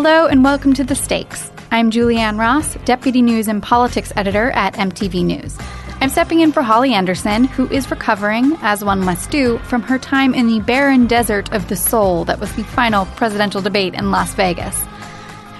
Hello 0.00 0.28
and 0.28 0.44
welcome 0.44 0.74
to 0.74 0.84
The 0.84 0.94
Stakes. 0.94 1.50
I'm 1.72 1.90
Julianne 1.90 2.38
Ross, 2.38 2.76
Deputy 2.84 3.20
News 3.20 3.48
and 3.48 3.60
Politics 3.60 4.12
Editor 4.14 4.52
at 4.52 4.74
MTV 4.74 5.24
News. 5.24 5.58
I'm 6.00 6.08
stepping 6.08 6.38
in 6.38 6.52
for 6.52 6.62
Holly 6.62 6.94
Anderson, 6.94 7.42
who 7.42 7.66
is 7.70 7.90
recovering, 7.90 8.56
as 8.60 8.84
one 8.84 9.00
must 9.00 9.28
do, 9.32 9.58
from 9.64 9.82
her 9.82 9.98
time 9.98 10.34
in 10.34 10.46
the 10.46 10.60
barren 10.60 11.08
desert 11.08 11.52
of 11.52 11.66
the 11.66 11.74
soul 11.74 12.24
that 12.26 12.38
was 12.38 12.52
the 12.52 12.62
final 12.62 13.06
presidential 13.06 13.60
debate 13.60 13.94
in 13.94 14.12
Las 14.12 14.34
Vegas. 14.34 14.86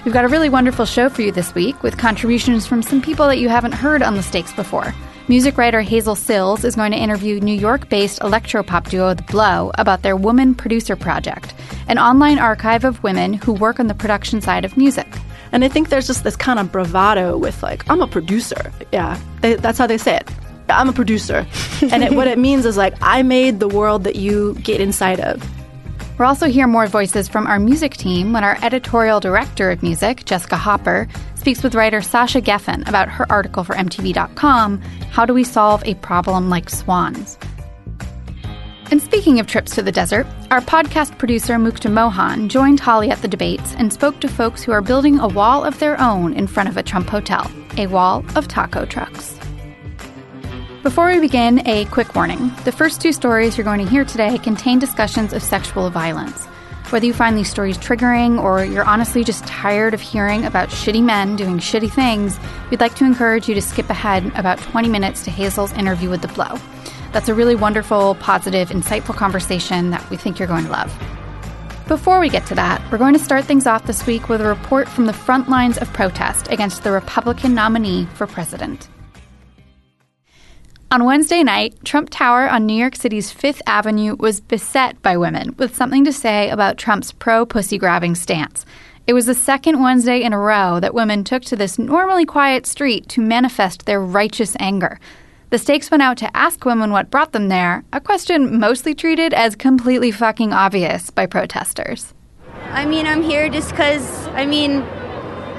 We've 0.05 0.13
got 0.13 0.23
a 0.23 0.29
really 0.29 0.47
wonderful 0.47 0.85
show 0.85 1.09
for 1.09 1.21
you 1.21 1.33
this 1.33 1.53
week 1.53 1.83
with 1.83 1.97
contributions 1.97 2.65
from 2.65 2.81
some 2.81 3.01
people 3.01 3.27
that 3.27 3.39
you 3.39 3.49
haven't 3.49 3.73
heard 3.73 4.01
on 4.01 4.15
The 4.15 4.23
Stakes 4.23 4.53
before. 4.53 4.93
Music 5.29 5.59
writer 5.59 5.81
Hazel 5.81 6.15
Cills 6.15 6.63
is 6.63 6.75
going 6.75 6.91
to 6.91 6.97
interview 6.97 7.39
New 7.39 7.53
York 7.53 7.87
based 7.87 8.19
electropop 8.21 8.89
duo 8.89 9.13
The 9.13 9.21
Blow 9.21 9.69
about 9.75 10.01
their 10.01 10.15
Woman 10.15 10.55
Producer 10.55 10.95
Project, 10.95 11.53
an 11.87 11.99
online 11.99 12.39
archive 12.39 12.83
of 12.83 13.03
women 13.03 13.33
who 13.33 13.53
work 13.53 13.79
on 13.79 13.85
the 13.85 13.93
production 13.93 14.41
side 14.41 14.65
of 14.65 14.75
music. 14.75 15.05
And 15.51 15.63
I 15.63 15.67
think 15.67 15.89
there's 15.89 16.07
just 16.07 16.23
this 16.23 16.35
kind 16.35 16.57
of 16.57 16.71
bravado 16.71 17.37
with, 17.37 17.61
like, 17.61 17.87
I'm 17.91 18.01
a 18.01 18.07
producer. 18.07 18.73
Yeah, 18.91 19.21
they, 19.41 19.53
that's 19.53 19.77
how 19.77 19.85
they 19.85 19.99
say 19.99 20.15
it. 20.15 20.27
I'm 20.67 20.89
a 20.89 20.93
producer. 20.93 21.45
and 21.91 22.03
it, 22.03 22.13
what 22.13 22.27
it 22.27 22.39
means 22.39 22.65
is, 22.65 22.75
like, 22.75 22.95
I 22.99 23.21
made 23.21 23.59
the 23.59 23.67
world 23.67 24.05
that 24.05 24.15
you 24.15 24.55
get 24.55 24.81
inside 24.81 25.19
of. 25.19 25.47
We'll 26.19 26.27
also 26.27 26.49
hear 26.49 26.67
more 26.67 26.85
voices 26.85 27.29
from 27.29 27.47
our 27.47 27.59
music 27.59 27.95
team 27.95 28.33
when 28.33 28.43
our 28.43 28.57
editorial 28.61 29.21
director 29.21 29.71
of 29.71 29.81
music, 29.81 30.25
Jessica 30.25 30.57
Hopper, 30.57 31.07
speaks 31.35 31.63
with 31.63 31.75
writer 31.75 32.01
Sasha 32.01 32.41
Geffen 32.41 32.85
about 32.89 33.07
her 33.07 33.25
article 33.31 33.63
for 33.63 33.73
MTV.com 33.73 34.81
How 35.11 35.25
Do 35.25 35.33
We 35.33 35.45
Solve 35.45 35.81
a 35.85 35.93
Problem 35.95 36.49
Like 36.49 36.69
Swans? 36.69 37.37
And 38.91 39.01
speaking 39.01 39.39
of 39.39 39.47
trips 39.47 39.73
to 39.75 39.81
the 39.81 39.93
desert, 39.93 40.27
our 40.51 40.59
podcast 40.59 41.17
producer 41.17 41.53
Mukta 41.53 41.89
Mohan 41.89 42.49
joined 42.49 42.81
Holly 42.81 43.09
at 43.11 43.21
the 43.21 43.29
debates 43.29 43.73
and 43.75 43.93
spoke 43.93 44.19
to 44.19 44.27
folks 44.27 44.61
who 44.61 44.73
are 44.73 44.81
building 44.81 45.19
a 45.19 45.27
wall 45.29 45.63
of 45.63 45.79
their 45.79 45.97
own 46.01 46.33
in 46.33 46.47
front 46.47 46.67
of 46.67 46.75
a 46.75 46.83
Trump 46.83 47.07
hotel, 47.07 47.49
a 47.77 47.87
wall 47.87 48.25
of 48.35 48.49
taco 48.49 48.83
trucks. 48.85 49.38
Before 50.81 51.07
we 51.07 51.19
begin, 51.19 51.67
a 51.67 51.83
quick 51.87 52.15
warning. 52.15 52.53
The 52.63 52.71
first 52.71 53.01
two 53.01 53.11
stories 53.11 53.57
you're 53.57 53.65
going 53.65 53.83
to 53.85 53.91
hear 53.91 54.05
today 54.05 54.37
contain 54.37 54.79
discussions 54.79 55.33
of 55.33 55.43
sexual 55.43 55.89
violence. 55.89 56.45
Whether 56.89 57.05
you 57.05 57.13
find 57.13 57.37
these 57.37 57.49
stories 57.49 57.77
triggering 57.77 58.41
or 58.41 58.63
you're 58.63 58.85
honestly 58.85 59.25
just 59.25 59.45
tired 59.45 59.93
of 59.93 59.99
hearing 59.99 60.45
about 60.45 60.69
shitty 60.69 61.03
men 61.03 61.35
doing 61.35 61.57
shitty 61.57 61.91
things, 61.91 62.39
we'd 62.71 62.79
like 62.79 62.95
to 62.95 63.03
encourage 63.03 63.49
you 63.49 63.55
to 63.55 63.61
skip 63.61 63.89
ahead 63.89 64.31
about 64.35 64.57
20 64.59 64.87
minutes 64.87 65.25
to 65.25 65.31
Hazel's 65.31 65.73
interview 65.73 66.09
with 66.09 66.21
The 66.21 66.29
Blow. 66.29 66.57
That's 67.11 67.27
a 67.27 67.33
really 67.33 67.55
wonderful, 67.55 68.15
positive, 68.15 68.69
insightful 68.69 69.17
conversation 69.17 69.89
that 69.89 70.09
we 70.09 70.15
think 70.15 70.39
you're 70.39 70.47
going 70.47 70.63
to 70.63 70.71
love. 70.71 70.97
Before 71.89 72.21
we 72.21 72.29
get 72.29 72.45
to 72.45 72.55
that, 72.55 72.81
we're 72.89 72.99
going 72.99 73.15
to 73.15 73.19
start 73.19 73.43
things 73.43 73.67
off 73.67 73.85
this 73.85 74.07
week 74.07 74.29
with 74.29 74.39
a 74.39 74.47
report 74.47 74.87
from 74.87 75.07
the 75.07 75.13
front 75.13 75.49
lines 75.49 75.77
of 75.77 75.91
protest 75.91 76.47
against 76.49 76.83
the 76.83 76.91
Republican 76.91 77.53
nominee 77.53 78.05
for 78.13 78.25
president. 78.25 78.87
On 80.91 81.05
Wednesday 81.05 81.43
night, 81.43 81.75
Trump 81.85 82.09
Tower 82.09 82.49
on 82.49 82.65
New 82.65 82.73
York 82.73 82.95
City's 82.95 83.29
Fifth 83.29 83.61
Avenue 83.67 84.15
was 84.15 84.39
beset 84.41 84.99
by 85.03 85.17
women 85.17 85.53
with 85.59 85.75
something 85.75 86.03
to 86.03 86.11
say 86.11 86.49
about 86.49 86.79
Trump's 86.79 87.11
pro 87.11 87.45
pussy 87.45 87.77
grabbing 87.77 88.15
stance. 88.15 88.65
It 89.05 89.13
was 89.13 89.27
the 89.27 89.35
second 89.35 89.83
Wednesday 89.83 90.23
in 90.23 90.33
a 90.33 90.39
row 90.39 90.79
that 90.79 90.95
women 90.95 91.23
took 91.23 91.43
to 91.43 91.55
this 91.55 91.77
normally 91.77 92.25
quiet 92.25 92.65
street 92.65 93.07
to 93.09 93.21
manifest 93.21 93.85
their 93.85 94.01
righteous 94.01 94.55
anger. 94.59 94.99
The 95.51 95.59
stakes 95.59 95.91
went 95.91 96.01
out 96.01 96.17
to 96.17 96.35
ask 96.35 96.65
women 96.65 96.89
what 96.89 97.11
brought 97.11 97.33
them 97.33 97.49
there, 97.49 97.83
a 97.93 98.01
question 98.01 98.59
mostly 98.59 98.95
treated 98.95 99.31
as 99.31 99.55
completely 99.55 100.09
fucking 100.09 100.53
obvious 100.53 101.11
by 101.11 101.27
protesters. 101.27 102.15
I 102.71 102.87
mean, 102.87 103.05
I'm 103.05 103.21
here 103.21 103.47
just 103.47 103.69
because, 103.69 104.25
I 104.29 104.47
mean, 104.47 104.83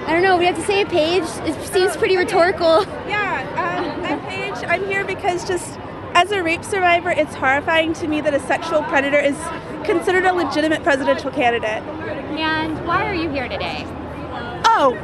I 0.06 0.12
don't 0.14 0.22
know, 0.22 0.36
we 0.36 0.46
have 0.46 0.56
to 0.56 0.62
say 0.62 0.82
a 0.82 0.86
page. 0.86 1.24
It 1.46 1.54
seems 1.72 1.96
pretty 1.96 2.16
rhetorical. 2.16 2.84
Yeah, 3.06 3.46
um, 3.56 4.04
I'm 4.04 4.20
Paige. 4.22 4.64
I'm 4.68 4.84
here 4.86 5.04
because 5.04 5.46
just 5.46 5.78
as 6.14 6.32
a 6.32 6.42
rape 6.42 6.64
survivor, 6.64 7.10
it's 7.10 7.34
horrifying 7.34 7.92
to 7.94 8.08
me 8.08 8.20
that 8.22 8.34
a 8.34 8.40
sexual 8.40 8.82
predator 8.84 9.18
is 9.18 9.36
considered 9.84 10.24
a 10.24 10.32
legitimate 10.32 10.82
presidential 10.82 11.30
candidate. 11.30 11.82
And 12.38 12.84
why 12.86 13.06
are 13.08 13.14
you 13.14 13.30
here 13.30 13.48
today? 13.48 13.84
Oh, 14.64 14.96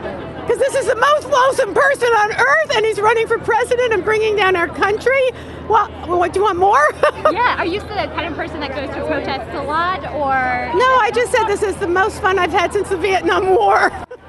because 0.46 0.58
this 0.58 0.74
is 0.74 0.86
the 0.86 0.96
most 0.96 1.28
loathsome 1.28 1.74
person 1.74 2.08
on 2.08 2.32
earth, 2.32 2.76
and 2.76 2.86
he's 2.86 3.00
running 3.00 3.26
for 3.26 3.38
president 3.38 3.92
and 3.92 4.04
bringing 4.04 4.36
down 4.36 4.56
our 4.56 4.68
country. 4.68 5.30
Well, 5.68 5.88
what 6.06 6.32
do 6.32 6.40
you 6.40 6.44
want 6.44 6.58
more? 6.58 6.88
yeah, 7.32 7.58
are 7.58 7.66
you 7.66 7.80
the 7.80 7.86
kind 7.86 8.26
of 8.26 8.34
person 8.34 8.60
that 8.60 8.74
goes 8.74 8.88
to 8.94 9.04
protests 9.06 9.54
a 9.54 9.62
lot, 9.62 10.04
or? 10.12 10.78
No, 10.78 10.96
I 10.98 11.10
just 11.14 11.32
said 11.32 11.44
this 11.44 11.62
is 11.62 11.76
the 11.76 11.88
most 11.88 12.22
fun 12.22 12.38
I've 12.38 12.52
had 12.52 12.72
since 12.72 12.88
the 12.88 12.96
Vietnam 12.96 13.48
War. 13.48 13.90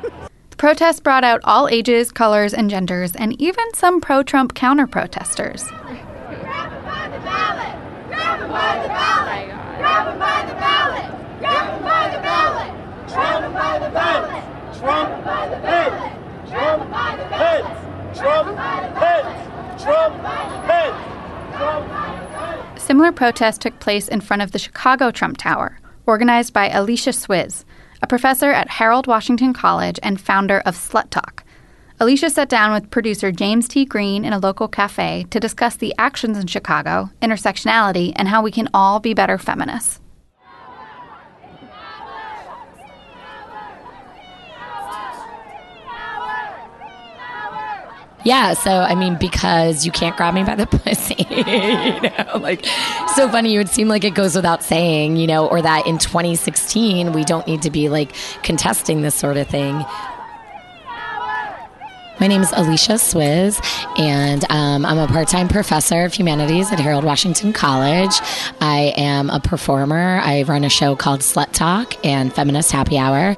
Protests 0.57 0.99
brought 0.99 1.23
out 1.23 1.39
all 1.43 1.67
ages, 1.69 2.11
colors, 2.11 2.51
and 2.51 2.67
genders, 2.67 3.15
and 3.15 3.39
even 3.39 3.63
some 3.75 4.01
pro 4.01 4.23
Trump 4.23 4.55
counter 4.55 4.87
protesters. 4.87 5.63
Similar 22.77 23.11
protests 23.11 23.59
took 23.59 23.79
place 23.79 24.07
in 24.07 24.21
front 24.21 24.41
of 24.41 24.53
the 24.53 24.59
Chicago 24.59 25.11
Trump 25.11 25.37
Tower, 25.37 25.79
organized 26.07 26.51
by 26.51 26.69
Alicia 26.69 27.11
Swiz, 27.11 27.63
professor 28.09 28.51
at 28.51 28.69
Harold 28.69 29.07
Washington 29.07 29.53
College 29.53 29.99
and 30.03 30.19
founder 30.19 30.59
of 30.65 30.75
Slut 30.75 31.09
Talk. 31.09 31.43
Alicia 31.99 32.29
sat 32.29 32.47
down 32.47 32.73
with 32.73 32.91
producer 32.91 33.31
James 33.31 33.67
T. 33.67 33.83
Green 33.83 34.23
in 34.23 34.33
a 34.33 34.39
local 34.39 34.67
cafe 34.67 35.25
to 35.31 35.39
discuss 35.39 35.75
the 35.75 35.95
actions 35.97 36.37
in 36.37 36.47
Chicago, 36.47 37.09
intersectionality, 37.21 38.13
and 38.15 38.27
how 38.27 38.41
we 38.41 38.51
can 38.51 38.69
all 38.73 38.99
be 38.99 39.13
better 39.13 39.37
feminists. 39.37 39.99
Yeah, 48.27 48.55
so 48.55 48.71
I 48.71 48.93
mean, 48.93 49.15
because 49.15 49.85
you 49.85 49.91
can't 49.93 50.17
grab 50.17 50.33
me 50.33 50.43
by 50.43 50.55
the 50.55 50.67
pussy, 50.67 51.15
you 51.29 52.01
know, 52.09 52.37
like 52.39 52.65
so 53.15 53.29
funny. 53.29 53.55
It 53.55 53.57
would 53.57 53.69
seem 53.69 53.87
like 53.87 54.03
it 54.03 54.15
goes 54.15 54.35
without 54.35 54.65
saying, 54.65 55.15
you 55.15 55.27
know, 55.27 55.47
or 55.47 55.61
that 55.61 55.87
in 55.87 55.97
2016 55.97 57.13
we 57.13 57.23
don't 57.23 57.47
need 57.47 57.61
to 57.61 57.71
be 57.71 57.87
like 57.87 58.13
contesting 58.43 59.01
this 59.01 59.15
sort 59.15 59.37
of 59.37 59.47
thing. 59.47 59.77
My 62.19 62.27
name 62.27 62.41
is 62.41 62.51
Alicia 62.51 62.95
Swiz, 62.95 63.61
and 63.97 64.43
um, 64.49 64.85
I'm 64.85 64.97
a 64.97 65.07
part 65.07 65.29
time 65.29 65.47
professor 65.47 66.03
of 66.03 66.13
humanities 66.13 66.69
at 66.69 66.81
Harold 66.81 67.05
Washington 67.05 67.53
College. 67.53 68.11
I 68.59 68.93
am 68.97 69.29
a 69.29 69.39
performer. 69.39 70.19
I 70.21 70.43
run 70.43 70.65
a 70.65 70.69
show 70.69 70.97
called 70.97 71.21
Slut 71.21 71.53
Talk 71.53 72.05
and 72.05 72.33
Feminist 72.33 72.73
Happy 72.73 72.97
Hour 72.97 73.37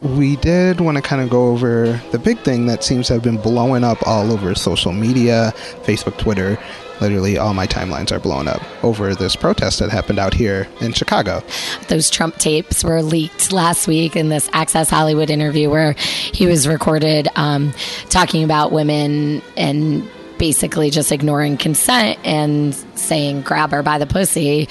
we 0.00 0.36
did 0.36 0.80
want 0.80 0.96
to 0.96 1.02
kind 1.02 1.22
of 1.22 1.30
go 1.30 1.48
over 1.48 2.00
the 2.12 2.18
big 2.18 2.38
thing 2.40 2.66
that 2.66 2.84
seems 2.84 3.06
to 3.06 3.14
have 3.14 3.22
been 3.22 3.38
blowing 3.38 3.82
up 3.82 4.06
all 4.06 4.30
over 4.30 4.54
social 4.54 4.92
media, 4.92 5.52
Facebook, 5.84 6.18
Twitter. 6.18 6.58
Literally, 7.00 7.36
all 7.36 7.52
my 7.52 7.66
timelines 7.66 8.10
are 8.10 8.18
blowing 8.18 8.48
up 8.48 8.62
over 8.82 9.14
this 9.14 9.36
protest 9.36 9.80
that 9.80 9.90
happened 9.90 10.18
out 10.18 10.32
here 10.32 10.66
in 10.80 10.94
Chicago. 10.94 11.42
Those 11.88 12.08
Trump 12.08 12.36
tapes 12.36 12.82
were 12.82 13.02
leaked 13.02 13.52
last 13.52 13.86
week 13.86 14.16
in 14.16 14.30
this 14.30 14.48
Access 14.54 14.88
Hollywood 14.88 15.28
interview 15.28 15.68
where 15.68 15.92
he 15.92 16.46
was 16.46 16.66
recorded 16.66 17.28
um, 17.36 17.74
talking 18.08 18.44
about 18.44 18.72
women 18.72 19.42
and 19.58 20.08
basically 20.38 20.90
just 20.90 21.12
ignoring 21.12 21.56
consent 21.56 22.18
and 22.24 22.74
saying 22.94 23.42
grab 23.42 23.70
her 23.70 23.82
by 23.82 23.98
the 23.98 24.06
pussy. 24.06 24.68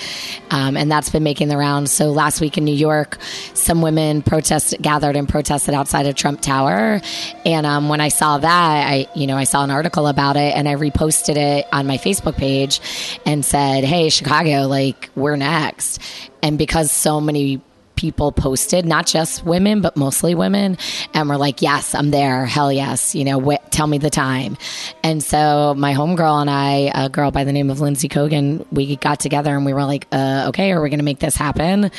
Um, 0.51 0.77
and 0.77 0.91
that's 0.91 1.09
been 1.09 1.23
making 1.23 1.47
the 1.47 1.57
rounds. 1.57 1.91
So 1.91 2.11
last 2.11 2.41
week 2.41 2.57
in 2.57 2.65
new 2.65 2.75
york 2.75 3.17
some 3.53 3.81
women 3.81 4.21
protested 4.21 4.81
gathered 4.81 5.15
and 5.15 5.27
protested 5.27 5.73
outside 5.73 6.05
of 6.05 6.15
trump 6.15 6.41
tower. 6.41 7.01
And 7.45 7.65
um, 7.65 7.89
when 7.89 8.01
i 8.01 8.09
saw 8.09 8.37
that 8.37 8.87
i 8.87 9.07
you 9.15 9.27
know 9.27 9.37
i 9.37 9.43
saw 9.43 9.63
an 9.63 9.71
article 9.71 10.07
about 10.07 10.35
it 10.35 10.55
and 10.55 10.67
i 10.67 10.75
reposted 10.75 11.37
it 11.37 11.65
on 11.71 11.87
my 11.87 11.97
facebook 11.97 12.35
page 12.35 12.79
and 13.25 13.43
said 13.43 13.83
hey 13.83 14.09
chicago 14.09 14.67
like 14.67 15.09
we're 15.15 15.35
next. 15.35 15.99
And 16.41 16.57
because 16.57 16.91
so 16.91 17.19
many 17.19 17.61
people 17.95 18.31
posted, 18.31 18.85
not 18.85 19.07
just 19.07 19.45
women, 19.45 19.81
but 19.81 19.95
mostly 19.97 20.35
women, 20.35 20.77
and 21.13 21.29
were 21.29 21.37
like, 21.37 21.61
"Yes, 21.61 21.95
I'm 21.95 22.11
there. 22.11 22.45
Hell 22.45 22.71
yes. 22.71 23.15
You 23.15 23.25
know, 23.25 23.39
wh- 23.39 23.69
tell 23.69 23.87
me 23.87 23.97
the 23.97 24.09
time." 24.09 24.57
And 25.03 25.23
so 25.23 25.73
my 25.77 25.93
homegirl 25.93 26.41
and 26.41 26.49
I, 26.49 26.91
a 26.93 27.09
girl 27.09 27.31
by 27.31 27.43
the 27.43 27.51
name 27.53 27.69
of 27.69 27.79
Lindsay 27.79 28.09
Kogan, 28.09 28.65
we 28.71 28.95
got 28.97 29.19
together 29.19 29.55
and 29.55 29.65
we 29.65 29.73
were 29.73 29.85
like, 29.85 30.07
uh, 30.11 30.45
"Okay, 30.49 30.71
are 30.71 30.81
we 30.81 30.89
going 30.89 30.99
to 30.99 31.05
make 31.05 31.19
this 31.19 31.35
happen?" 31.35 31.91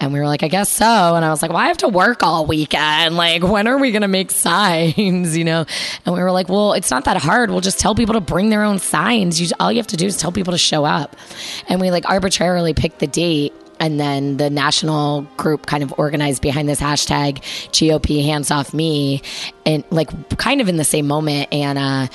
And 0.00 0.12
we 0.12 0.18
were 0.20 0.26
like, 0.26 0.42
"I 0.42 0.48
guess 0.48 0.68
so." 0.68 0.84
And 1.14 1.24
I 1.24 1.30
was 1.30 1.42
like, 1.42 1.50
"Well, 1.50 1.60
I 1.60 1.68
have 1.68 1.78
to 1.78 1.88
work 1.88 2.22
all 2.22 2.46
weekend. 2.46 3.16
Like, 3.16 3.42
when 3.42 3.66
are 3.66 3.78
we 3.78 3.90
going 3.92 4.02
to 4.02 4.08
make 4.08 4.30
signs?" 4.30 5.36
You 5.40 5.44
know? 5.44 5.64
And 6.04 6.14
we 6.14 6.20
were 6.20 6.32
like, 6.32 6.48
"Well, 6.48 6.74
it's 6.74 6.90
not 6.90 7.04
that 7.04 7.16
hard. 7.16 7.50
We'll 7.50 7.60
just 7.60 7.78
tell 7.78 7.94
people 7.94 8.14
to 8.14 8.20
bring 8.20 8.50
their 8.50 8.62
own 8.62 8.78
signs. 8.78 9.40
You 9.40 9.48
all 9.58 9.72
you 9.72 9.78
have 9.78 9.86
to 9.88 9.96
do 9.96 10.06
is 10.06 10.16
tell 10.16 10.32
people 10.32 10.52
to 10.52 10.58
show 10.58 10.84
up." 10.84 11.16
And 11.68 11.80
we 11.80 11.90
like 11.90 12.08
arbitrarily 12.08 12.74
picked 12.74 12.98
the 12.98 13.06
date 13.06 13.54
and 13.80 13.98
then 13.98 14.36
the 14.36 14.50
national 14.50 15.22
group 15.36 15.66
kind 15.66 15.82
of 15.82 15.92
organized 15.98 16.42
behind 16.42 16.68
this 16.68 16.80
hashtag 16.80 17.38
GOP 17.72 18.22
hands 18.22 18.50
off 18.50 18.72
me 18.74 19.22
and 19.66 19.82
like 19.90 20.38
kind 20.38 20.60
of 20.60 20.68
in 20.68 20.76
the 20.76 20.84
same 20.84 21.06
moment 21.06 21.48
Anna 21.52 22.08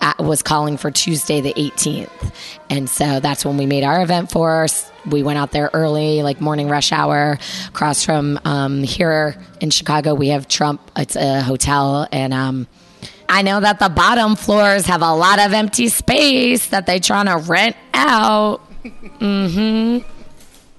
uh, 0.00 0.14
was 0.18 0.42
calling 0.42 0.76
for 0.76 0.90
Tuesday 0.90 1.40
the 1.40 1.52
18th. 1.52 2.32
And 2.70 2.88
so 2.88 3.20
that's 3.20 3.44
when 3.44 3.58
we 3.58 3.66
made 3.66 3.84
our 3.84 4.00
event 4.02 4.30
for 4.30 4.64
us. 4.64 4.90
We 5.04 5.22
went 5.22 5.38
out 5.38 5.50
there 5.50 5.68
early, 5.74 6.22
like 6.22 6.40
morning 6.40 6.68
rush 6.68 6.92
hour, 6.92 7.38
across 7.68 8.04
from 8.04 8.38
um, 8.44 8.82
here 8.82 9.36
in 9.60 9.70
Chicago. 9.70 10.14
We 10.14 10.28
have 10.28 10.48
Trump, 10.48 10.90
it's 10.96 11.16
a 11.16 11.42
hotel. 11.42 12.06
And 12.12 12.32
um, 12.32 12.66
I 13.28 13.42
know 13.42 13.60
that 13.60 13.78
the 13.78 13.88
bottom 13.88 14.36
floors 14.36 14.86
have 14.86 15.02
a 15.02 15.12
lot 15.12 15.38
of 15.38 15.52
empty 15.52 15.88
space 15.88 16.68
that 16.68 16.86
they're 16.86 17.00
trying 17.00 17.26
to 17.26 17.36
rent 17.36 17.76
out. 17.92 18.60
hmm 19.18 19.98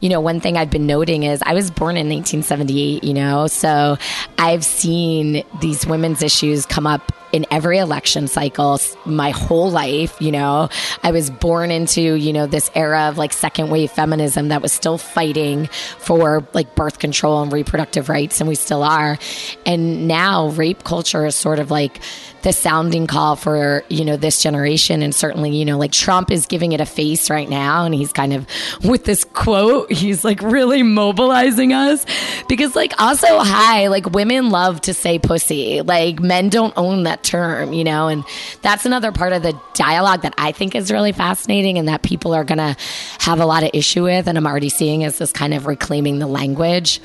you 0.01 0.09
know, 0.09 0.19
one 0.19 0.39
thing 0.39 0.57
I've 0.57 0.69
been 0.69 0.87
noting 0.87 1.23
is 1.23 1.41
I 1.45 1.53
was 1.53 1.71
born 1.71 1.95
in 1.95 2.09
1978, 2.09 3.03
you 3.03 3.13
know, 3.13 3.47
so 3.47 3.97
I've 4.37 4.65
seen 4.65 5.43
these 5.61 5.85
women's 5.85 6.21
issues 6.21 6.65
come 6.65 6.85
up 6.85 7.11
in 7.31 7.45
every 7.49 7.77
election 7.77 8.27
cycle 8.27 8.79
my 9.05 9.29
whole 9.29 9.71
life, 9.71 10.21
you 10.21 10.31
know. 10.31 10.69
I 11.03 11.11
was 11.11 11.29
born 11.29 11.71
into, 11.71 12.01
you 12.01 12.33
know, 12.33 12.45
this 12.45 12.69
era 12.75 13.03
of 13.03 13.17
like 13.17 13.31
second 13.31 13.69
wave 13.69 13.91
feminism 13.91 14.49
that 14.49 14.61
was 14.61 14.73
still 14.73 14.97
fighting 14.97 15.67
for 15.99 16.45
like 16.53 16.75
birth 16.75 16.99
control 16.99 17.41
and 17.41 17.53
reproductive 17.53 18.09
rights, 18.09 18.41
and 18.41 18.49
we 18.49 18.55
still 18.55 18.83
are. 18.83 19.17
And 19.65 20.07
now 20.07 20.49
rape 20.49 20.83
culture 20.83 21.25
is 21.25 21.35
sort 21.35 21.59
of 21.59 21.71
like, 21.71 22.01
the 22.43 22.53
sounding 22.53 23.07
call 23.07 23.35
for 23.35 23.83
you 23.89 24.05
know 24.05 24.17
this 24.17 24.41
generation. 24.41 25.01
And 25.01 25.13
certainly 25.13 25.55
you 25.55 25.65
know 25.65 25.77
like 25.77 25.91
Trump 25.91 26.31
is 26.31 26.45
giving 26.45 26.71
it 26.71 26.81
a 26.81 26.85
face 26.85 27.29
right 27.29 27.49
now. 27.49 27.85
And 27.85 27.93
he's 27.93 28.11
kind 28.11 28.33
of 28.33 28.47
with 28.83 29.05
this 29.05 29.23
quote 29.23 29.91
he's 29.91 30.23
like 30.23 30.41
really 30.41 30.83
mobilizing 30.83 31.73
us. 31.73 32.05
Because 32.47 32.75
like 32.75 32.93
also 32.99 33.39
hi 33.39 33.87
like 33.87 34.09
women 34.11 34.49
love 34.49 34.81
to 34.81 34.93
say 34.93 35.19
pussy. 35.19 35.81
Like 35.81 36.19
men 36.19 36.49
don't 36.49 36.73
own 36.77 37.03
that 37.03 37.23
term 37.23 37.73
you 37.73 37.83
know? 37.83 38.07
And 38.07 38.23
that's 38.61 38.85
another 38.85 39.11
part 39.11 39.33
of 39.33 39.43
the 39.43 39.59
dialogue 39.73 40.21
that 40.21 40.33
I 40.37 40.51
think 40.51 40.75
is 40.75 40.91
really 40.91 41.11
fascinating 41.11 41.77
and 41.77 41.87
that 41.87 42.03
people 42.03 42.33
are 42.33 42.43
going 42.43 42.57
to 42.57 42.75
have 43.19 43.39
a 43.39 43.45
lot 43.45 43.63
of 43.63 43.71
issue 43.73 44.03
with 44.03 44.27
and 44.27 44.37
I'm 44.37 44.47
already 44.47 44.69
seeing 44.69 45.03
as 45.03 45.17
this 45.17 45.31
kind 45.31 45.53
of 45.53 45.65
reclaiming 45.65 46.19
the 46.19 46.27
language 46.27 47.01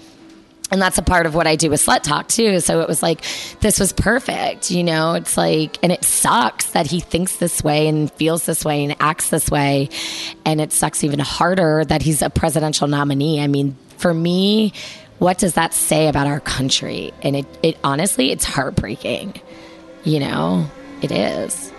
and 0.70 0.82
that's 0.82 0.98
a 0.98 1.02
part 1.02 1.26
of 1.26 1.34
what 1.34 1.46
I 1.46 1.56
do 1.56 1.70
with 1.70 1.84
Slut 1.84 2.02
Talk 2.02 2.28
too. 2.28 2.60
So 2.60 2.80
it 2.80 2.88
was 2.88 3.02
like, 3.02 3.24
this 3.60 3.78
was 3.78 3.92
perfect, 3.92 4.70
you 4.70 4.82
know? 4.82 5.14
It's 5.14 5.36
like, 5.36 5.78
and 5.82 5.92
it 5.92 6.04
sucks 6.04 6.70
that 6.70 6.86
he 6.86 7.00
thinks 7.00 7.36
this 7.36 7.62
way 7.62 7.86
and 7.86 8.10
feels 8.12 8.46
this 8.46 8.64
way 8.64 8.84
and 8.84 8.96
acts 8.98 9.30
this 9.30 9.48
way. 9.48 9.88
And 10.44 10.60
it 10.60 10.72
sucks 10.72 11.04
even 11.04 11.20
harder 11.20 11.84
that 11.84 12.02
he's 12.02 12.20
a 12.20 12.30
presidential 12.30 12.88
nominee. 12.88 13.40
I 13.40 13.46
mean, 13.46 13.76
for 13.96 14.12
me, 14.12 14.72
what 15.18 15.38
does 15.38 15.54
that 15.54 15.72
say 15.72 16.08
about 16.08 16.26
our 16.26 16.40
country? 16.40 17.12
And 17.22 17.36
it, 17.36 17.46
it 17.62 17.78
honestly, 17.84 18.32
it's 18.32 18.44
heartbreaking, 18.44 19.40
you 20.04 20.20
know? 20.20 20.66
It 21.02 21.12
is. 21.12 21.72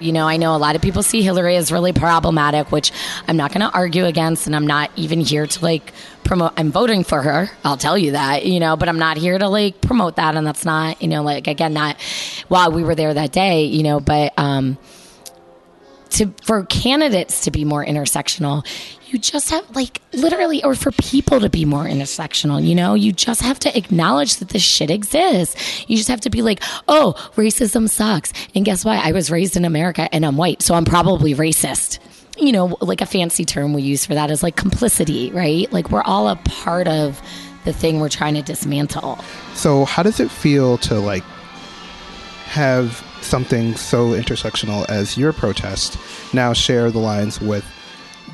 You 0.00 0.12
know, 0.12 0.26
I 0.26 0.36
know 0.36 0.56
a 0.56 0.58
lot 0.58 0.76
of 0.76 0.82
people 0.82 1.02
see 1.02 1.22
Hillary 1.22 1.56
as 1.56 1.70
really 1.70 1.92
problematic, 1.92 2.72
which 2.72 2.92
I'm 3.28 3.36
not 3.36 3.52
going 3.52 3.60
to 3.60 3.70
argue 3.72 4.04
against, 4.04 4.46
and 4.46 4.56
I'm 4.56 4.66
not 4.66 4.90
even 4.96 5.20
here 5.20 5.46
to 5.46 5.64
like 5.64 5.92
promote. 6.24 6.52
I'm 6.56 6.72
voting 6.72 7.04
for 7.04 7.22
her. 7.22 7.50
I'll 7.64 7.76
tell 7.76 7.98
you 7.98 8.12
that, 8.12 8.46
you 8.46 8.60
know, 8.60 8.76
but 8.76 8.88
I'm 8.88 8.98
not 8.98 9.16
here 9.16 9.38
to 9.38 9.48
like 9.48 9.80
promote 9.80 10.16
that, 10.16 10.36
and 10.36 10.46
that's 10.46 10.64
not, 10.64 11.02
you 11.02 11.08
know, 11.08 11.22
like 11.22 11.46
again, 11.46 11.72
not 11.72 12.00
while 12.48 12.72
we 12.72 12.82
were 12.82 12.94
there 12.94 13.12
that 13.12 13.32
day, 13.32 13.64
you 13.64 13.82
know, 13.82 14.00
but 14.00 14.32
um, 14.36 14.78
to 16.10 16.32
for 16.42 16.64
candidates 16.64 17.42
to 17.42 17.50
be 17.50 17.64
more 17.64 17.84
intersectional, 17.84 18.66
you 19.06 19.18
just 19.18 19.50
have 19.50 19.74
like 19.74 20.00
literally 20.12 20.62
or 20.62 20.74
for 20.74 20.92
people 20.92 21.40
to 21.40 21.48
be 21.48 21.64
more 21.64 21.84
intersectional 21.84 22.64
you 22.64 22.74
know? 22.74 22.94
You 22.94 23.12
just 23.12 23.42
have 23.42 23.58
to 23.60 23.76
acknowledge 23.76 24.36
that 24.36 24.50
this 24.50 24.62
shit 24.62 24.90
exists. 24.90 25.88
You 25.88 25.96
just 25.96 26.08
have 26.08 26.20
to 26.22 26.30
be 26.30 26.42
like 26.42 26.62
oh 26.88 27.14
racism 27.36 27.88
sucks. 27.88 28.32
And 28.54 28.64
guess 28.64 28.84
what? 28.84 28.98
I 29.04 29.12
was 29.12 29.30
raised 29.30 29.56
in 29.56 29.64
america 29.64 30.12
and 30.12 30.24
i'm 30.24 30.36
white 30.36 30.62
so 30.62 30.74
i'm 30.74 30.84
probably 30.84 31.34
racist. 31.34 31.98
You 32.38 32.52
know 32.52 32.76
like 32.80 33.00
a 33.00 33.06
fancy 33.06 33.44
term 33.44 33.74
we 33.74 33.82
use 33.82 34.06
for 34.06 34.14
that 34.14 34.30
is 34.30 34.42
like 34.42 34.56
complicity 34.56 35.30
right? 35.30 35.70
Like 35.72 35.90
we're 35.90 36.02
all 36.02 36.28
a 36.28 36.36
part 36.36 36.88
of 36.88 37.20
the 37.64 37.72
thing 37.72 38.00
we're 38.00 38.08
trying 38.08 38.34
to 38.34 38.42
dismantle. 38.42 39.18
So, 39.54 39.84
how 39.84 40.02
does 40.02 40.20
it 40.20 40.30
feel 40.30 40.78
to 40.78 40.98
like 40.98 41.24
have 42.46 43.04
something 43.22 43.74
so 43.76 44.10
intersectional 44.10 44.88
as 44.88 45.16
your 45.16 45.32
protest 45.32 45.98
now 46.34 46.52
share 46.52 46.90
the 46.90 46.98
lines 46.98 47.40
with 47.40 47.64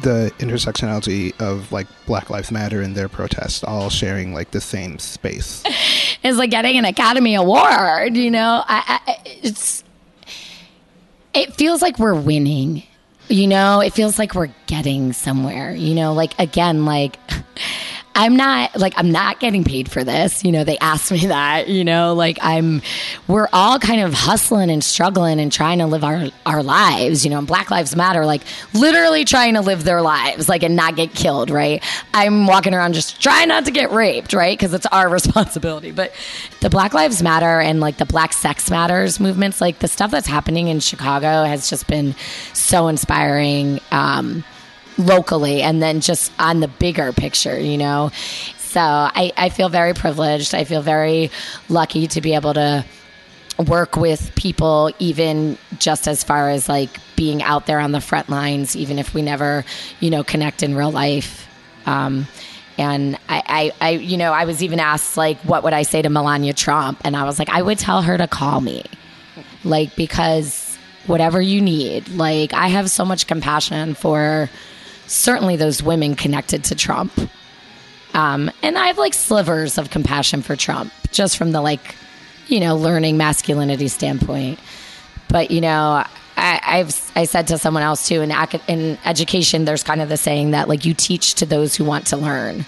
the 0.03 0.33
intersectionality 0.39 1.39
of 1.41 1.73
like 1.73 1.87
Black 2.07 2.31
Lives 2.31 2.51
Matter 2.51 2.83
and 2.83 2.95
their 2.95 3.09
protest, 3.09 3.65
all 3.65 3.89
sharing 3.91 4.33
like 4.33 4.51
the 4.51 4.61
same 4.61 4.99
space? 4.99 5.63
it's 6.23 6.39
like 6.39 6.51
getting 6.51 6.77
an 6.77 6.85
academy 6.85 7.35
award 7.35 8.17
you 8.17 8.31
know? 8.31 8.63
I, 8.67 9.01
I, 9.07 9.19
it's 9.25 9.85
it 11.35 11.55
feels 11.55 11.83
like 11.83 11.99
we're 11.99 12.15
winning 12.15 12.83
you 13.29 13.49
know? 13.49 13.81
It 13.81 13.93
feels 13.93 14.19
like 14.19 14.35
we're 14.35 14.55
getting 14.67 15.13
somewhere 15.13 15.73
you 15.73 15.95
know? 15.95 16.13
Like 16.13 16.39
again 16.39 16.85
like 16.85 17.19
i'm 18.17 18.35
not 18.35 18.75
like 18.77 18.95
i'm 18.97 19.13
not 19.13 19.39
getting 19.39 19.63
paid 19.63 19.91
for 19.91 20.03
this. 20.03 20.45
You 20.45 20.51
know 20.51 20.65
they 20.65 20.79
asked 20.79 21.13
me 21.13 21.27
that 21.27 21.69
you 21.69 21.85
know 21.85 22.15
like 22.15 22.39
i'm 22.41 22.83
we're 23.29 23.49
all 23.53 23.79
kind 23.79 24.01
of 24.01 24.15
hustling 24.15 24.71
and 24.71 24.83
struggling 24.83 25.39
and 25.39 25.53
trying 25.53 25.79
to 25.79 25.87
live 25.87 26.03
our 26.03 26.29
our 26.47 26.63
lives 26.63 27.25
you 27.25 27.31
know 27.31 27.39
and 27.39 27.47
black 27.47 27.71
lives 27.71 27.95
matter 27.95 28.25
like 28.25 28.43
literally 28.73 29.25
trying 29.25 29.55
to 29.55 29.61
live 29.61 29.85
their 29.85 30.01
lives 30.03 30.49
like 30.49 30.63
and 30.63 30.75
not 30.75 30.97
get 30.97 31.13
killed 31.15 31.51
right? 31.51 31.85
I'm 32.15 32.47
walking 32.47 32.75
around 32.75 32.95
just 32.95 33.21
trying 33.21 33.49
not 33.49 33.67
to 33.67 33.71
get 33.71 33.93
raped 33.93 34.33
right? 34.33 34.59
Because 34.59 34.73
it's 34.73 34.87
our 34.87 35.09
responsibility. 35.21 35.93
But 35.93 36.13
the 36.61 36.71
black 36.71 36.95
lives 36.95 37.23
matter 37.23 37.61
and 37.61 37.81
like 37.81 37.99
the 37.99 38.07
black 38.07 38.33
sex 38.33 38.71
matters 38.71 39.21
movements 39.21 39.61
like 39.61 39.79
the 39.81 39.89
stuff 39.89 40.11
that's 40.11 40.27
happening 40.27 40.69
in 40.69 40.81
chicago 40.81 41.45
has 41.45 41.69
just 41.69 41.87
been 41.87 42.15
so 42.55 42.89
inspiring. 42.89 43.81
Um 43.93 44.45
locally 44.99 45.63
and 45.63 45.83
then 45.83 46.01
just 46.01 46.33
on 46.39 46.61
the 46.61 46.69
bigger 46.69 47.13
picture, 47.13 47.59
you 47.59 47.79
know? 47.79 48.11
So 48.59 48.81
I, 48.81 49.33
I 49.37 49.49
feel 49.49 49.69
very 49.69 49.95
privileged. 49.95 50.55
I 50.55 50.65
feel 50.65 50.83
very 50.83 51.31
lucky 51.69 52.07
to 52.09 52.21
be 52.21 52.35
able 52.35 52.55
to 52.55 52.85
work 53.59 53.97
with 53.97 54.35
people, 54.35 54.93
even 54.99 55.57
just 55.79 56.07
as 56.09 56.23
far 56.23 56.51
as 56.51 56.69
like 56.69 56.91
being 57.17 57.43
out 57.43 57.67
there 57.67 57.81
on 57.81 57.93
the 57.93 58.01
front 58.01 58.29
lines, 58.29 58.77
even 58.77 58.99
if 58.99 59.15
we 59.15 59.23
never, 59.23 59.65
you 60.01 60.11
know, 60.11 60.23
connect 60.23 60.63
in 60.63 60.75
real 60.75 60.91
life. 60.91 61.49
Um, 61.87 62.27
and 62.79 63.17
I, 63.29 63.73
I, 63.81 63.87
I, 63.87 63.91
you 63.93 64.19
know, 64.19 64.33
I 64.33 64.45
was 64.45 64.63
even 64.63 64.81
asked 64.81 65.17
like, 65.17 65.39
what 65.39 65.63
would 65.65 65.73
I 65.73 65.83
say 65.83 66.03
to 66.03 66.11
Melania 66.11 66.53
Trump? 66.53 67.01
And 67.05 67.17
I 67.17 67.25
was 67.25 67.39
like, 67.39 67.49
I 67.49 67.63
would 67.63 67.79
tell 67.79 68.03
her 68.03 68.19
to 68.19 68.29
call 68.29 68.61
me, 68.61 68.85
like 69.65 69.97
because 69.97 70.77
whatever 71.07 71.41
you 71.41 71.63
need. 71.63 72.09
Like 72.09 72.53
I 72.53 72.69
have 72.69 72.91
so 72.91 73.05
much 73.05 73.27
compassion 73.27 73.95
for 73.95 74.51
certainly 75.07 75.57
those 75.57 75.83
women 75.83 76.15
connected 76.15 76.65
to 76.65 76.75
Trump. 76.75 77.13
Um, 78.15 78.51
and 78.63 78.79
I 78.79 78.87
have 78.89 78.99
like 78.99 79.15
slivers 79.15 79.79
of 79.79 79.91
compassion 79.91 80.43
for 80.43 80.57
Trump 80.57 80.93
just 81.11 81.37
from 81.37 81.53
the 81.53 81.61
like, 81.61 81.97
you 82.47 82.61
know, 82.61 82.77
learning 82.77 83.17
masculinity 83.17 83.89
standpoint. 83.89 84.59
But, 85.29 85.51
you 85.51 85.61
know, 85.61 86.05
I, 86.37 86.61
I've 86.65 87.13
I 87.17 87.25
said 87.25 87.49
to 87.49 87.59
someone 87.59 87.83
else 87.83 88.09
too 88.09 88.23
in, 88.23 88.31
ac- 88.31 88.61
in 88.69 88.99
education, 89.05 89.65
there's 89.65 89.83
kind 89.83 90.01
of 90.01 90.09
the 90.09 90.17
saying 90.17 90.53
that 90.53 90.69
like 90.69 90.85
you 90.85 90.95
teach 90.95 91.35
to 91.37 91.47
those 91.47 91.75
who 91.75 91.85
want 91.85 92.09
to 92.09 92.17
learn. 92.17 92.65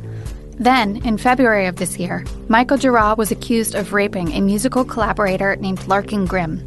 Then, 0.57 0.97
in 1.05 1.17
February 1.17 1.67
of 1.67 1.75
this 1.75 1.99
year, 1.99 2.25
Michael 2.49 2.77
Gira 2.77 3.15
was 3.17 3.31
accused 3.31 3.75
of 3.75 3.93
raping 3.93 4.33
a 4.33 4.41
musical 4.41 4.83
collaborator 4.83 5.55
named 5.57 5.87
Larkin 5.87 6.25
Grimm. 6.25 6.59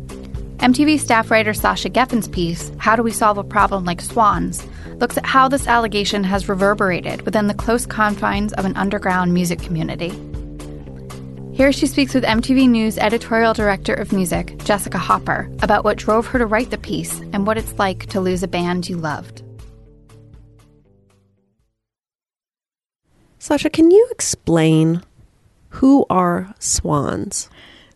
MTV 0.59 0.99
staff 0.99 1.31
writer 1.31 1.55
Sasha 1.55 1.89
Geffen's 1.89 2.29
piece, 2.29 2.71
How 2.79 2.97
Do 2.97 3.03
We 3.03 3.11
Solve 3.11 3.39
a 3.39 3.45
Problem 3.45 3.85
Like 3.85 4.01
Swans, 4.01 4.67
looks 4.97 5.17
at 5.17 5.27
how 5.27 5.49
this 5.49 5.67
allegation 5.67 6.25
has 6.25 6.49
reverberated 6.49 7.23
within 7.23 7.47
the 7.47 7.55
close 7.55 7.87
confines 7.87 8.53
of 8.55 8.65
an 8.65 8.77
underground 8.77 9.35
music 9.35 9.61
community. 9.61 10.11
Here 11.59 11.73
she 11.73 11.87
speaks 11.87 12.15
with 12.15 12.23
MTV 12.23 12.69
News 12.69 12.99
editorial 12.99 13.55
director 13.55 13.95
of 13.95 14.13
music, 14.13 14.59
Jessica 14.59 14.99
Hopper, 14.99 15.51
about 15.61 15.83
what 15.83 15.99
drove 15.99 16.27
her 16.29 16.39
to 16.39 16.47
write 16.47 16.71
the 16.71 16.79
piece 16.79 17.19
and 17.33 17.47
what 17.47 17.59
it's 17.59 17.79
like 17.79 18.07
to 18.07 18.21
lose 18.21 18.45
a 18.45 18.49
band 18.49 18.89
you 18.89 18.97
loved. 18.97 19.43
Sasha, 23.41 23.71
can 23.71 23.91
you 23.91 24.09
explain 24.11 25.03
who 25.71 26.05
are 26.11 26.53
Swans? 26.59 27.49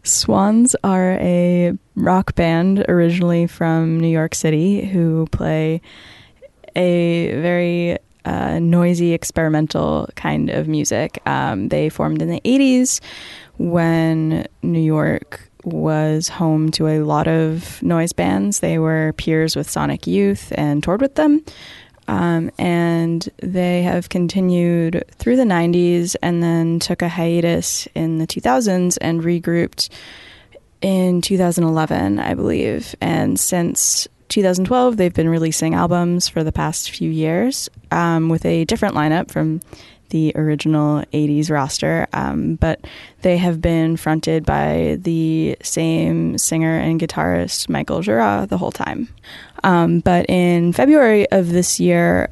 Swans 0.04 0.76
are 0.84 1.12
a 1.20 1.76
rock 1.96 2.34
band 2.34 2.84
originally 2.88 3.48
from 3.48 3.98
New 3.98 4.08
York 4.08 4.34
City 4.36 4.84
who 4.84 5.26
play 5.32 5.80
a 6.76 7.32
very 7.40 7.98
uh, 8.24 8.60
noisy 8.60 9.12
experimental 9.12 10.08
kind 10.14 10.48
of 10.48 10.68
music. 10.68 11.20
Um, 11.26 11.68
they 11.68 11.88
formed 11.88 12.22
in 12.22 12.28
the 12.28 12.40
80s 12.42 13.00
when 13.58 14.46
New 14.62 14.80
York 14.80 15.48
was 15.64 16.28
home 16.28 16.70
to 16.72 16.86
a 16.86 17.00
lot 17.00 17.26
of 17.26 17.82
noise 17.82 18.12
bands. 18.12 18.60
They 18.60 18.78
were 18.78 19.12
peers 19.16 19.56
with 19.56 19.68
Sonic 19.68 20.06
Youth 20.06 20.52
and 20.56 20.82
toured 20.82 21.00
with 21.00 21.16
them. 21.16 21.44
Um, 22.08 22.50
and 22.58 23.28
they 23.38 23.82
have 23.82 24.08
continued 24.08 25.04
through 25.12 25.36
the 25.36 25.44
90s 25.44 26.16
and 26.22 26.42
then 26.42 26.78
took 26.78 27.02
a 27.02 27.08
hiatus 27.08 27.86
in 27.94 28.18
the 28.18 28.26
2000s 28.26 28.98
and 29.00 29.22
regrouped 29.22 29.88
in 30.80 31.20
2011, 31.20 32.18
I 32.18 32.34
believe. 32.34 32.94
And 33.00 33.38
since 33.38 34.08
2012, 34.28 34.96
they've 34.96 35.14
been 35.14 35.28
releasing 35.28 35.74
albums 35.74 36.28
for 36.28 36.42
the 36.42 36.52
past 36.52 36.90
few 36.90 37.10
years 37.10 37.70
um, 37.90 38.28
with 38.28 38.44
a 38.44 38.64
different 38.64 38.94
lineup 38.94 39.30
from 39.30 39.60
the 40.12 40.32
original 40.36 41.02
80s 41.12 41.50
roster, 41.50 42.06
um, 42.12 42.56
but 42.56 42.84
they 43.22 43.38
have 43.38 43.60
been 43.60 43.96
fronted 43.96 44.44
by 44.44 44.98
the 45.00 45.56
same 45.62 46.36
singer 46.38 46.78
and 46.78 47.00
guitarist, 47.00 47.68
Michael 47.68 48.00
Gira, 48.00 48.46
the 48.48 48.58
whole 48.58 48.70
time. 48.70 49.08
Um, 49.64 50.00
but 50.00 50.26
in 50.28 50.72
February 50.72 51.28
of 51.30 51.48
this 51.50 51.80
year, 51.80 52.28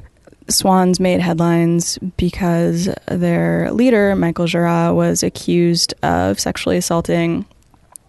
Swans 0.47 0.99
made 0.99 1.21
headlines 1.21 1.97
because 2.17 2.87
their 3.07 3.71
leader, 3.71 4.15
Michael 4.15 4.45
Gira, 4.45 4.93
was 4.93 5.23
accused 5.23 5.93
of 6.03 6.39
sexually 6.39 6.77
assaulting 6.77 7.45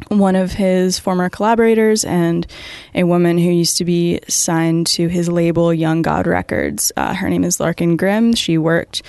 one 0.08 0.36
of 0.36 0.52
his 0.52 0.98
former 0.98 1.28
collaborators 1.28 2.04
and 2.04 2.46
a 2.94 3.04
woman 3.04 3.38
who 3.38 3.50
used 3.50 3.78
to 3.78 3.84
be 3.84 4.20
signed 4.28 4.86
to 4.88 5.08
his 5.08 5.28
label 5.28 5.72
Young 5.72 6.02
God 6.02 6.26
Records. 6.26 6.92
Uh, 6.96 7.14
her 7.14 7.28
name 7.28 7.44
is 7.44 7.60
Larkin 7.60 7.96
Grimm. 7.96 8.34
She 8.34 8.58
worked 8.58 9.02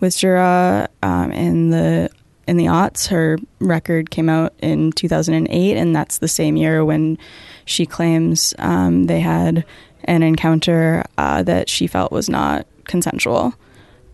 with 0.00 0.14
Gira 0.14 0.88
um, 1.02 1.32
in 1.32 1.70
the 1.70 2.10
in 2.46 2.56
the 2.56 2.66
aughts. 2.66 3.06
Her 3.08 3.38
record 3.60 4.10
came 4.10 4.28
out 4.28 4.54
in 4.60 4.92
2008, 4.92 5.76
and 5.76 5.94
that's 5.94 6.18
the 6.18 6.28
same 6.28 6.56
year 6.56 6.84
when 6.84 7.16
she 7.64 7.86
claims 7.86 8.54
um, 8.58 9.04
they 9.04 9.20
had 9.20 9.64
an 10.04 10.22
encounter 10.22 11.04
uh, 11.18 11.42
that 11.44 11.68
she 11.68 11.86
felt 11.86 12.10
was 12.10 12.28
not 12.28 12.66
consensual. 12.84 13.54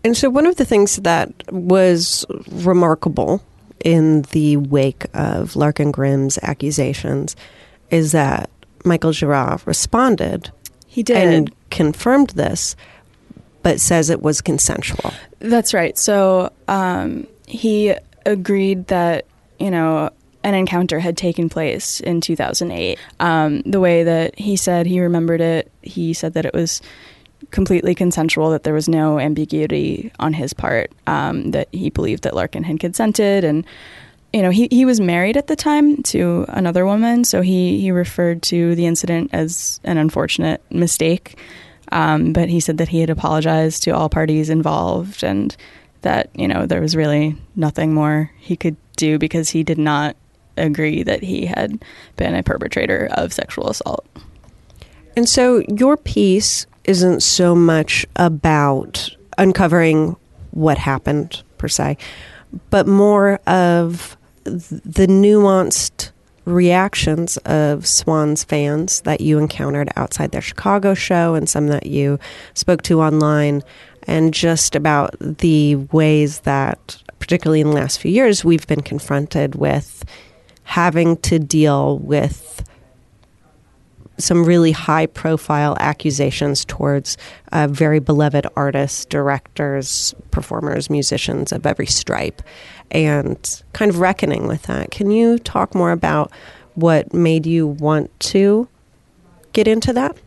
And 0.03 0.15
so, 0.15 0.29
one 0.29 0.45
of 0.45 0.57
the 0.57 0.65
things 0.65 0.97
that 0.97 1.31
was 1.51 2.25
remarkable 2.51 3.41
in 3.83 4.23
the 4.31 4.57
wake 4.57 5.05
of 5.13 5.55
Larkin 5.55 5.91
Grimm's 5.91 6.37
accusations 6.41 7.35
is 7.89 8.11
that 8.11 8.49
Michael 8.83 9.11
Gira 9.11 9.65
responded. 9.65 10.51
He 10.87 11.03
did. 11.03 11.17
And 11.17 11.69
confirmed 11.69 12.31
this, 12.31 12.75
but 13.61 13.79
says 13.79 14.09
it 14.09 14.21
was 14.21 14.41
consensual. 14.41 15.13
That's 15.39 15.73
right. 15.73 15.97
So 15.97 16.51
um, 16.67 17.27
he 17.45 17.93
agreed 18.25 18.87
that, 18.87 19.25
you 19.59 19.71
know, 19.71 20.09
an 20.43 20.53
encounter 20.53 20.99
had 20.99 21.17
taken 21.17 21.49
place 21.49 21.99
in 21.99 22.21
2008. 22.21 22.97
Um, 23.19 23.61
the 23.61 23.79
way 23.79 24.03
that 24.03 24.39
he 24.39 24.55
said 24.55 24.85
he 24.85 25.01
remembered 25.01 25.41
it, 25.41 25.71
he 25.81 26.13
said 26.13 26.33
that 26.33 26.45
it 26.45 26.53
was 26.53 26.81
completely 27.51 27.95
consensual, 27.95 28.49
that 28.51 28.63
there 28.63 28.73
was 28.73 28.89
no 28.89 29.19
ambiguity 29.19 30.11
on 30.19 30.33
his 30.33 30.53
part, 30.53 30.91
um, 31.05 31.51
that 31.51 31.67
he 31.71 31.89
believed 31.89 32.23
that 32.23 32.35
Larkin 32.35 32.63
had 32.63 32.79
consented. 32.79 33.43
And, 33.43 33.65
you 34.33 34.41
know, 34.41 34.49
he, 34.49 34.67
he 34.71 34.85
was 34.85 34.99
married 34.99 35.37
at 35.37 35.47
the 35.47 35.55
time 35.55 36.03
to 36.03 36.45
another 36.49 36.85
woman, 36.85 37.23
so 37.23 37.41
he, 37.41 37.79
he 37.79 37.91
referred 37.91 38.41
to 38.43 38.75
the 38.75 38.85
incident 38.85 39.29
as 39.33 39.79
an 39.83 39.97
unfortunate 39.97 40.61
mistake. 40.71 41.37
Um, 41.91 42.33
but 42.33 42.49
he 42.49 42.59
said 42.59 42.79
that 42.79 42.89
he 42.89 42.99
had 42.99 43.09
apologized 43.09 43.83
to 43.83 43.91
all 43.91 44.09
parties 44.09 44.49
involved 44.49 45.23
and 45.23 45.55
that, 46.01 46.29
you 46.35 46.47
know, 46.47 46.65
there 46.65 46.81
was 46.81 46.95
really 46.95 47.35
nothing 47.55 47.93
more 47.93 48.31
he 48.37 48.55
could 48.55 48.75
do 48.97 49.17
because 49.17 49.49
he 49.49 49.63
did 49.63 49.77
not 49.77 50.15
agree 50.57 51.03
that 51.03 51.23
he 51.23 51.45
had 51.45 51.81
been 52.17 52.35
a 52.35 52.43
perpetrator 52.43 53.07
of 53.11 53.31
sexual 53.31 53.69
assault. 53.69 54.05
And 55.15 55.29
so 55.29 55.63
your 55.69 55.97
piece 55.97 56.65
isn't 56.87 57.21
so 57.21 57.53
much 57.53 58.05
about 58.15 59.09
uncovering 59.37 60.15
what 60.51 60.77
happened 60.77 61.43
per 61.57 61.67
se, 61.67 61.97
but 62.69 62.87
more 62.87 63.39
of 63.45 64.17
the 64.45 65.07
nuanced 65.07 66.11
reactions 66.45 67.35
of 67.37 67.85
Swans 67.85 68.45
fans 68.45 69.01
that 69.01 69.19
you 69.19 69.37
encountered 69.37 69.89
outside 69.97 70.31
their 70.31 70.41
Chicago 70.41 70.93
show 70.93 71.35
and 71.35 71.49
some 71.49 71.67
that 71.67 71.85
you 71.85 72.17
spoke 72.53 72.81
to 72.83 73.01
online, 73.01 73.61
and 74.03 74.33
just 74.33 74.73
about 74.73 75.13
the 75.19 75.75
ways 75.75 76.39
that, 76.41 76.97
particularly 77.19 77.59
in 77.59 77.67
the 77.67 77.75
last 77.75 77.99
few 77.99 78.09
years, 78.09 78.45
we've 78.45 78.65
been 78.65 78.81
confronted 78.81 79.55
with 79.55 80.05
having 80.63 81.17
to 81.17 81.37
deal 81.39 81.97
with 81.99 82.63
some 84.17 84.43
really 84.43 84.71
high 84.71 85.05
profile 85.05 85.77
accusations 85.79 86.65
towards 86.65 87.17
uh, 87.51 87.67
very 87.69 87.99
beloved 87.99 88.47
artists, 88.55 89.05
directors, 89.05 90.15
performers, 90.31 90.89
musicians 90.89 91.51
of 91.51 91.65
every 91.65 91.85
stripe, 91.85 92.41
and 92.91 93.63
kind 93.73 93.89
of 93.89 93.99
reckoning 93.99 94.47
with 94.47 94.63
that. 94.63 94.91
Can 94.91 95.11
you 95.11 95.37
talk 95.39 95.75
more 95.75 95.91
about 95.91 96.31
what 96.75 97.13
made 97.13 97.45
you 97.45 97.67
want 97.67 98.17
to 98.19 98.67
get 99.53 99.67
into 99.67 99.93
that? 99.93 100.17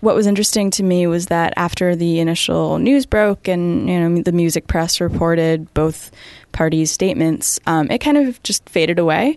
What 0.00 0.14
was 0.14 0.26
interesting 0.26 0.70
to 0.72 0.82
me 0.82 1.06
was 1.06 1.26
that 1.26 1.52
after 1.56 1.96
the 1.96 2.20
initial 2.20 2.78
news 2.78 3.06
broke 3.06 3.48
and 3.48 3.88
you 3.88 4.00
know 4.00 4.22
the 4.22 4.32
music 4.32 4.66
press 4.66 5.00
reported 5.00 5.72
both 5.74 6.10
parties' 6.52 6.90
statements, 6.90 7.58
um, 7.66 7.90
it 7.90 7.98
kind 7.98 8.16
of 8.16 8.42
just 8.42 8.68
faded 8.68 8.98
away 8.98 9.36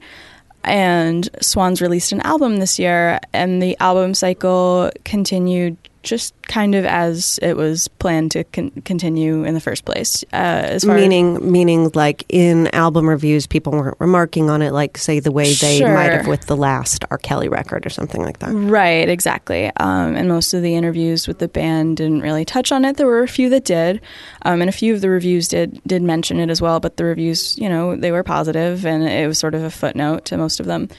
and 0.63 1.29
Swans 1.41 1.81
released 1.81 2.11
an 2.11 2.21
album 2.21 2.57
this 2.57 2.79
year, 2.79 3.19
and 3.33 3.61
the 3.61 3.77
album 3.79 4.13
cycle 4.13 4.91
continued 5.03 5.77
just 6.03 6.33
kind 6.43 6.75
of 6.75 6.85
as 6.85 7.39
it 7.41 7.57
was 7.57 7.87
planned 7.87 8.31
to 8.31 8.43
con- 8.45 8.71
continue 8.85 9.43
in 9.43 9.53
the 9.53 9.59
first 9.59 9.85
place. 9.85 10.23
Uh, 10.33 10.35
as 10.35 10.85
meaning, 10.85 11.37
as, 11.37 11.41
meaning, 11.41 11.91
like 11.93 12.25
in 12.29 12.67
album 12.73 13.07
reviews, 13.07 13.45
people 13.45 13.73
weren't 13.73 13.97
remarking 13.99 14.49
on 14.49 14.61
it, 14.61 14.71
like 14.71 14.97
say 14.97 15.19
the 15.19 15.31
way 15.31 15.53
they 15.53 15.79
sure. 15.79 15.93
might 15.93 16.11
have 16.11 16.27
with 16.27 16.45
the 16.47 16.55
last 16.55 17.03
R. 17.11 17.17
Kelly 17.17 17.49
record 17.49 17.85
or 17.85 17.89
something 17.89 18.21
like 18.21 18.39
that. 18.39 18.51
Right, 18.51 19.09
exactly. 19.09 19.71
Um, 19.77 20.15
and 20.15 20.27
most 20.27 20.53
of 20.53 20.61
the 20.61 20.75
interviews 20.75 21.27
with 21.27 21.39
the 21.39 21.47
band 21.47 21.97
didn't 21.97 22.21
really 22.21 22.45
touch 22.45 22.71
on 22.71 22.85
it. 22.85 22.97
There 22.97 23.07
were 23.07 23.23
a 23.23 23.27
few 23.27 23.49
that 23.49 23.65
did, 23.65 24.01
um, 24.43 24.61
and 24.61 24.69
a 24.69 24.73
few 24.73 24.93
of 24.93 25.01
the 25.01 25.09
reviews 25.09 25.47
did 25.47 25.81
did 25.85 26.01
mention 26.01 26.39
it 26.39 26.49
as 26.49 26.61
well. 26.61 26.79
But 26.79 26.97
the 26.97 27.03
reviews, 27.03 27.57
you 27.57 27.67
know, 27.67 27.95
they 27.95 28.11
were 28.11 28.23
positive, 28.23 28.85
and 28.85 29.03
it 29.03 29.27
was 29.27 29.37
sort 29.37 29.55
of 29.55 29.63
a 29.63 29.69
footnote 29.69 30.25
to 30.25 30.37
most 30.37 30.59
of 30.59 30.65
them. 30.65 30.89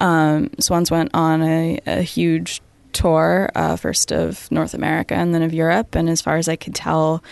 Um, 0.00 0.50
Swans 0.60 0.90
went 0.90 1.10
on 1.14 1.42
a, 1.42 1.80
a 1.86 2.02
huge 2.02 2.62
tour, 2.92 3.50
uh, 3.54 3.76
first 3.76 4.12
of 4.12 4.50
North 4.50 4.74
America 4.74 5.14
and 5.14 5.34
then 5.34 5.42
of 5.42 5.54
Europe. 5.54 5.94
And 5.94 6.08
as 6.08 6.20
far 6.20 6.36
as 6.36 6.48
I 6.48 6.56
could 6.56 6.74
tell, 6.74 7.22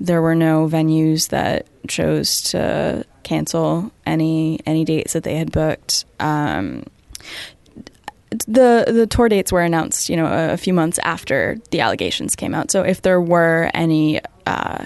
there 0.00 0.20
were 0.22 0.34
no 0.34 0.68
venues 0.68 1.28
that 1.28 1.66
chose 1.88 2.42
to 2.50 3.04
cancel 3.22 3.90
any 4.06 4.60
any 4.66 4.84
dates 4.84 5.12
that 5.12 5.22
they 5.22 5.36
had 5.36 5.52
booked. 5.52 6.04
Um, 6.20 6.84
the 8.46 8.84
the 8.86 9.06
tour 9.06 9.28
dates 9.28 9.52
were 9.52 9.62
announced, 9.62 10.08
you 10.08 10.16
know, 10.16 10.26
a, 10.26 10.54
a, 10.54 10.56
few 10.56 10.72
months 10.72 10.98
after 11.04 11.58
the 11.70 11.80
allegations 11.80 12.34
came 12.34 12.54
out. 12.54 12.70
So 12.70 12.82
if 12.82 13.02
there 13.02 13.20
were 13.20 13.70
any 13.74 14.20
uh, 14.46 14.84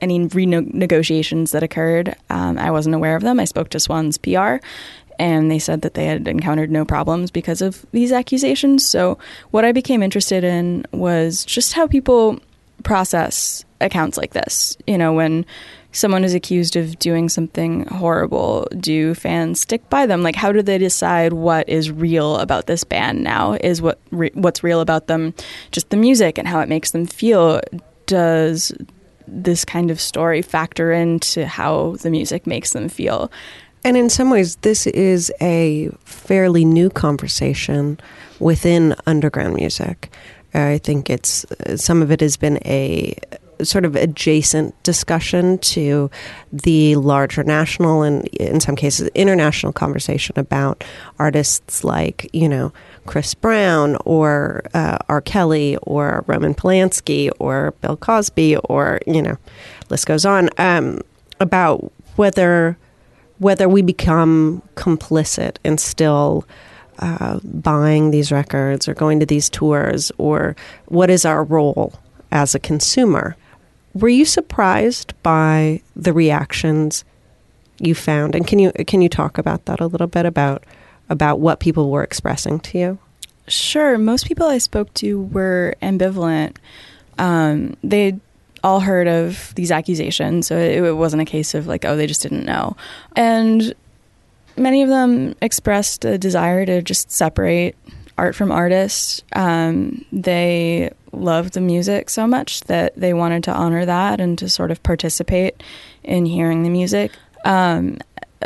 any 0.00 0.20
renegotiations 0.20 1.52
that 1.52 1.62
occurred, 1.62 2.16
um, 2.30 2.58
I 2.58 2.70
wasn't 2.70 2.94
aware 2.94 3.16
of 3.16 3.22
them. 3.22 3.40
I 3.40 3.44
spoke 3.44 3.70
to 3.70 3.80
Swan's 3.80 4.18
PR, 4.18 4.56
and 5.20 5.50
they 5.50 5.58
said 5.58 5.82
that 5.82 5.92
they 5.92 6.06
had 6.06 6.26
encountered 6.26 6.70
no 6.70 6.86
problems 6.86 7.30
because 7.30 7.60
of 7.60 7.84
these 7.92 8.10
accusations. 8.10 8.88
So 8.88 9.18
what 9.50 9.66
I 9.66 9.70
became 9.70 10.02
interested 10.02 10.42
in 10.44 10.86
was 10.92 11.44
just 11.44 11.74
how 11.74 11.86
people 11.86 12.40
process 12.84 13.62
accounts 13.82 14.16
like 14.16 14.32
this. 14.32 14.78
You 14.86 14.96
know, 14.96 15.12
when 15.12 15.44
someone 15.92 16.24
is 16.24 16.32
accused 16.32 16.74
of 16.74 16.98
doing 16.98 17.28
something 17.28 17.84
horrible, 17.88 18.66
do 18.78 19.14
fans 19.14 19.60
stick 19.60 19.86
by 19.90 20.06
them? 20.06 20.22
Like, 20.22 20.36
how 20.36 20.52
do 20.52 20.62
they 20.62 20.78
decide 20.78 21.34
what 21.34 21.68
is 21.68 21.90
real 21.90 22.36
about 22.36 22.66
this 22.66 22.82
band 22.82 23.22
now? 23.22 23.58
Is 23.60 23.82
what 23.82 24.00
re- 24.10 24.32
what's 24.32 24.64
real 24.64 24.80
about 24.80 25.06
them 25.06 25.34
just 25.70 25.90
the 25.90 25.98
music 25.98 26.38
and 26.38 26.48
how 26.48 26.60
it 26.60 26.68
makes 26.70 26.92
them 26.92 27.04
feel? 27.04 27.60
Does 28.06 28.72
this 29.28 29.66
kind 29.66 29.90
of 29.90 30.00
story 30.00 30.40
factor 30.40 30.92
into 30.92 31.46
how 31.46 31.96
the 32.00 32.10
music 32.10 32.46
makes 32.46 32.72
them 32.72 32.88
feel? 32.88 33.30
And 33.84 33.96
in 33.96 34.10
some 34.10 34.30
ways, 34.30 34.56
this 34.56 34.86
is 34.86 35.32
a 35.40 35.90
fairly 36.04 36.64
new 36.64 36.90
conversation 36.90 37.98
within 38.38 38.94
underground 39.06 39.54
music. 39.54 40.12
I 40.52 40.78
think 40.78 41.08
it's 41.08 41.46
some 41.76 42.02
of 42.02 42.10
it 42.10 42.20
has 42.20 42.36
been 42.36 42.58
a 42.64 43.16
sort 43.62 43.84
of 43.84 43.94
adjacent 43.94 44.80
discussion 44.82 45.58
to 45.58 46.10
the 46.52 46.96
larger 46.96 47.44
national 47.44 48.02
and 48.02 48.26
in 48.28 48.60
some 48.60 48.74
cases 48.74 49.08
international 49.14 49.72
conversation 49.72 50.38
about 50.38 50.82
artists 51.18 51.84
like 51.84 52.28
you 52.32 52.48
know 52.48 52.72
Chris 53.06 53.34
Brown 53.34 53.96
or 54.04 54.62
uh, 54.74 54.98
R. 55.08 55.20
Kelly 55.20 55.76
or 55.82 56.24
Roman 56.26 56.54
Polanski 56.54 57.30
or 57.38 57.72
Bill 57.80 57.96
Cosby 57.96 58.56
or 58.56 59.00
you 59.06 59.22
know 59.22 59.36
list 59.88 60.06
goes 60.06 60.24
on 60.24 60.48
um, 60.58 61.00
about 61.38 61.92
whether 62.16 62.76
whether 63.40 63.68
we 63.68 63.82
become 63.82 64.62
complicit 64.76 65.56
and 65.64 65.80
still 65.80 66.46
uh, 67.00 67.40
buying 67.42 68.10
these 68.10 68.30
records 68.30 68.86
or 68.86 68.94
going 68.94 69.18
to 69.20 69.26
these 69.26 69.50
tours 69.50 70.12
or 70.16 70.54
what 70.86 71.10
is 71.10 71.24
our 71.24 71.42
role 71.42 71.92
as 72.30 72.54
a 72.54 72.58
consumer 72.60 73.36
were 73.94 74.08
you 74.08 74.24
surprised 74.24 75.14
by 75.22 75.82
the 75.96 76.12
reactions 76.12 77.04
you 77.78 77.94
found? 77.94 78.34
And 78.34 78.46
can 78.46 78.58
you 78.58 78.72
can 78.86 79.02
you 79.02 79.08
talk 79.08 79.38
about 79.38 79.64
that 79.64 79.80
a 79.80 79.86
little 79.86 80.06
bit 80.06 80.26
about 80.26 80.64
about 81.08 81.40
what 81.40 81.60
people 81.60 81.90
were 81.90 82.04
expressing 82.04 82.60
to 82.60 82.78
you? 82.78 82.98
Sure. 83.48 83.98
Most 83.98 84.26
people 84.26 84.46
I 84.46 84.58
spoke 84.58 84.92
to 84.94 85.22
were 85.22 85.74
ambivalent. 85.82 86.56
Um, 87.18 87.76
they 87.82 88.18
all 88.62 88.80
heard 88.80 89.08
of 89.08 89.54
these 89.54 89.70
accusations, 89.70 90.46
so 90.46 90.56
it, 90.56 90.82
it 90.82 90.96
wasn't 90.96 91.22
a 91.22 91.24
case 91.24 91.54
of 91.54 91.66
like, 91.66 91.84
oh, 91.84 91.96
they 91.96 92.06
just 92.06 92.22
didn't 92.22 92.44
know. 92.44 92.76
And 93.16 93.74
many 94.56 94.82
of 94.82 94.88
them 94.88 95.34
expressed 95.40 96.04
a 96.04 96.18
desire 96.18 96.66
to 96.66 96.82
just 96.82 97.10
separate 97.10 97.76
art 98.18 98.34
from 98.34 98.52
artists. 98.52 99.22
Um, 99.34 100.04
they 100.12 100.90
loved 101.12 101.54
the 101.54 101.60
music 101.60 102.10
so 102.10 102.26
much 102.26 102.60
that 102.62 102.94
they 102.94 103.14
wanted 103.14 103.44
to 103.44 103.52
honor 103.52 103.84
that 103.86 104.20
and 104.20 104.38
to 104.38 104.48
sort 104.48 104.70
of 104.70 104.82
participate 104.82 105.62
in 106.04 106.26
hearing 106.26 106.62
the 106.62 106.68
music. 106.68 107.12
Um, 107.44 107.98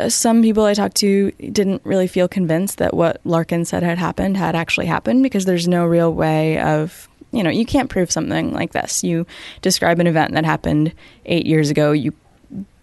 some 0.08 0.42
people 0.42 0.64
I 0.64 0.74
talked 0.74 0.96
to 0.96 1.30
didn't 1.32 1.82
really 1.84 2.08
feel 2.08 2.26
convinced 2.26 2.78
that 2.78 2.94
what 2.94 3.20
Larkin 3.24 3.64
said 3.64 3.82
had 3.82 3.98
happened 3.98 4.36
had 4.36 4.56
actually 4.56 4.86
happened 4.86 5.22
because 5.22 5.44
there's 5.44 5.68
no 5.68 5.84
real 5.84 6.12
way 6.12 6.60
of 6.60 7.08
you 7.34 7.42
know 7.42 7.50
you 7.50 7.66
can't 7.66 7.90
prove 7.90 8.10
something 8.10 8.52
like 8.52 8.72
this. 8.72 9.02
You 9.02 9.26
describe 9.62 9.98
an 9.98 10.06
event 10.06 10.32
that 10.32 10.44
happened 10.44 10.94
eight 11.26 11.46
years 11.46 11.70
ago. 11.70 11.92
You 11.92 12.12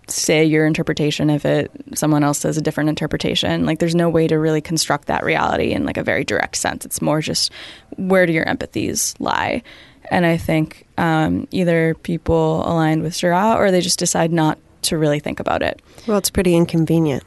say 0.08 0.44
your 0.44 0.66
interpretation 0.66 1.30
of 1.30 1.46
it 1.46 1.72
someone 1.94 2.24
else 2.24 2.40
says 2.40 2.58
a 2.58 2.62
different 2.62 2.90
interpretation. 2.90 3.66
Like 3.66 3.80
there's 3.80 3.96
no 3.96 4.10
way 4.10 4.28
to 4.28 4.38
really 4.38 4.62
construct 4.62 5.08
that 5.08 5.24
reality 5.24 5.72
in 5.72 5.86
like 5.86 5.98
a 5.98 6.04
very 6.04 6.24
direct 6.24 6.58
sense. 6.58 6.86
It's 6.86 7.02
more 7.02 7.22
just 7.22 7.52
where 7.98 8.26
do 8.26 8.34
your 8.34 8.46
empathies 8.46 9.16
lie? 9.20 9.64
And 10.10 10.26
i 10.26 10.36
think 10.36 10.88
um, 10.98 11.48
either 11.52 11.94
people 11.96 12.64
aligned 12.68 13.02
with 13.04 13.14
Gira 13.14 13.56
or 13.56 13.72
they 13.72 13.82
just 13.82 14.00
decide 14.00 14.32
not 14.32 14.60
to 14.84 14.98
really 14.98 15.20
think 15.20 15.40
about 15.40 15.62
it. 15.62 15.82
Well 16.08 16.18
it's 16.18 16.30
pretty 16.30 16.56
inconvenient 16.56 17.24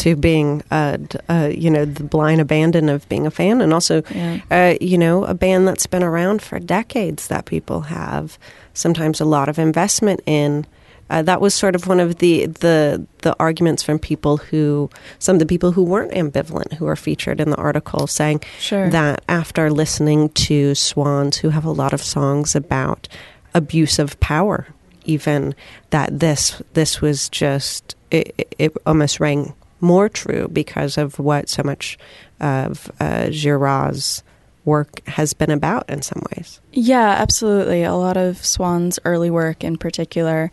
to 0.00 0.16
being, 0.16 0.62
uh, 0.70 0.96
uh, 1.28 1.50
you 1.54 1.70
know, 1.70 1.84
the 1.84 2.02
blind 2.02 2.40
abandon 2.40 2.88
of 2.88 3.06
being 3.10 3.26
a 3.26 3.30
fan, 3.30 3.60
and 3.60 3.74
also, 3.74 4.02
yeah. 4.14 4.40
uh, 4.50 4.74
you 4.80 4.96
know, 4.96 5.24
a 5.24 5.34
band 5.34 5.68
that's 5.68 5.86
been 5.86 6.02
around 6.02 6.40
for 6.40 6.58
decades 6.58 7.28
that 7.28 7.44
people 7.44 7.82
have 7.82 8.38
sometimes 8.72 9.20
a 9.20 9.26
lot 9.26 9.48
of 9.48 9.58
investment 9.58 10.20
in. 10.26 10.66
Uh, 11.10 11.22
that 11.22 11.40
was 11.40 11.52
sort 11.54 11.74
of 11.74 11.88
one 11.88 11.98
of 11.98 12.18
the, 12.18 12.46
the 12.46 13.04
the 13.22 13.34
arguments 13.40 13.82
from 13.82 13.98
people 13.98 14.36
who 14.36 14.88
some 15.18 15.34
of 15.34 15.40
the 15.40 15.46
people 15.46 15.72
who 15.72 15.82
weren't 15.82 16.12
ambivalent 16.12 16.72
who 16.74 16.86
are 16.86 16.94
featured 16.94 17.40
in 17.40 17.50
the 17.50 17.56
article 17.56 18.06
saying 18.06 18.40
sure. 18.60 18.88
that 18.90 19.20
after 19.28 19.72
listening 19.72 20.28
to 20.30 20.72
Swans 20.76 21.36
who 21.36 21.48
have 21.48 21.64
a 21.64 21.72
lot 21.72 21.92
of 21.92 22.00
songs 22.00 22.54
about 22.54 23.08
abuse 23.54 23.98
of 23.98 24.20
power 24.20 24.68
even 25.04 25.52
that 25.90 26.20
this 26.20 26.62
this 26.74 27.00
was 27.00 27.28
just 27.28 27.96
it, 28.12 28.54
it 28.56 28.72
almost 28.86 29.18
rang 29.18 29.52
more 29.80 30.08
true 30.08 30.48
because 30.48 30.98
of 30.98 31.18
what 31.18 31.48
so 31.48 31.62
much 31.62 31.98
of 32.40 32.90
uh, 33.00 33.30
Gira's 33.30 34.22
work 34.64 35.06
has 35.06 35.32
been 35.32 35.50
about 35.50 35.88
in 35.88 36.02
some 36.02 36.22
ways. 36.32 36.60
Yeah, 36.72 37.16
absolutely. 37.18 37.82
A 37.82 37.94
lot 37.94 38.16
of 38.16 38.44
Swan's 38.44 38.98
early 39.04 39.30
work 39.30 39.64
in 39.64 39.76
particular 39.76 40.50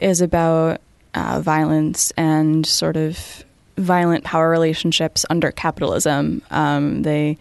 is 0.00 0.20
about 0.20 0.80
uh, 1.14 1.40
violence 1.40 2.12
and 2.16 2.66
sort 2.66 2.96
of 2.96 3.44
violent 3.78 4.24
power 4.24 4.50
relationships 4.50 5.24
under 5.30 5.50
capitalism. 5.50 6.42
Um, 6.50 7.02
they 7.02 7.38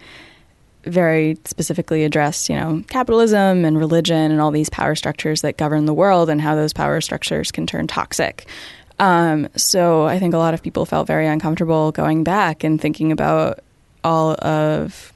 very 0.85 1.37
specifically 1.45 2.03
address, 2.03 2.49
you 2.49 2.55
know, 2.55 2.83
capitalism 2.87 3.65
and 3.65 3.77
religion 3.77 4.31
and 4.31 4.39
all 4.39 4.51
these 4.51 4.69
power 4.69 4.95
structures 4.95 5.41
that 5.41 5.57
govern 5.57 5.85
the 5.85 5.93
world 5.93 6.29
and 6.29 6.39
how 6.39 6.55
those 6.55 6.73
power 6.73 7.01
structures 7.01 7.51
can 7.51 7.65
turn 7.65 7.87
toxic. 7.87 8.47
Um, 8.99 9.49
so 9.55 10.05
I 10.05 10.19
think 10.19 10.33
a 10.33 10.37
lot 10.37 10.53
of 10.53 10.63
people 10.63 10.85
felt 10.85 11.07
very 11.07 11.27
uncomfortable 11.27 11.91
going 11.91 12.23
back 12.23 12.63
and 12.63 12.79
thinking 12.79 13.11
about 13.11 13.59
all 14.03 14.35
of 14.45 15.11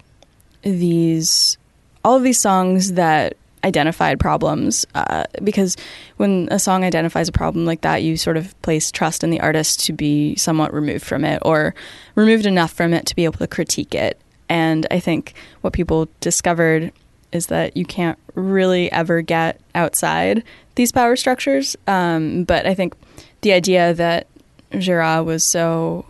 these 0.61 1.57
all 2.03 2.15
of 2.15 2.23
these 2.23 2.39
songs 2.39 2.93
that 2.93 3.35
identified 3.63 4.19
problems 4.19 4.85
uh, 4.95 5.25
because 5.43 5.75
when 6.17 6.47
a 6.49 6.59
song 6.59 6.83
identifies 6.83 7.27
a 7.27 7.31
problem 7.31 7.65
like 7.65 7.81
that, 7.81 8.03
you 8.03 8.15
sort 8.15 8.37
of 8.37 8.59
place 8.61 8.91
trust 8.91 9.23
in 9.23 9.29
the 9.29 9.41
artist 9.41 9.85
to 9.85 9.93
be 9.93 10.35
somewhat 10.35 10.73
removed 10.73 11.05
from 11.05 11.25
it 11.25 11.41
or 11.43 11.75
removed 12.15 12.45
enough 12.45 12.71
from 12.71 12.93
it 12.93 13.05
to 13.05 13.15
be 13.15 13.25
able 13.25 13.37
to 13.37 13.47
critique 13.47 13.93
it. 13.93 14.19
And 14.47 14.87
I 14.89 14.99
think 14.99 15.33
what 15.61 15.73
people 15.73 16.07
discovered 16.21 16.91
is 17.31 17.47
that 17.47 17.77
you 17.77 17.85
can't 17.85 18.17
really 18.33 18.91
ever 18.91 19.21
get 19.21 19.59
outside 19.75 20.43
these 20.75 20.91
power 20.91 21.15
structures. 21.15 21.75
Um, 21.85 22.45
but 22.45 22.65
I 22.65 22.73
think 22.73 22.95
the 23.41 23.53
idea 23.53 23.93
that 23.93 24.27
Gira 24.71 25.23
was 25.23 25.43
so 25.43 26.05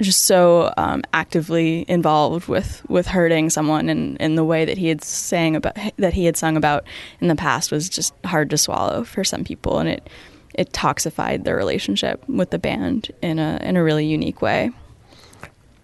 just 0.00 0.24
so 0.24 0.72
um, 0.76 1.02
actively 1.12 1.84
involved 1.88 2.48
with, 2.48 2.82
with 2.88 3.06
hurting 3.06 3.50
someone 3.50 3.88
in, 3.88 4.16
in 4.16 4.34
the 4.34 4.44
way 4.44 4.64
that 4.64 4.78
he 4.78 4.88
had 4.88 5.04
sang 5.04 5.54
about 5.54 5.76
that 5.98 6.14
he 6.14 6.24
had 6.24 6.36
sung 6.36 6.56
about 6.56 6.84
in 7.20 7.28
the 7.28 7.36
past 7.36 7.70
was 7.70 7.88
just 7.88 8.14
hard 8.24 8.50
to 8.50 8.58
swallow 8.58 9.04
for 9.04 9.24
some 9.24 9.44
people, 9.44 9.78
and 9.78 9.88
it 9.88 10.08
it 10.54 10.72
toxified 10.72 11.44
their 11.44 11.56
relationship 11.56 12.26
with 12.28 12.50
the 12.50 12.58
band 12.58 13.10
in 13.22 13.38
a 13.38 13.58
in 13.62 13.76
a 13.76 13.84
really 13.84 14.06
unique 14.06 14.42
way. 14.42 14.70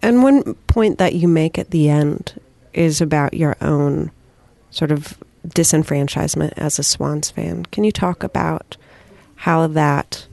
And 0.01 0.23
one 0.23 0.55
point 0.67 0.97
that 0.99 1.15
you 1.15 1.27
make 1.27 1.57
at 1.57 1.71
the 1.71 1.89
end 1.89 2.39
is 2.73 3.01
about 3.01 3.33
your 3.33 3.55
own 3.61 4.11
sort 4.71 4.91
of 4.91 5.17
disenfranchisement 5.47 6.53
as 6.57 6.77
a 6.77 6.83
Swans 6.83 7.31
fan. 7.31 7.65
Can 7.65 7.83
you 7.83 7.91
talk 7.91 8.23
about 8.23 8.77
how 9.37 9.67
that 9.67 10.27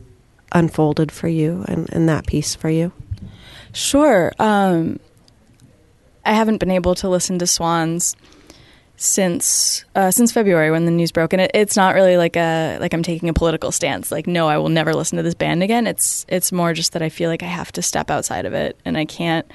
unfolded 0.53 1.12
for 1.12 1.29
you 1.29 1.64
and, 1.69 1.88
and 1.93 2.09
that 2.09 2.27
piece 2.27 2.55
for 2.55 2.69
you? 2.69 2.93
Sure. 3.73 4.33
Um, 4.38 5.01
I 6.25 6.33
haven't 6.33 6.59
been 6.59 6.71
able 6.71 6.95
to 6.97 7.09
listen 7.09 7.38
to 7.38 7.47
Swans 7.47 8.17
since 8.97 9.85
uh, 9.95 10.11
since 10.11 10.33
February 10.33 10.71
when 10.71 10.85
the 10.85 10.90
news 10.90 11.11
broke, 11.11 11.33
and 11.33 11.43
it, 11.43 11.51
it's 11.53 11.77
not 11.77 11.95
really 11.95 12.17
like 12.17 12.37
a 12.37 12.79
like 12.81 12.95
I'm 12.95 13.03
taking 13.03 13.29
a 13.29 13.35
political 13.35 13.73
stance. 13.73 14.12
Like, 14.12 14.27
no, 14.27 14.49
I 14.49 14.59
will 14.59 14.69
never 14.69 14.95
listen 14.95 15.17
to 15.17 15.23
this 15.23 15.35
band 15.35 15.62
again. 15.62 15.87
It's 15.87 16.25
it's 16.29 16.53
more 16.53 16.73
just 16.73 16.93
that 16.93 17.03
I 17.03 17.09
feel 17.09 17.29
like 17.29 17.43
I 17.43 17.47
have 17.47 17.73
to 17.73 17.83
step 17.83 18.11
outside 18.11 18.47
of 18.47 18.55
it, 18.55 18.79
and 18.85 18.97
I 18.97 19.05
can't. 19.05 19.47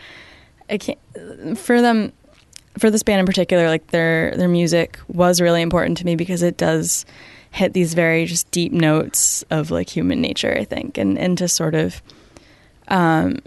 I 0.70 0.78
can't 0.78 1.00
for 1.58 1.82
them 1.82 2.14
for 2.78 2.92
this 2.92 3.02
band 3.02 3.22
in 3.22 3.26
particular. 3.26 3.68
Like 3.68 3.88
their 3.88 4.36
their 4.36 4.50
music 4.50 5.00
was 5.08 5.42
really 5.42 5.62
important 5.62 5.98
to 6.00 6.06
me 6.06 6.16
because 6.16 6.44
it 6.44 6.58
does 6.58 7.06
hit 7.52 7.74
these 7.74 7.94
very 7.94 8.26
just 8.26 8.50
deep 8.52 8.72
notes 8.72 9.44
of 9.50 9.72
like 9.72 9.90
human 9.90 10.22
nature. 10.22 10.56
I 10.58 10.64
think, 10.64 10.98
and 10.98 11.18
and 11.18 11.38
to 11.38 11.48
sort 11.48 11.76
of 11.76 12.02
um, 12.88 13.40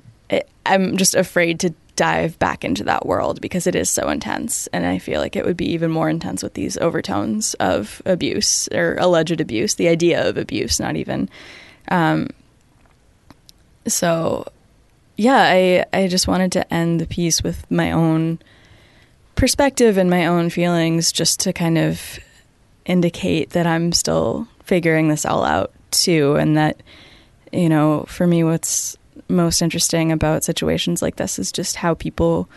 I'm 0.67 0.97
just 0.97 1.15
afraid 1.15 1.61
to 1.61 1.75
dive 1.97 2.38
back 2.38 2.65
into 2.65 2.85
that 2.85 3.07
world 3.07 3.41
because 3.41 3.67
it 3.67 3.75
is 3.75 3.91
so 3.91 4.09
intense. 4.09 4.67
And 4.69 4.87
I 4.87 4.99
feel 4.99 5.21
like 5.21 5.37
it 5.37 5.45
would 5.45 5.57
be 5.57 5.71
even 5.73 5.91
more 5.91 6.09
intense 6.09 6.43
with 6.43 6.55
these 6.55 6.79
overtones 6.79 7.55
of 7.55 8.01
abuse 8.07 8.69
or 8.69 8.97
alleged 8.99 9.41
abuse, 9.41 9.75
the 9.75 9.88
idea 9.88 10.27
of 10.27 10.37
abuse, 10.37 10.81
not 10.81 10.97
even. 10.97 11.29
Um, 11.88 12.31
so, 13.87 14.47
yeah, 15.17 15.43
I, 15.43 15.85
I 15.93 16.09
just 16.09 16.29
wanted 16.29 16.53
to 16.53 16.73
end 16.73 17.01
the 17.01 17.07
piece 17.07 17.43
with 17.43 17.71
my 17.71 17.93
own 17.93 18.38
perspective 19.35 19.99
and 19.99 20.09
my 20.09 20.27
own 20.27 20.51
feelings 20.51 21.12
just 21.12 21.41
to 21.41 21.53
kind 21.53 21.77
of 21.77 22.19
indicate 22.85 23.51
that 23.51 23.66
I'm 23.66 23.92
still 23.92 24.47
figuring 24.64 25.09
this 25.09 25.25
all 25.25 25.45
out 25.45 25.73
too. 25.90 26.37
And 26.37 26.57
that, 26.57 26.83
you 27.53 27.68
know, 27.68 28.05
for 28.09 28.27
me, 28.27 28.45
what's 28.45 28.97
most 29.29 29.62
interesting 29.62 30.12
about 30.12 30.45
situations 30.45 31.03
like 31.03 31.16
this 31.16 31.38
is 31.38 31.53
just 31.53 31.77
how 31.77 31.95
people 31.95 32.49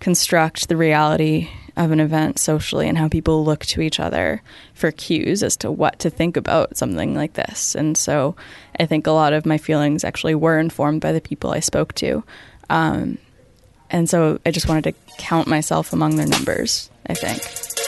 construct 0.00 0.68
the 0.68 0.76
reality 0.76 1.48
of 1.76 1.92
an 1.92 2.00
event 2.00 2.38
socially 2.38 2.88
and 2.88 2.98
how 2.98 3.08
people 3.08 3.44
look 3.44 3.64
to 3.66 3.80
each 3.80 4.00
other 4.00 4.42
for 4.74 4.90
cues 4.90 5.42
as 5.42 5.56
to 5.58 5.70
what 5.70 5.98
to 5.98 6.10
think 6.10 6.36
about 6.36 6.76
something 6.76 7.14
like 7.14 7.34
this. 7.34 7.74
And 7.74 7.96
so 7.96 8.34
I 8.78 8.86
think 8.86 9.06
a 9.06 9.12
lot 9.12 9.32
of 9.32 9.46
my 9.46 9.58
feelings 9.58 10.04
actually 10.04 10.34
were 10.34 10.58
informed 10.58 11.00
by 11.00 11.12
the 11.12 11.20
people 11.20 11.50
I 11.50 11.60
spoke 11.60 11.94
to. 11.96 12.24
Um, 12.68 13.18
and 13.90 14.08
so 14.08 14.40
I 14.46 14.50
just 14.50 14.68
wanted 14.68 14.84
to 14.84 15.14
count 15.18 15.48
myself 15.48 15.92
among 15.92 16.16
their 16.16 16.26
numbers, 16.26 16.90
I 17.06 17.14
think. 17.14 17.79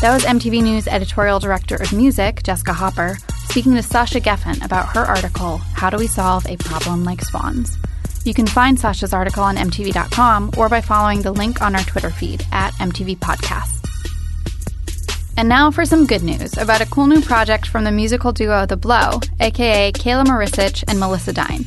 That 0.00 0.14
was 0.14 0.22
MTV 0.22 0.62
News 0.62 0.86
editorial 0.86 1.40
director 1.40 1.74
of 1.74 1.92
music, 1.92 2.44
Jessica 2.44 2.72
Hopper, 2.72 3.18
speaking 3.48 3.74
to 3.74 3.82
Sasha 3.82 4.20
Geffen 4.20 4.64
about 4.64 4.94
her 4.94 5.00
article, 5.00 5.58
How 5.74 5.90
Do 5.90 5.96
We 5.96 6.06
Solve 6.06 6.46
a 6.46 6.56
Problem 6.56 7.02
Like 7.02 7.20
Swans? 7.20 7.76
You 8.24 8.32
can 8.32 8.46
find 8.46 8.78
Sasha's 8.78 9.12
article 9.12 9.42
on 9.42 9.56
MTV.com 9.56 10.52
or 10.56 10.68
by 10.68 10.80
following 10.80 11.22
the 11.22 11.32
link 11.32 11.60
on 11.62 11.74
our 11.74 11.82
Twitter 11.82 12.10
feed 12.10 12.46
at 12.52 12.74
MTV 12.74 13.18
Podcasts. 13.18 13.84
And 15.36 15.48
now 15.48 15.72
for 15.72 15.84
some 15.84 16.06
good 16.06 16.22
news 16.22 16.56
about 16.56 16.80
a 16.80 16.86
cool 16.86 17.08
new 17.08 17.20
project 17.20 17.66
from 17.66 17.82
the 17.82 17.90
musical 17.90 18.30
duo 18.30 18.66
The 18.66 18.76
Blow, 18.76 19.18
aka 19.40 19.90
Khaela 19.90 20.24
Maricich 20.24 20.84
and 20.86 21.00
Melissa 21.00 21.32
Dyne. 21.32 21.64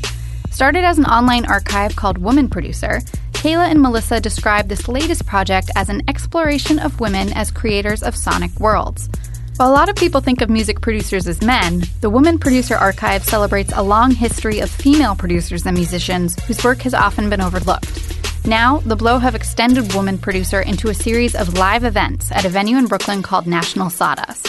Started 0.52 0.84
as 0.84 1.00
an 1.00 1.06
online 1.06 1.46
archive 1.46 1.96
called 1.96 2.18
Woman 2.18 2.50
Producer, 2.50 3.00
Khaela 3.32 3.72
and 3.72 3.82
Melissa 3.82 4.20
describe 4.20 4.68
this 4.68 4.88
latest 4.88 5.26
project 5.26 5.72
as 5.76 5.90
an 5.90 6.04
exploration 6.08 6.78
of 6.78 7.00
women 7.00 7.34
as 7.34 7.50
creators 7.50 8.04
of 8.04 8.16
sonic 8.16 8.52
worlds. 8.60 9.10
While 9.56 9.72
a 9.72 9.74
lot 9.74 9.90
of 9.90 9.96
people 9.96 10.22
think 10.22 10.42
of 10.42 10.50
music 10.50 10.82
producers 10.82 11.28
as 11.28 11.42
men, 11.42 11.84
the 12.02 12.10
Woman 12.10 12.38
Producer 12.38 12.76
Archive 12.76 13.24
celebrates 13.24 13.74
a 13.76 13.82
long 13.82 14.12
history 14.12 14.60
of 14.60 14.70
female 14.70 15.16
producers 15.16 15.66
and 15.66 15.76
musicians 15.76 16.40
whose 16.44 16.64
work 16.64 16.80
has 16.82 16.94
often 16.94 17.30
been 17.30 17.42
overlooked. 17.42 18.46
Now, 18.46 18.80
The 18.80 18.96
Blow 18.96 19.20
have 19.20 19.36
extended 19.36 19.94
Woman 19.94 20.18
Producer 20.18 20.62
into 20.62 20.90
a 20.90 20.94
series 20.94 21.34
of 21.34 21.58
live 21.58 21.84
events 21.84 22.32
at 22.32 22.46
a 22.46 22.50
venue 22.50 22.78
in 22.78 22.88
Brooklyn 22.88 23.24
called 23.24 23.48
National 23.48 23.90
Sawdust. 23.90 24.48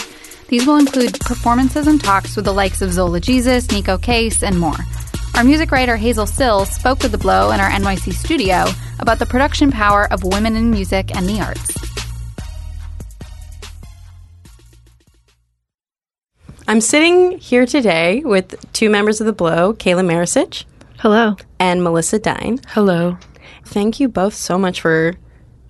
These 0.49 0.67
will 0.67 0.77
include 0.77 1.19
performances 1.21 1.87
and 1.87 2.03
talks 2.03 2.35
with 2.35 2.45
the 2.45 2.53
likes 2.53 2.81
of 2.81 2.91
Zola 2.91 3.19
Jesus, 3.19 3.67
Neko 3.67 4.01
Case, 4.01 4.43
and 4.43 4.59
more. 4.59 4.77
Our 5.35 5.43
music 5.43 5.71
writer 5.71 5.97
Hazel 5.97 6.27
Cills 6.27 6.69
spoke 6.69 7.01
with 7.01 7.11
The 7.11 7.17
Blow 7.17 7.49
in 7.49 7.59
our 7.59 7.69
NYC 7.71 8.13
studio 8.13 8.65
about 8.99 9.17
the 9.17 9.25
production 9.25 9.71
power 9.71 10.07
of 10.13 10.23
women 10.23 10.55
in 10.55 10.69
music 10.69 11.15
and 11.15 11.27
the 11.27 11.41
arts. 11.41 11.75
I'm 16.67 16.79
sitting 16.81 17.39
here 17.39 17.65
today 17.65 18.21
with 18.23 18.71
two 18.73 18.91
members 18.91 19.21
of 19.21 19.25
The 19.25 19.33
Blow, 19.33 19.73
Khaela 19.73 20.05
Maricich. 20.05 20.65
Hello. 20.99 21.35
And 21.59 21.83
Melissa 21.83 22.19
Dyne. 22.19 22.59
Hello. 22.67 23.17
Thank 23.65 23.99
you 23.99 24.09
both 24.09 24.35
so 24.35 24.59
much 24.59 24.81
for 24.81 25.15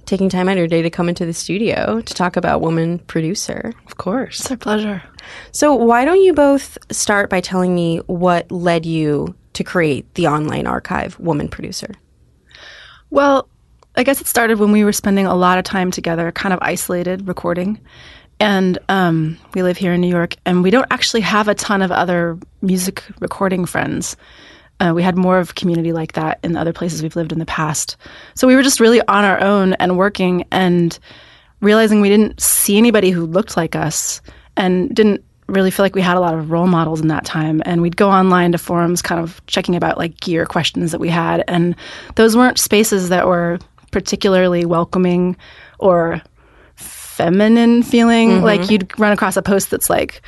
taking 0.05 0.27
time 0.27 0.49
out 0.49 0.53
of 0.53 0.57
your 0.57 0.67
day 0.67 0.81
to 0.81 0.89
come 0.89 1.07
into 1.07 1.25
the 1.25 1.33
studio 1.33 2.01
to 2.01 2.13
talk 2.13 2.35
about 2.35 2.59
Woman 2.59 2.99
Producer. 2.99 3.71
Of 3.85 3.95
course. 3.95 4.41
It's 4.41 4.51
our 4.51 4.57
pleasure. 4.57 5.01
So, 5.53 5.73
why 5.73 6.03
don't 6.03 6.21
you 6.21 6.33
both 6.33 6.77
start 6.91 7.29
by 7.29 7.39
telling 7.39 7.73
me 7.73 7.99
what 8.07 8.51
led 8.51 8.85
you 8.85 9.33
to 9.53 9.63
create 9.63 10.13
the 10.15 10.27
online 10.27 10.67
archive 10.67 11.19
Woman 11.19 11.47
Producer? 11.47 11.93
Well, 13.09 13.47
I 13.95 14.03
guess 14.03 14.19
it 14.19 14.27
started 14.27 14.59
when 14.59 14.71
we 14.71 14.83
were 14.83 14.93
spending 14.93 15.25
a 15.25 15.35
lot 15.35 15.57
of 15.57 15.63
time 15.63 15.91
together, 15.91 16.31
kind 16.31 16.53
of 16.53 16.59
isolated, 16.61 17.27
recording. 17.27 17.79
And 18.39 18.79
um, 18.89 19.37
we 19.53 19.61
live 19.61 19.77
here 19.77 19.93
in 19.93 20.01
New 20.01 20.09
York, 20.09 20.35
and 20.45 20.63
we 20.63 20.71
don't 20.71 20.87
actually 20.89 21.21
have 21.21 21.47
a 21.47 21.55
ton 21.55 21.81
of 21.81 21.91
other 21.91 22.37
music 22.61 23.03
recording 23.19 23.65
friends. 23.65 24.17
Uh, 24.79 24.91
we 24.95 25.03
had 25.03 25.15
more 25.15 25.37
of 25.37 25.55
community 25.55 25.93
like 25.93 26.13
that 26.13 26.39
in 26.43 26.53
the 26.53 26.59
other 26.59 26.73
places 26.73 27.03
we've 27.03 27.15
lived 27.15 27.31
in 27.31 27.39
the 27.39 27.45
past. 27.45 27.95
So 28.35 28.47
we 28.47 28.55
were 28.55 28.63
just 28.63 28.79
really 28.79 29.01
on 29.07 29.23
our 29.23 29.39
own 29.39 29.73
and 29.73 29.97
working 29.97 30.45
and 30.51 30.97
realizing 31.61 32.01
we 32.01 32.09
didn't 32.09 32.41
see 32.41 32.77
anybody 32.77 33.11
who 33.11 33.25
looked 33.25 33.55
like 33.55 33.75
us 33.75 34.21
and 34.57 34.93
didn't 34.93 35.23
really 35.47 35.71
feel 35.71 35.83
like 35.83 35.95
we 35.95 36.01
had 36.01 36.17
a 36.17 36.19
lot 36.19 36.33
of 36.33 36.51
role 36.51 36.67
models 36.67 37.01
in 37.01 37.07
that 37.09 37.25
time. 37.25 37.61
And 37.65 37.81
we'd 37.81 37.97
go 37.97 38.09
online 38.09 38.51
to 38.53 38.57
forums, 38.57 39.01
kind 39.01 39.21
of 39.21 39.45
checking 39.47 39.75
about 39.75 39.97
like 39.97 40.19
gear 40.19 40.45
questions 40.45 40.91
that 40.91 40.99
we 40.99 41.09
had. 41.09 41.43
And 41.47 41.75
those 42.15 42.35
weren't 42.35 42.59
spaces 42.59 43.09
that 43.09 43.27
were 43.27 43.59
particularly 43.91 44.65
welcoming 44.65 45.35
or 45.79 46.21
feminine 46.75 47.83
feeling. 47.83 48.29
Mm-hmm. 48.29 48.45
Like 48.45 48.69
you'd 48.69 48.99
run 48.99 49.11
across 49.11 49.37
a 49.37 49.41
post 49.41 49.69
that's 49.69 49.89
like, 49.89 50.21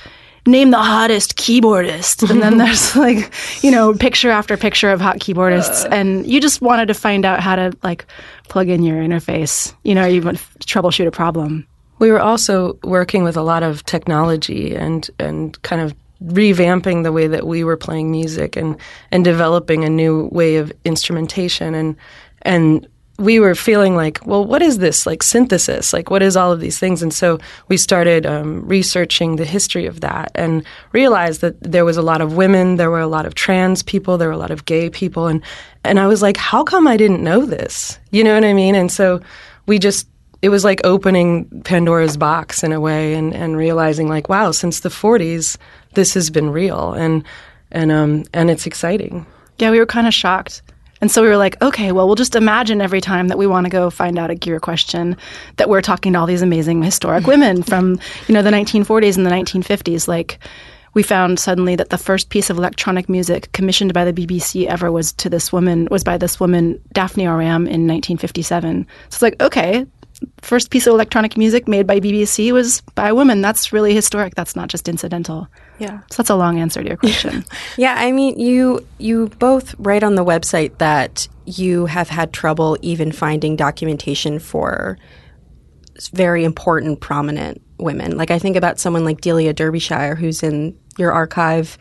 name 0.48 0.72
the 0.72 0.78
hottest 0.78 1.38
keyboardist. 1.38 2.30
And 2.30 2.42
then 2.42 2.58
there's 2.60 2.96
like, 2.96 3.34
you 3.64 3.72
know, 3.72 3.94
picture 3.94 4.30
after 4.30 4.56
picture 4.58 4.92
of 4.92 5.02
hot 5.02 5.18
keyboardists. 5.18 5.86
Uh, 5.86 5.90
and 5.90 6.26
you 6.28 6.40
just 6.40 6.62
wanted 6.62 6.88
to 6.88 6.94
find 6.94 7.26
out 7.26 7.40
how 7.40 7.56
to 7.56 7.74
like 7.84 8.06
plug 8.48 8.70
in 8.70 8.84
your 8.84 8.98
interface, 8.98 9.74
you 9.84 9.96
know, 9.96 10.06
you 10.06 10.22
to 10.22 10.30
troubleshoot 10.66 11.08
a 11.08 11.12
problem. 11.12 11.68
We 12.00 12.12
were 12.12 12.20
also 12.20 12.78
working 12.84 13.24
with 13.24 13.38
a 13.38 13.42
lot 13.42 13.64
of 13.64 13.84
technology 13.86 14.76
and, 14.76 15.10
and 15.20 15.62
kind 15.62 15.82
of 15.82 15.96
revamping 16.24 17.04
the 17.04 17.12
way 17.12 17.28
that 17.28 17.46
we 17.46 17.64
were 17.64 17.78
playing 17.78 18.12
music 18.12 18.56
and, 18.56 18.78
and 19.12 19.24
developing 19.24 19.84
a 19.84 19.90
new 19.90 20.30
way 20.32 20.56
of 20.56 20.72
instrumentation 20.86 21.76
and, 21.76 21.96
and 22.44 22.88
we 23.18 23.40
were 23.40 23.56
feeling 23.56 23.96
like, 23.96 24.20
well, 24.26 24.44
what 24.44 24.62
is 24.62 24.80
this 24.80 25.06
like 25.06 25.24
synthesis? 25.24 25.94
Like, 25.94 26.10
what 26.10 26.22
is 26.22 26.36
all 26.36 26.52
of 26.52 26.60
these 26.60 26.80
things? 26.80 27.02
And 27.02 27.14
so 27.14 27.40
we 27.70 27.78
started 27.78 28.26
um, 28.26 28.68
researching 28.68 29.38
the 29.38 29.46
history 29.46 29.86
of 29.86 30.02
that 30.02 30.32
and 30.36 30.66
realized 30.92 31.42
that 31.42 31.60
there 31.62 31.86
was 31.86 31.96
a 31.96 32.02
lot 32.02 32.20
of 32.20 32.36
women, 32.36 32.76
there 32.76 32.92
were 32.92 33.00
a 33.00 33.08
lot 33.08 33.26
of 33.26 33.34
trans 33.34 33.84
people, 33.84 34.18
there 34.18 34.28
were 34.28 34.34
a 34.34 34.38
lot 34.38 34.52
of 34.52 34.66
gay 34.66 34.90
people, 34.90 35.28
and 35.28 35.42
and 35.84 36.00
I 36.00 36.08
was 36.08 36.22
like, 36.22 36.36
how 36.36 36.64
come 36.64 36.88
I 36.88 36.98
didn't 36.98 37.24
know 37.24 37.46
this? 37.46 38.00
You 38.12 38.24
know 38.24 38.34
what 38.34 38.44
I 38.44 38.54
mean? 38.54 38.76
And 38.76 38.92
so 38.92 39.22
we 39.66 39.80
just 39.80 40.08
it 40.46 40.50
was 40.50 40.64
like 40.64 40.80
opening 40.84 41.46
Pandora's 41.64 42.18
box 42.18 42.64
in 42.64 42.72
a 42.72 42.80
way 42.80 43.16
and, 43.16 43.34
and 43.34 43.58
realizing 43.58 44.08
like, 44.08 44.30
wow, 44.30 44.52
since 44.52 44.82
the 44.82 44.90
40s, 44.90 45.58
this 45.96 46.14
has 46.14 46.30
been 46.30 46.52
real 46.52 46.94
and 46.94 47.24
and 47.72 47.92
um 47.92 48.26
and 48.32 48.52
it's 48.52 48.68
exciting. 48.68 49.26
Yeah, 49.58 49.72
we 49.72 49.80
were 49.80 49.88
kind 49.88 50.06
of 50.06 50.14
shocked 50.14 50.62
and 51.02 51.10
so 51.10 51.24
we 51.24 51.30
were 51.30 51.38
like, 51.38 51.60
okay, 51.64 51.92
well, 51.92 52.06
we'll 52.06 52.16
just 52.16 52.36
imagine 52.36 52.80
every 52.80 53.02
time 53.02 53.28
that 53.30 53.40
we 53.40 53.48
want 53.48 53.66
to 53.66 53.72
go 53.72 53.90
find 53.90 54.20
out 54.20 54.30
a 54.30 54.36
gear 54.36 54.60
question 54.60 55.18
that 55.58 55.68
we're 55.68 55.82
talking 55.82 56.14
to 56.14 56.20
all 56.20 56.28
these 56.28 56.44
amazing 56.44 56.84
historic 56.84 57.26
women 57.34 57.64
from, 57.64 58.00
you 58.28 58.34
know, 58.36 58.44
the 58.44 58.52
1940s 58.52 59.18
and 59.18 59.26
the 59.26 59.32
1950s. 59.32 60.08
Like, 60.08 60.38
we 60.96 61.04
found 61.04 61.40
suddenly 61.40 61.76
that 61.76 61.90
the 61.90 61.98
first 61.98 62.30
piece 62.30 62.50
of 62.50 62.58
electronic 62.58 63.10
music 63.10 63.52
commissioned 63.52 63.94
by 63.94 64.10
the 64.10 64.14
BBC 64.14 64.66
ever 64.66 64.92
was 64.92 65.12
to 65.14 65.30
this 65.30 65.52
woman 65.52 65.88
was 65.92 66.06
by 66.06 66.18
this 66.18 66.40
woman 66.40 66.80
Daphne 66.94 67.28
Oram 67.28 67.68
in 67.68 67.86
1957. 67.86 68.88
So 69.10 69.16
it's 69.16 69.22
like, 69.22 69.40
okay, 69.42 69.86
first 70.42 70.70
piece 70.70 70.88
of 70.88 70.94
electronic 70.94 71.38
music 71.38 71.68
made 71.68 71.88
by 71.88 72.00
BBC 72.00 72.52
was 72.52 72.82
by 72.96 73.10
a 73.10 73.16
woman. 73.16 73.42
That's 73.42 73.74
really 73.74 73.94
historic. 73.94 74.36
That's 74.36 74.56
not 74.56 74.70
just 74.70 74.88
incidental. 74.88 75.48
Yeah. 75.80 76.00
So 76.12 76.18
that's 76.18 76.30
a 76.30 76.36
long 76.36 76.60
answer 76.60 76.82
to 76.82 76.88
your 76.88 76.98
question. 76.98 77.44
yeah, 77.78 77.96
I 77.98 78.12
mean, 78.12 78.40
you 78.40 78.86
you 78.98 79.28
both 79.40 79.76
write 79.80 80.04
on 80.04 80.16
the 80.16 80.26
website 80.26 80.78
that 80.78 81.28
you 81.46 81.86
have 81.86 82.10
had 82.10 82.34
trouble 82.34 82.78
even 82.82 83.12
finding 83.12 83.56
documentation 83.56 84.40
for 84.40 84.98
very 86.12 86.44
important 86.44 87.00
prominent 87.00 87.62
women. 87.78 88.18
Like 88.18 88.32
I 88.32 88.40
think 88.40 88.56
about 88.56 88.80
someone 88.80 89.06
like 89.06 89.22
Delia 89.22 89.54
Derbyshire 89.54 90.16
who's 90.16 90.44
in 90.44 90.78
your 90.98 91.12
archive. 91.12 91.78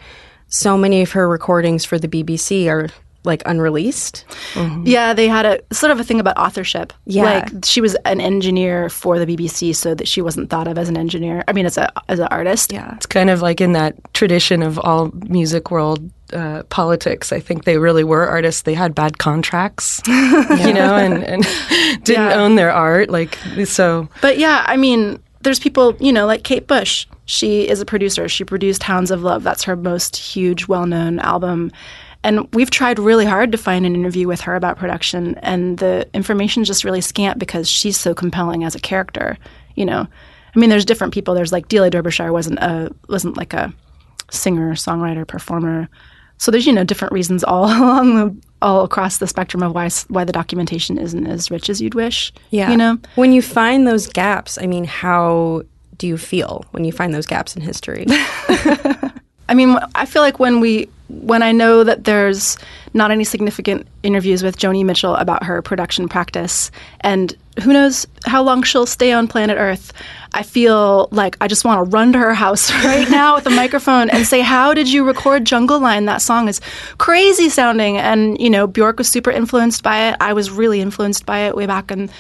So 0.49 0.77
many 0.77 1.03
of 1.03 1.13
her 1.13 1.29
recordings 1.29 1.85
for 1.85 1.99
the 1.99 2.09
BBC 2.09 2.69
are 2.69 2.89
like 3.25 3.43
unreleased. 3.47 4.25
Mm-hmm. 4.53 4.85
Yeah, 4.87 5.15
they 5.15 5.29
had 5.29 5.47
a 5.47 5.75
sort 5.75 5.91
of 5.91 6.01
a 6.01 6.05
thing 6.05 6.21
about 6.21 6.37
authorship. 6.39 6.93
Yeah, 7.07 7.25
like 7.25 7.65
she 7.65 7.81
was 7.81 7.95
an 8.05 8.21
engineer 8.21 8.89
for 8.89 9.19
the 9.19 9.27
BBC, 9.27 9.75
so 9.75 9.95
that 9.95 10.07
she 10.07 10.21
wasn't 10.21 10.51
thought 10.51 10.69
of 10.69 10.79
as 10.79 10.89
an 10.89 10.97
engineer. 10.97 11.43
I 11.49 11.53
mean, 11.53 11.67
as 11.67 11.79
a 11.79 11.91
as 12.09 12.19
an 12.19 12.29
artist. 12.31 12.73
Yeah, 12.73 12.95
it's 12.95 13.07
kind 13.07 13.31
of 13.31 13.43
like 13.43 13.61
in 13.61 13.73
that 13.73 13.97
tradition 14.15 14.63
of 14.63 14.79
all 14.79 15.11
music 15.29 15.71
world 15.71 16.11
uh, 16.33 16.63
politics. 16.65 17.33
I 17.33 17.41
think 17.41 17.65
they 17.65 17.79
really 17.79 18.05
were 18.05 18.27
artists. 18.27 18.63
They 18.63 18.75
had 18.75 18.95
bad 18.95 19.19
contracts, 19.19 20.03
you 20.07 20.73
know, 20.73 20.97
and, 20.97 21.25
and 21.25 21.43
didn't 22.05 22.31
yeah. 22.31 22.35
own 22.35 22.57
their 22.57 22.73
art. 22.73 23.11
Like 23.11 23.39
so. 23.65 24.09
But 24.21 24.39
yeah, 24.39 24.65
I 24.67 24.77
mean, 24.77 25.23
there's 25.41 25.59
people, 25.59 25.97
you 26.01 26.13
know, 26.13 26.27
like 26.27 26.43
Kate 26.43 26.67
Bush. 26.67 27.07
She 27.27 27.69
is 27.69 27.81
a 27.81 27.87
producer. 27.87 28.29
She 28.29 28.45
produced 28.45 28.83
Hounds 28.83 29.11
of 29.11 29.23
Love. 29.23 29.43
That's 29.43 29.63
her 29.65 29.77
most 29.77 30.17
huge, 30.17 30.69
well 30.69 30.87
known 30.87 31.19
album. 31.21 31.73
And 32.25 32.49
we've 32.55 32.71
tried 32.71 32.99
really 32.99 33.27
hard 33.27 33.53
to 33.53 33.59
find 33.59 33.85
an 33.85 33.95
interview 33.95 34.27
with 34.27 34.41
her 34.41 34.57
about 34.57 34.79
production, 34.79 35.37
and 35.43 35.79
the 35.79 36.09
information's 36.15 36.67
just 36.67 36.83
really 36.83 37.03
scant 37.03 37.39
because 37.39 37.69
she's 37.69 37.99
so 37.99 38.15
compelling 38.15 38.65
as 38.65 38.75
a 38.75 38.81
character. 38.81 39.37
You 39.75 39.85
know, 39.85 40.09
I 40.55 40.59
mean, 40.59 40.71
there's 40.71 40.87
different 40.87 41.13
people. 41.13 41.35
There's 41.35 41.53
like 41.53 41.69
Delia 41.69 41.91
Derbyshire 41.91 42.33
wasn't 42.33 42.59
a 42.61 42.91
wasn't 43.11 43.37
like 43.37 43.53
a 43.53 43.73
singer, 44.31 44.73
songwriter, 44.73 45.27
performer. 45.27 45.89
So 46.39 46.51
there's 46.51 46.67
you 46.67 46.73
know 46.73 46.83
different 46.83 47.13
reasons 47.13 47.45
all 47.45 47.65
along 47.79 48.15
the 48.17 48.37
all 48.63 48.85
across 48.85 49.19
the 49.19 49.27
spectrum 49.27 49.63
of 49.63 49.75
why 49.75 49.91
why 50.09 50.25
the 50.25 50.33
documentation 50.33 50.97
isn't 50.97 51.27
as 51.27 51.51
rich 51.51 51.69
as 51.69 51.81
you'd 51.83 51.95
wish. 51.95 52.33
Yeah. 52.49 52.71
you 52.71 52.79
know. 52.79 52.99
When 53.17 53.33
you 53.33 53.43
find 53.43 53.87
those 53.87 54.07
gaps, 54.07 54.57
I 54.57 54.67
mean, 54.67 54.85
how 54.85 55.63
do 55.99 56.07
you 56.07 56.17
feel 56.17 56.65
when 56.71 56.87
you 56.87 56.93
find 56.93 57.15
those 57.15 57.27
gaps 57.27 57.55
in 57.55 57.61
history? 57.61 58.07
I 59.47 59.55
mean, 59.55 59.79
I 59.95 60.07
feel 60.07 60.23
like 60.23 60.39
when 60.39 60.61
we 60.61 60.89
when 61.09 61.43
I 61.43 61.53
know 61.53 61.85
that 61.85 62.05
there's 62.05 62.57
not 62.95 63.11
any 63.11 63.25
significant 63.25 63.87
interviews 64.03 64.43
with 64.43 64.57
Joni 64.57 64.85
Mitchell 64.85 65.17
about 65.17 65.43
her 65.45 65.61
production 65.61 66.09
practice, 66.09 66.71
and 67.01 67.37
who 67.63 67.73
knows 67.73 68.07
how 68.25 68.43
long 68.43 68.63
she'll 68.63 68.87
stay 68.87 69.13
on 69.13 69.29
planet 69.29 69.57
Earth, 69.59 69.93
I 70.33 70.43
feel 70.43 71.09
like 71.13 71.37
I 71.41 71.49
just 71.49 71.65
want 71.65 71.79
to 71.79 71.91
run 71.91 72.13
to 72.13 72.19
her 72.19 72.35
house 72.35 72.73
right 72.85 73.09
now 73.11 73.35
with 73.35 73.47
a 73.47 73.51
microphone 73.51 74.11
and 74.11 74.27
say, 74.27 74.41
"How 74.41 74.73
did 74.73 74.91
you 74.91 75.05
record 75.05 75.45
Jungle 75.45 75.79
Line? 75.79 76.07
That 76.07 76.23
song 76.23 76.49
is 76.49 76.61
crazy 76.99 77.49
sounding." 77.49 77.99
And 77.99 78.41
you 78.41 78.49
know, 78.49 78.67
Bjork 78.67 78.99
was 78.99 79.09
super 79.09 79.31
influenced 79.31 79.83
by 79.83 80.09
it. 80.09 80.17
I 80.21 80.33
was 80.33 80.51
really 80.51 80.81
influenced 80.81 81.27
by 81.27 81.41
it 81.41 81.55
way 81.55 81.67
back 81.67 81.91
in 81.91 82.11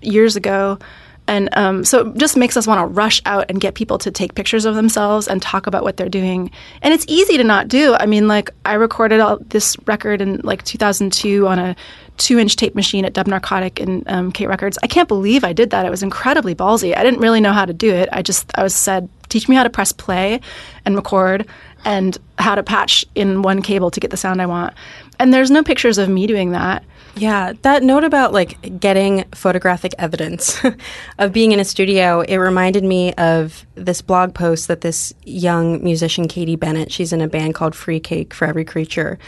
years 0.00 0.36
ago. 0.36 0.78
And 1.26 1.48
um, 1.56 1.84
so 1.84 2.08
it 2.08 2.16
just 2.16 2.36
makes 2.36 2.56
us 2.56 2.66
want 2.66 2.80
to 2.80 2.86
rush 2.86 3.22
out 3.24 3.46
and 3.48 3.60
get 3.60 3.74
people 3.74 3.96
to 3.98 4.10
take 4.10 4.34
pictures 4.34 4.66
of 4.66 4.74
themselves 4.74 5.26
and 5.26 5.40
talk 5.40 5.66
about 5.66 5.82
what 5.82 5.96
they're 5.96 6.08
doing. 6.08 6.50
And 6.82 6.92
it's 6.92 7.06
easy 7.08 7.38
to 7.38 7.44
not 7.44 7.68
do. 7.68 7.94
I 7.94 8.06
mean, 8.06 8.28
like, 8.28 8.50
I 8.64 8.74
recorded 8.74 9.20
all 9.20 9.38
this 9.40 9.76
record 9.86 10.20
in 10.20 10.40
like 10.44 10.64
2002 10.64 11.46
on 11.46 11.58
a 11.58 11.76
two 12.18 12.38
inch 12.38 12.56
tape 12.56 12.74
machine 12.74 13.04
at 13.04 13.14
Dub 13.14 13.26
Narcotic 13.26 13.80
and 13.80 14.04
um, 14.06 14.32
K 14.32 14.46
Records. 14.46 14.78
I 14.82 14.86
can't 14.86 15.08
believe 15.08 15.44
I 15.44 15.52
did 15.52 15.70
that. 15.70 15.86
It 15.86 15.90
was 15.90 16.02
incredibly 16.02 16.54
ballsy. 16.54 16.96
I 16.96 17.02
didn't 17.02 17.20
really 17.20 17.40
know 17.40 17.52
how 17.52 17.64
to 17.64 17.72
do 17.72 17.92
it. 17.92 18.08
I 18.12 18.22
just, 18.22 18.50
I 18.56 18.62
was 18.62 18.74
said, 18.74 19.08
teach 19.28 19.48
me 19.48 19.56
how 19.56 19.64
to 19.64 19.70
press 19.70 19.92
play 19.92 20.40
and 20.84 20.94
record 20.94 21.46
and 21.84 22.16
how 22.38 22.54
to 22.54 22.62
patch 22.62 23.04
in 23.14 23.42
one 23.42 23.62
cable 23.62 23.90
to 23.90 24.00
get 24.00 24.10
the 24.10 24.16
sound 24.16 24.40
I 24.40 24.46
want. 24.46 24.74
And 25.18 25.32
there's 25.32 25.50
no 25.50 25.62
pictures 25.62 25.98
of 25.98 26.08
me 26.08 26.26
doing 26.26 26.52
that. 26.52 26.84
Yeah, 27.16 27.52
that 27.62 27.84
note 27.84 28.02
about 28.02 28.32
like 28.32 28.80
getting 28.80 29.24
photographic 29.34 29.94
evidence 29.98 30.60
of 31.18 31.32
being 31.32 31.52
in 31.52 31.60
a 31.60 31.64
studio, 31.64 32.22
it 32.22 32.36
reminded 32.36 32.82
me 32.82 33.12
of 33.14 33.64
this 33.76 34.02
blog 34.02 34.34
post 34.34 34.66
that 34.66 34.80
this 34.80 35.14
young 35.22 35.82
musician, 35.82 36.26
Katie 36.26 36.56
Bennett, 36.56 36.90
she's 36.90 37.12
in 37.12 37.20
a 37.20 37.28
band 37.28 37.54
called 37.54 37.76
Free 37.76 38.00
Cake 38.00 38.34
for 38.34 38.46
Every 38.46 38.64
Creature. 38.64 39.20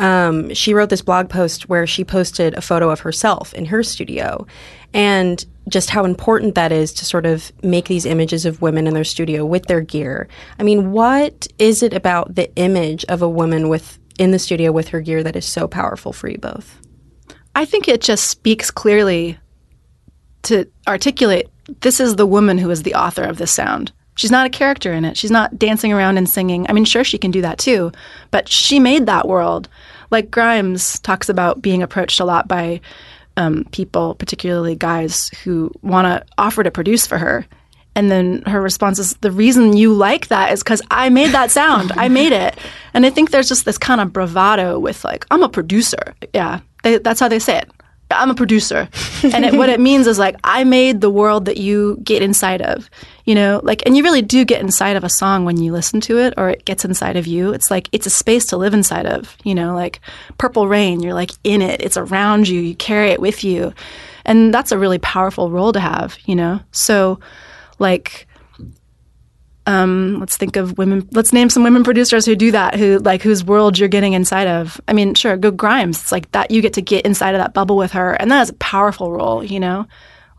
Um, 0.00 0.54
she 0.54 0.72
wrote 0.72 0.88
this 0.88 1.02
blog 1.02 1.28
post 1.28 1.68
where 1.68 1.86
she 1.86 2.02
posted 2.02 2.54
a 2.54 2.62
photo 2.62 2.88
of 2.88 3.00
herself 3.00 3.52
in 3.52 3.66
her 3.66 3.82
studio 3.82 4.46
and 4.94 5.44
just 5.68 5.90
how 5.90 6.04
important 6.04 6.54
that 6.54 6.72
is 6.72 6.94
to 6.94 7.04
sort 7.04 7.26
of 7.26 7.52
make 7.62 7.88
these 7.88 8.06
images 8.06 8.46
of 8.46 8.62
women 8.62 8.86
in 8.86 8.94
their 8.94 9.04
studio 9.04 9.44
with 9.44 9.66
their 9.66 9.82
gear. 9.82 10.28
I 10.58 10.62
mean, 10.62 10.92
what 10.92 11.46
is 11.58 11.82
it 11.82 11.92
about 11.92 12.36
the 12.36 12.54
image 12.56 13.04
of 13.06 13.20
a 13.20 13.28
woman 13.28 13.68
with 13.68 13.98
in 14.18 14.30
the 14.30 14.38
studio 14.38 14.72
with 14.72 14.88
her 14.88 15.00
gear 15.00 15.22
that 15.22 15.36
is 15.36 15.44
so 15.44 15.68
powerful 15.68 16.12
for 16.12 16.28
you 16.28 16.38
both? 16.38 16.80
I 17.54 17.64
think 17.64 17.88
it 17.88 18.00
just 18.00 18.28
speaks 18.28 18.70
clearly 18.70 19.38
to 20.42 20.68
articulate 20.86 21.48
this 21.80 22.00
is 22.00 22.16
the 22.16 22.26
woman 22.26 22.58
who 22.58 22.70
is 22.70 22.82
the 22.82 22.94
author 22.94 23.22
of 23.22 23.38
this 23.38 23.50
sound. 23.50 23.92
She's 24.16 24.30
not 24.30 24.46
a 24.46 24.50
character 24.50 24.92
in 24.92 25.04
it. 25.04 25.16
She's 25.16 25.30
not 25.30 25.58
dancing 25.58 25.92
around 25.92 26.18
and 26.18 26.28
singing. 26.28 26.66
I 26.68 26.72
mean, 26.72 26.84
sure, 26.84 27.04
she 27.04 27.18
can 27.18 27.30
do 27.30 27.42
that 27.42 27.58
too, 27.58 27.90
but 28.30 28.48
she 28.48 28.78
made 28.78 29.06
that 29.06 29.26
world. 29.26 29.68
Like 30.10 30.30
Grimes 30.30 31.00
talks 31.00 31.28
about 31.28 31.62
being 31.62 31.82
approached 31.82 32.20
a 32.20 32.24
lot 32.24 32.46
by 32.46 32.80
um, 33.36 33.64
people, 33.72 34.14
particularly 34.14 34.76
guys, 34.76 35.30
who 35.42 35.72
want 35.82 36.06
to 36.06 36.24
offer 36.38 36.62
to 36.62 36.70
produce 36.70 37.06
for 37.06 37.18
her. 37.18 37.44
And 37.96 38.10
then 38.10 38.42
her 38.42 38.60
response 38.60 38.98
is, 38.98 39.14
The 39.16 39.30
reason 39.30 39.76
you 39.76 39.92
like 39.92 40.28
that 40.28 40.52
is 40.52 40.62
because 40.62 40.82
I 40.90 41.08
made 41.08 41.30
that 41.30 41.50
sound. 41.50 41.92
I 41.92 42.08
made 42.08 42.32
it. 42.32 42.56
And 42.92 43.06
I 43.06 43.10
think 43.10 43.30
there's 43.30 43.48
just 43.48 43.64
this 43.64 43.78
kind 43.78 44.00
of 44.00 44.12
bravado 44.12 44.78
with, 44.78 45.04
like, 45.04 45.26
I'm 45.30 45.42
a 45.42 45.48
producer. 45.48 46.14
Yeah, 46.32 46.60
they, 46.84 46.98
that's 46.98 47.18
how 47.18 47.28
they 47.28 47.38
say 47.38 47.58
it. 47.58 47.70
I'm 48.10 48.30
a 48.30 48.34
producer. 48.34 48.88
and 49.24 49.44
it, 49.44 49.54
what 49.54 49.68
it 49.68 49.80
means 49.88 50.06
is 50.06 50.18
like 50.18 50.36
I 50.44 50.62
made 50.64 51.00
the 51.00 51.10
world 51.10 51.46
that 51.46 51.56
you 51.56 51.98
get 52.04 52.22
inside 52.22 52.62
of. 52.62 52.88
You 53.24 53.34
know, 53.34 53.60
like 53.64 53.82
and 53.86 53.96
you 53.96 54.02
really 54.02 54.22
do 54.22 54.44
get 54.44 54.60
inside 54.60 54.96
of 54.96 55.04
a 55.04 55.08
song 55.08 55.44
when 55.44 55.56
you 55.56 55.72
listen 55.72 56.00
to 56.02 56.18
it 56.18 56.34
or 56.36 56.50
it 56.50 56.64
gets 56.64 56.84
inside 56.84 57.16
of 57.16 57.26
you. 57.26 57.52
It's 57.52 57.70
like 57.70 57.88
it's 57.92 58.06
a 58.06 58.10
space 58.10 58.44
to 58.46 58.56
live 58.56 58.74
inside 58.74 59.06
of, 59.06 59.36
you 59.42 59.54
know, 59.54 59.74
like 59.74 60.00
Purple 60.38 60.68
Rain, 60.68 61.00
you're 61.00 61.14
like 61.14 61.32
in 61.42 61.62
it. 61.62 61.80
It's 61.80 61.96
around 61.96 62.46
you. 62.46 62.60
You 62.60 62.76
carry 62.76 63.10
it 63.10 63.20
with 63.20 63.42
you. 63.42 63.72
And 64.26 64.52
that's 64.52 64.72
a 64.72 64.78
really 64.78 64.98
powerful 64.98 65.50
role 65.50 65.72
to 65.72 65.80
have, 65.80 66.18
you 66.26 66.36
know. 66.36 66.60
So 66.70 67.18
like 67.78 68.28
um, 69.66 70.18
let's 70.20 70.36
think 70.36 70.56
of 70.56 70.76
women. 70.76 71.08
Let's 71.12 71.32
name 71.32 71.48
some 71.48 71.62
women 71.62 71.84
producers 71.84 72.26
who 72.26 72.36
do 72.36 72.50
that, 72.50 72.74
who 72.74 72.98
like 72.98 73.22
whose 73.22 73.44
world 73.44 73.78
you're 73.78 73.88
getting 73.88 74.12
inside 74.12 74.46
of. 74.46 74.80
I 74.86 74.92
mean, 74.92 75.14
sure, 75.14 75.36
go 75.36 75.50
Grimes. 75.50 76.00
It's 76.00 76.12
like 76.12 76.30
that. 76.32 76.50
You 76.50 76.60
get 76.60 76.74
to 76.74 76.82
get 76.82 77.06
inside 77.06 77.34
of 77.34 77.40
that 77.40 77.54
bubble 77.54 77.76
with 77.76 77.92
her, 77.92 78.12
and 78.12 78.30
that 78.30 78.42
is 78.42 78.50
a 78.50 78.54
powerful 78.54 79.10
role, 79.10 79.42
you 79.42 79.58
know. 79.58 79.86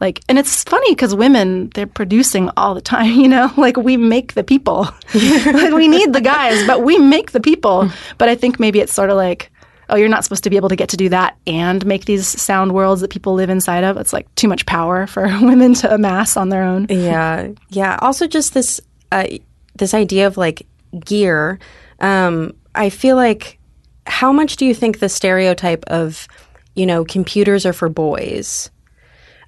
Like, 0.02 0.22
and 0.28 0.38
it's 0.38 0.64
funny 0.64 0.92
because 0.92 1.16
women 1.16 1.70
they're 1.74 1.88
producing 1.88 2.50
all 2.58 2.76
the 2.76 2.82
time, 2.82 3.14
you 3.20 3.28
know. 3.28 3.52
Like 3.58 3.78
we 3.78 3.98
make 3.98 4.34
the 4.34 4.44
people. 4.44 4.84
like 5.14 5.74
we 5.74 5.88
need 5.88 6.14
the 6.14 6.22
guys, 6.22 6.66
but 6.68 6.84
we 6.84 6.98
make 7.00 7.32
the 7.32 7.42
people. 7.42 7.90
But 8.18 8.30
I 8.30 8.36
think 8.36 8.60
maybe 8.60 8.80
it's 8.80 8.94
sort 8.94 9.10
of 9.10 9.18
like. 9.18 9.52
Oh, 9.88 9.96
you're 9.96 10.10
not 10.10 10.24
supposed 10.24 10.44
to 10.46 10.50
be 10.50 10.56
able 10.56 10.70
to 10.70 10.76
get 10.76 10.90
to 10.90 10.98
do 10.98 11.10
that 11.10 11.38
and 11.46 11.86
make 11.86 12.06
these 12.06 12.26
sound 12.26 12.72
worlds 12.72 13.02
that 13.02 13.12
people 13.12 13.36
live 13.36 13.52
inside 13.52 13.84
of. 13.84 13.98
It's 13.98 14.14
like 14.14 14.34
too 14.34 14.48
much 14.48 14.66
power 14.66 15.06
for 15.06 15.26
women 15.42 15.76
to 15.76 15.94
amass 15.94 16.38
on 16.38 16.50
their 16.50 16.64
own. 16.64 16.88
Yeah. 16.90 17.50
Yeah. 17.70 18.00
Also, 18.02 18.26
just 18.26 18.56
this 18.56 18.82
uh, 19.12 19.28
this 19.76 19.94
idea 19.94 20.28
of 20.28 20.38
like 20.38 20.68
gear, 21.00 21.60
um, 22.00 22.54
I 22.74 22.90
feel 22.90 23.16
like 23.16 23.60
how 24.08 24.32
much 24.32 24.58
do 24.58 24.66
you 24.66 24.74
think 24.74 25.00
the 25.00 25.10
stereotype 25.10 25.84
of, 25.88 26.28
you 26.76 26.86
know, 26.86 27.04
computers 27.06 27.66
are 27.66 27.74
for 27.74 27.90
boys 27.90 28.70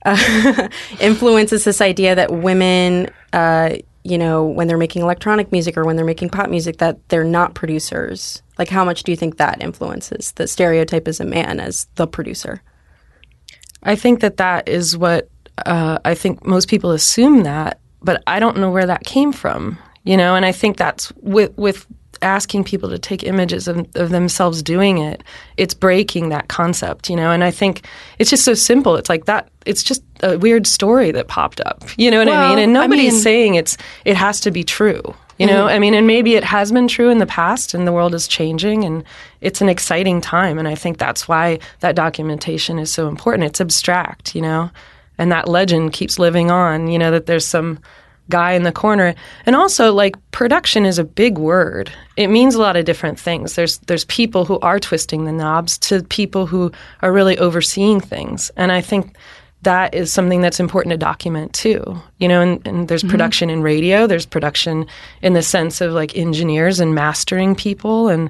uh, 0.05 0.69
influences 0.99 1.63
this 1.63 1.81
idea 1.81 2.15
that 2.15 2.31
women, 2.31 3.09
uh, 3.33 3.75
you 4.03 4.17
know, 4.17 4.45
when 4.45 4.67
they're 4.67 4.77
making 4.77 5.01
electronic 5.01 5.51
music 5.51 5.77
or 5.77 5.83
when 5.83 5.95
they're 5.95 6.05
making 6.05 6.29
pop 6.29 6.49
music, 6.49 6.77
that 6.77 6.97
they're 7.09 7.23
not 7.23 7.53
producers? 7.53 8.41
Like, 8.57 8.69
how 8.69 8.85
much 8.85 9.03
do 9.03 9.11
you 9.11 9.17
think 9.17 9.37
that 9.37 9.61
influences 9.61 10.31
the 10.33 10.47
stereotype 10.47 11.07
as 11.07 11.19
a 11.19 11.25
man 11.25 11.59
as 11.59 11.87
the 11.95 12.07
producer? 12.07 12.61
I 13.83 13.95
think 13.95 14.21
that 14.21 14.37
that 14.37 14.67
is 14.67 14.97
what 14.97 15.29
uh, 15.65 15.99
I 16.05 16.13
think 16.13 16.45
most 16.45 16.67
people 16.67 16.91
assume 16.91 17.43
that, 17.43 17.79
but 18.07 18.23
I 18.25 18.39
don't 18.39 18.57
know 18.57 18.71
where 18.71 18.85
that 18.87 19.03
came 19.03 19.33
from, 19.33 19.77
you 20.05 20.15
know. 20.17 20.33
And 20.33 20.45
I 20.45 20.53
think 20.53 20.77
that's 20.77 21.11
with 21.21 21.51
with 21.57 21.85
asking 22.21 22.63
people 22.63 22.89
to 22.89 22.97
take 22.97 23.21
images 23.23 23.67
of, 23.67 23.85
of 23.95 24.09
themselves 24.09 24.63
doing 24.63 24.97
it, 24.97 25.23
it's 25.57 25.75
breaking 25.75 26.29
that 26.29 26.47
concept, 26.47 27.09
you 27.09 27.15
know. 27.15 27.31
And 27.31 27.43
I 27.43 27.51
think 27.51 27.85
it's 28.17 28.29
just 28.31 28.43
so 28.45 28.53
simple. 28.55 28.95
It's 28.95 29.09
like 29.09 29.25
that. 29.25 29.49
It's 29.65 29.83
just 29.83 30.01
a 30.23 30.37
weird 30.37 30.65
story 30.65 31.11
that 31.11 31.27
popped 31.27 31.59
up, 31.61 31.83
you 31.97 32.09
know 32.09 32.19
what 32.19 32.27
Well, 32.27 32.43
I 32.45 32.49
mean? 32.49 32.59
And 32.59 32.77
I 32.77 32.81
nobody's 32.81 33.13
mean- 33.13 33.21
saying 33.21 33.55
it's 33.55 33.77
it 34.05 34.15
has 34.15 34.39
to 34.41 34.51
be 34.51 34.63
true. 34.63 35.01
You 35.39 35.45
know, 35.45 35.67
Mhm. 35.67 35.71
I 35.75 35.79
mean, 35.79 35.93
and 35.93 36.07
maybe 36.07 36.33
it 36.33 36.43
has 36.43 36.71
been 36.71 36.87
true 36.87 37.09
in 37.11 37.19
the 37.19 37.27
past, 37.27 37.75
and 37.75 37.85
the 37.85 37.91
world 37.91 38.15
is 38.15 38.27
changing, 38.27 38.83
and 38.83 39.03
it's 39.41 39.61
an 39.61 39.69
exciting 39.69 40.19
time. 40.21 40.57
And 40.57 40.67
I 40.67 40.73
think 40.73 40.97
that's 40.97 41.27
why 41.27 41.59
that 41.81 41.93
documentation 41.93 42.79
is 42.79 42.91
so 42.91 43.07
important. 43.07 43.43
It's 43.43 43.61
abstract, 43.61 44.33
you 44.33 44.41
know, 44.41 44.71
and 45.17 45.31
that 45.31 45.47
legend 45.47 45.93
keeps 45.93 46.19
living 46.19 46.51
on. 46.51 46.87
You 46.87 46.99
know 46.99 47.11
that 47.11 47.25
there's 47.25 47.45
some 47.45 47.79
guy 48.29 48.51
in 48.51 48.63
the 48.63 48.73
corner, 48.73 49.15
and 49.45 49.55
also 49.55 49.93
like 49.93 50.15
production 50.31 50.85
is 50.85 50.99
a 50.99 51.03
big 51.03 51.37
word. 51.37 51.89
It 52.17 52.27
means 52.27 52.55
a 52.55 52.61
lot 52.61 52.75
of 52.75 52.83
different 52.85 53.19
things. 53.19 53.55
There's 53.55 53.77
there's 53.87 54.05
people 54.05 54.45
who 54.45 54.59
are 54.59 54.79
twisting 54.79 55.25
the 55.25 55.31
knobs 55.31 55.77
to 55.79 56.03
people 56.03 56.45
who 56.45 56.71
are 57.01 57.11
really 57.13 57.37
overseeing 57.37 58.01
things, 58.01 58.51
and 58.57 58.71
I 58.71 58.81
think 58.81 59.15
that 59.63 59.95
is 59.95 60.13
something 60.13 60.39
that's 60.41 60.59
important 60.59 60.91
to 60.91 60.97
document 60.97 61.51
too. 61.51 61.99
You 62.19 62.27
know, 62.27 62.41
and, 62.41 62.65
and 62.67 62.87
there's 62.87 63.03
Mhm. 63.03 63.09
production 63.09 63.49
in 63.49 63.63
radio, 63.63 64.05
there's 64.05 64.25
production 64.25 64.85
in 65.23 65.33
the 65.33 65.41
sense 65.41 65.81
of 65.81 65.93
like 65.93 66.15
engineers 66.15 66.79
and 66.79 66.93
mastering 66.93 67.55
people 67.55 68.07
and 68.07 68.29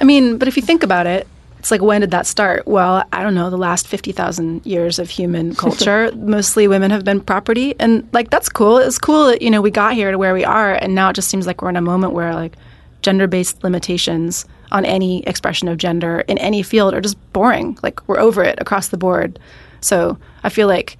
I 0.00 0.04
mean, 0.04 0.38
but 0.38 0.46
if 0.48 0.56
you 0.56 0.62
think 0.62 0.82
about 0.84 1.06
it, 1.08 1.26
it's 1.60 1.70
like 1.70 1.82
when 1.82 2.00
did 2.00 2.10
that 2.12 2.26
start? 2.26 2.66
Well, 2.66 3.04
I 3.12 3.22
don't 3.22 3.34
know, 3.34 3.50
the 3.50 3.58
last 3.58 3.86
50,000 3.86 4.64
years 4.64 4.98
of 4.98 5.10
human 5.10 5.54
culture, 5.64 6.10
mostly 6.16 6.66
women 6.66 6.90
have 6.90 7.04
been 7.04 7.20
property 7.20 7.74
and 7.78 8.08
like 8.14 8.30
that's 8.30 8.48
cool. 8.48 8.78
It's 8.78 8.98
cool 8.98 9.26
that, 9.26 9.42
you 9.42 9.50
know, 9.50 9.60
we 9.60 9.70
got 9.70 9.92
here 9.92 10.10
to 10.10 10.16
where 10.16 10.32
we 10.32 10.42
are 10.42 10.72
and 10.72 10.94
now 10.94 11.10
it 11.10 11.16
just 11.16 11.28
seems 11.28 11.46
like 11.46 11.60
we're 11.60 11.68
in 11.68 11.76
a 11.76 11.82
moment 11.82 12.14
where 12.14 12.34
like 12.34 12.56
gender-based 13.02 13.62
limitations 13.62 14.46
on 14.72 14.86
any 14.86 15.22
expression 15.24 15.68
of 15.68 15.76
gender 15.76 16.20
in 16.28 16.38
any 16.38 16.62
field 16.62 16.94
are 16.94 17.00
just 17.02 17.18
boring. 17.34 17.78
Like 17.82 18.08
we're 18.08 18.18
over 18.18 18.42
it 18.42 18.58
across 18.58 18.88
the 18.88 18.96
board. 18.96 19.38
So, 19.82 20.16
I 20.42 20.48
feel 20.48 20.66
like 20.66 20.96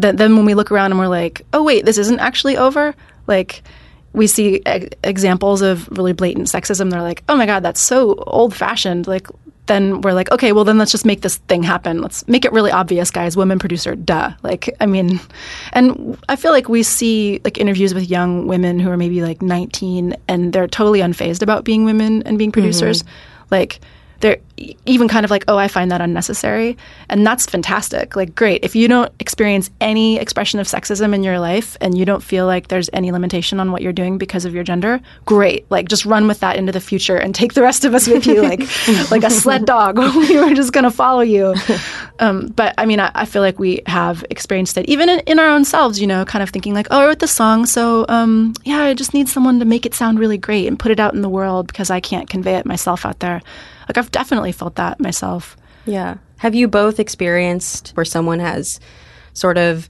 th- 0.00 0.16
then 0.16 0.36
when 0.36 0.44
we 0.44 0.52
look 0.52 0.70
around 0.70 0.92
and 0.92 1.00
we're 1.00 1.08
like, 1.08 1.46
oh 1.54 1.62
wait, 1.62 1.86
this 1.86 1.96
isn't 1.96 2.20
actually 2.20 2.58
over. 2.58 2.94
Like 3.26 3.62
we 4.12 4.26
see 4.26 4.56
e- 4.66 4.88
examples 5.02 5.62
of 5.62 5.88
really 5.96 6.12
blatant 6.12 6.48
sexism. 6.48 6.90
They're 6.90 7.00
like, 7.00 7.22
oh 7.28 7.36
my 7.36 7.46
god, 7.46 7.62
that's 7.62 7.80
so 7.80 8.14
old 8.26 8.54
fashioned. 8.54 9.06
Like 9.06 9.28
then 9.68 10.00
we're 10.00 10.12
like, 10.12 10.30
okay, 10.32 10.52
well 10.52 10.64
then 10.64 10.78
let's 10.78 10.90
just 10.90 11.06
make 11.06 11.20
this 11.20 11.36
thing 11.48 11.62
happen. 11.62 12.02
Let's 12.02 12.26
make 12.26 12.44
it 12.44 12.52
really 12.52 12.72
obvious, 12.72 13.10
guys. 13.10 13.36
Women 13.36 13.58
producer, 13.58 13.94
duh. 13.94 14.32
Like 14.42 14.68
I 14.80 14.86
mean, 14.86 15.20
and 15.72 16.18
I 16.28 16.36
feel 16.36 16.52
like 16.52 16.68
we 16.68 16.82
see 16.82 17.40
like 17.44 17.58
interviews 17.58 17.94
with 17.94 18.10
young 18.10 18.46
women 18.46 18.80
who 18.80 18.90
are 18.90 18.96
maybe 18.96 19.22
like 19.22 19.40
19 19.40 20.16
and 20.26 20.52
they're 20.52 20.66
totally 20.66 21.00
unfazed 21.00 21.42
about 21.42 21.64
being 21.64 21.84
women 21.84 22.22
and 22.24 22.36
being 22.36 22.50
mm-hmm. 22.50 22.60
producers. 22.60 23.04
Like 23.50 23.80
they're 24.20 24.38
even 24.86 25.06
kind 25.06 25.24
of 25.24 25.30
like, 25.30 25.44
oh, 25.46 25.56
I 25.56 25.68
find 25.68 25.90
that 25.90 26.00
unnecessary. 26.00 26.76
And 27.08 27.26
that's 27.26 27.46
fantastic. 27.46 28.16
Like, 28.16 28.34
great. 28.34 28.64
If 28.64 28.74
you 28.74 28.88
don't 28.88 29.12
experience 29.20 29.70
any 29.80 30.18
expression 30.18 30.58
of 30.58 30.66
sexism 30.66 31.14
in 31.14 31.22
your 31.22 31.38
life 31.38 31.76
and 31.80 31.96
you 31.96 32.04
don't 32.04 32.22
feel 32.22 32.46
like 32.46 32.68
there's 32.68 32.90
any 32.92 33.12
limitation 33.12 33.60
on 33.60 33.70
what 33.70 33.82
you're 33.82 33.92
doing 33.92 34.18
because 34.18 34.44
of 34.44 34.54
your 34.54 34.64
gender, 34.64 35.00
great. 35.24 35.70
Like, 35.70 35.88
just 35.88 36.04
run 36.04 36.26
with 36.26 36.40
that 36.40 36.56
into 36.56 36.72
the 36.72 36.80
future 36.80 37.16
and 37.16 37.34
take 37.34 37.54
the 37.54 37.62
rest 37.62 37.84
of 37.84 37.94
us 37.94 38.08
with 38.08 38.26
you, 38.26 38.42
like, 38.42 38.60
like 39.10 39.22
a 39.22 39.30
sled 39.30 39.64
dog. 39.64 39.98
we 40.16 40.36
were 40.36 40.54
just 40.54 40.72
going 40.72 40.84
to 40.84 40.90
follow 40.90 41.20
you. 41.20 41.54
Um, 42.18 42.48
but 42.48 42.74
I 42.78 42.86
mean, 42.86 42.98
I, 42.98 43.12
I 43.14 43.24
feel 43.24 43.42
like 43.42 43.58
we 43.60 43.82
have 43.86 44.24
experienced 44.30 44.76
it 44.76 44.88
even 44.88 45.08
in, 45.08 45.20
in 45.20 45.38
our 45.38 45.48
own 45.48 45.64
selves, 45.64 46.00
you 46.00 46.06
know, 46.06 46.24
kind 46.24 46.42
of 46.42 46.50
thinking 46.50 46.74
like, 46.74 46.88
oh, 46.90 47.00
I 47.00 47.06
wrote 47.06 47.20
this 47.20 47.30
song. 47.30 47.66
So, 47.66 48.06
um, 48.08 48.54
yeah, 48.64 48.82
I 48.82 48.94
just 48.94 49.14
need 49.14 49.28
someone 49.28 49.60
to 49.60 49.64
make 49.64 49.86
it 49.86 49.94
sound 49.94 50.18
really 50.18 50.38
great 50.38 50.66
and 50.66 50.78
put 50.78 50.90
it 50.90 50.98
out 50.98 51.14
in 51.14 51.22
the 51.22 51.28
world 51.28 51.68
because 51.68 51.90
I 51.90 52.00
can't 52.00 52.28
convey 52.28 52.56
it 52.56 52.66
myself 52.66 53.06
out 53.06 53.20
there. 53.20 53.40
Like 53.88 53.98
I've 53.98 54.10
definitely 54.10 54.52
felt 54.52 54.76
that 54.76 55.00
myself. 55.00 55.56
Yeah. 55.86 56.18
Have 56.38 56.54
you 56.54 56.68
both 56.68 57.00
experienced 57.00 57.90
where 57.90 58.04
someone 58.04 58.38
has 58.38 58.78
sort 59.32 59.58
of 59.58 59.88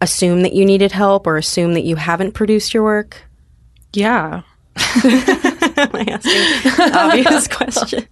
assumed 0.00 0.44
that 0.44 0.54
you 0.54 0.64
needed 0.64 0.92
help 0.92 1.26
or 1.26 1.36
assumed 1.36 1.76
that 1.76 1.84
you 1.84 1.96
haven't 1.96 2.32
produced 2.32 2.72
your 2.72 2.82
work? 2.82 3.22
Yeah. 3.92 4.42
I 4.76 6.04
asking 6.08 6.94
obvious 6.94 7.48
question. 7.56 8.08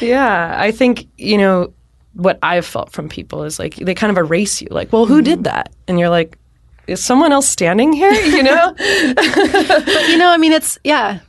Yeah, 0.00 0.54
I 0.56 0.70
think, 0.70 1.08
you 1.16 1.38
know, 1.38 1.72
what 2.14 2.38
I've 2.42 2.66
felt 2.66 2.92
from 2.92 3.08
people 3.08 3.44
is 3.44 3.58
like 3.58 3.76
they 3.76 3.94
kind 3.94 4.10
of 4.10 4.18
erase 4.18 4.60
you. 4.60 4.68
Like, 4.70 4.92
well, 4.92 5.06
who 5.06 5.16
mm-hmm. 5.16 5.24
did 5.24 5.44
that? 5.44 5.74
And 5.86 5.98
you're 5.98 6.08
like, 6.08 6.38
is 6.86 7.02
someone 7.02 7.32
else 7.32 7.48
standing 7.48 7.92
here? 7.92 8.12
You 8.12 8.42
know? 8.42 8.74
but 8.76 10.08
you 10.08 10.16
know, 10.16 10.30
I 10.30 10.36
mean, 10.38 10.52
it's 10.52 10.78
yeah, 10.84 11.20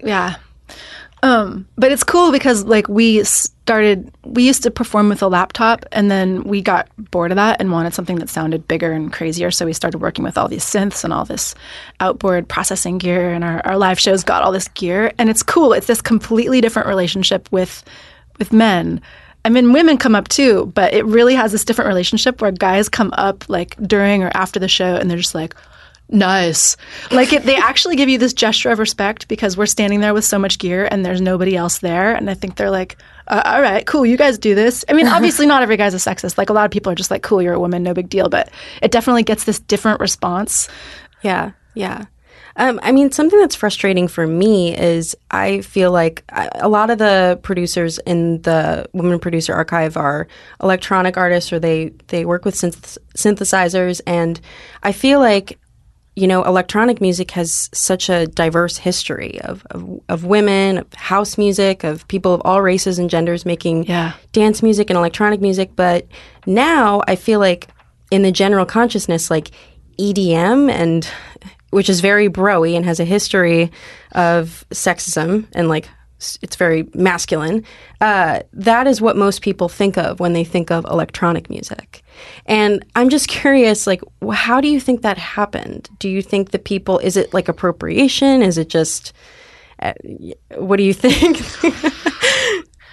yeah. 0.00 0.36
Um, 1.24 1.68
but 1.76 1.92
it's 1.92 2.02
cool 2.02 2.32
because 2.32 2.64
like 2.64 2.88
we 2.88 3.22
started, 3.22 4.12
we 4.24 4.44
used 4.44 4.64
to 4.64 4.72
perform 4.72 5.08
with 5.08 5.22
a 5.22 5.28
laptop, 5.28 5.84
and 5.92 6.10
then 6.10 6.42
we 6.42 6.60
got 6.60 6.88
bored 6.98 7.30
of 7.30 7.36
that 7.36 7.60
and 7.60 7.70
wanted 7.70 7.94
something 7.94 8.16
that 8.16 8.28
sounded 8.28 8.66
bigger 8.66 8.90
and 8.90 9.12
crazier. 9.12 9.52
So 9.52 9.64
we 9.64 9.72
started 9.72 9.98
working 9.98 10.24
with 10.24 10.36
all 10.36 10.48
these 10.48 10.64
synths 10.64 11.04
and 11.04 11.12
all 11.12 11.24
this 11.24 11.54
outboard 12.00 12.48
processing 12.48 12.98
gear, 12.98 13.32
and 13.32 13.44
our, 13.44 13.64
our 13.64 13.78
live 13.78 14.00
shows 14.00 14.24
got 14.24 14.42
all 14.42 14.50
this 14.50 14.66
gear, 14.68 15.12
and 15.16 15.30
it's 15.30 15.44
cool. 15.44 15.72
It's 15.72 15.86
this 15.86 16.02
completely 16.02 16.60
different 16.60 16.88
relationship 16.88 17.48
with 17.52 17.84
with 18.40 18.52
men. 18.52 19.00
I 19.44 19.48
mean, 19.48 19.72
women 19.72 19.98
come 19.98 20.16
up 20.16 20.26
too, 20.26 20.72
but 20.74 20.92
it 20.92 21.04
really 21.04 21.34
has 21.34 21.52
this 21.52 21.64
different 21.64 21.88
relationship 21.88 22.40
where 22.40 22.50
guys 22.50 22.88
come 22.88 23.12
up 23.16 23.48
like 23.48 23.76
during 23.76 24.24
or 24.24 24.30
after 24.34 24.58
the 24.58 24.68
show, 24.68 24.96
and 24.96 25.08
they're 25.08 25.18
just 25.18 25.36
like 25.36 25.54
nice. 26.08 26.76
Like 27.10 27.32
it, 27.32 27.44
they 27.44 27.56
actually 27.56 27.96
give 27.96 28.08
you 28.08 28.18
this 28.18 28.32
gesture 28.32 28.70
of 28.70 28.78
respect 28.78 29.28
because 29.28 29.56
we're 29.56 29.66
standing 29.66 30.00
there 30.00 30.14
with 30.14 30.24
so 30.24 30.38
much 30.38 30.58
gear 30.58 30.86
and 30.90 31.04
there's 31.04 31.20
nobody 31.20 31.56
else 31.56 31.78
there. 31.78 32.14
And 32.14 32.28
I 32.28 32.34
think 32.34 32.56
they're 32.56 32.70
like, 32.70 32.96
uh, 33.28 33.42
all 33.44 33.62
right, 33.62 33.86
cool, 33.86 34.04
you 34.04 34.16
guys 34.16 34.38
do 34.38 34.54
this. 34.54 34.84
I 34.88 34.92
mean, 34.92 35.06
obviously 35.08 35.46
not 35.46 35.62
every 35.62 35.76
guy's 35.76 35.94
a 35.94 35.98
sexist. 35.98 36.36
Like 36.36 36.50
a 36.50 36.52
lot 36.52 36.64
of 36.64 36.70
people 36.70 36.92
are 36.92 36.96
just 36.96 37.10
like, 37.10 37.22
cool, 37.22 37.40
you're 37.40 37.54
a 37.54 37.60
woman, 37.60 37.82
no 37.82 37.94
big 37.94 38.08
deal. 38.08 38.28
But 38.28 38.50
it 38.82 38.90
definitely 38.90 39.22
gets 39.22 39.44
this 39.44 39.60
different 39.60 40.00
response. 40.00 40.68
Yeah, 41.22 41.52
yeah. 41.74 42.06
Um, 42.56 42.80
I 42.82 42.92
mean, 42.92 43.10
something 43.12 43.38
that's 43.38 43.54
frustrating 43.54 44.08
for 44.08 44.26
me 44.26 44.76
is 44.76 45.16
I 45.30 45.62
feel 45.62 45.90
like 45.90 46.24
a 46.30 46.68
lot 46.68 46.90
of 46.90 46.98
the 46.98 47.38
producers 47.42 47.98
in 48.00 48.42
the 48.42 48.88
Women 48.92 49.18
Producer 49.18 49.54
Archive 49.54 49.96
are 49.96 50.28
electronic 50.62 51.16
artists 51.16 51.52
or 51.52 51.58
they, 51.58 51.92
they 52.08 52.26
work 52.26 52.44
with 52.44 52.54
synth- 52.54 52.98
synthesizers. 53.16 54.00
And 54.06 54.38
I 54.82 54.92
feel 54.92 55.20
like 55.20 55.58
you 56.14 56.26
know, 56.26 56.42
electronic 56.44 57.00
music 57.00 57.30
has 57.30 57.70
such 57.72 58.10
a 58.10 58.26
diverse 58.26 58.76
history 58.76 59.40
of, 59.42 59.64
of, 59.70 60.00
of 60.10 60.24
women, 60.24 60.78
of 60.78 60.92
house 60.94 61.38
music, 61.38 61.84
of 61.84 62.06
people 62.08 62.34
of 62.34 62.42
all 62.44 62.60
races 62.60 62.98
and 62.98 63.08
genders 63.08 63.46
making 63.46 63.84
Yeah. 63.84 64.12
dance 64.32 64.62
music 64.62 64.90
and 64.90 64.96
electronic 64.98 65.40
music. 65.40 65.70
But 65.74 66.06
now 66.46 67.00
I 67.08 67.16
feel 67.16 67.40
like 67.40 67.68
in 68.10 68.22
the 68.22 68.32
general 68.32 68.66
consciousness, 68.66 69.30
like 69.30 69.52
EDM 69.98 70.70
and 70.70 71.08
which 71.70 71.88
is 71.88 72.00
very 72.00 72.28
broy 72.28 72.76
and 72.76 72.84
has 72.84 73.00
a 73.00 73.04
history 73.06 73.70
of 74.12 74.66
sexism 74.70 75.46
and 75.54 75.68
like 75.70 75.88
it's 76.42 76.56
very 76.56 76.86
masculine. 76.94 77.64
Uh, 78.00 78.40
that 78.52 78.86
is 78.86 79.00
what 79.00 79.16
most 79.16 79.40
people 79.40 79.68
think 79.70 79.96
of 79.96 80.20
when 80.20 80.34
they 80.34 80.44
think 80.44 80.70
of 80.70 80.84
electronic 80.84 81.48
music. 81.50 82.01
And 82.46 82.84
I'm 82.96 83.08
just 83.08 83.28
curious, 83.28 83.86
like, 83.86 84.00
how 84.32 84.60
do 84.60 84.68
you 84.68 84.80
think 84.80 85.02
that 85.02 85.18
happened? 85.18 85.88
Do 85.98 86.08
you 86.08 86.22
think 86.22 86.50
the 86.50 86.58
people, 86.58 86.98
is 86.98 87.16
it 87.16 87.32
like 87.32 87.48
appropriation? 87.48 88.42
Is 88.42 88.58
it 88.58 88.68
just, 88.68 89.12
uh, 89.80 89.92
what 90.56 90.76
do 90.76 90.82
you 90.82 90.92
think? 90.94 91.38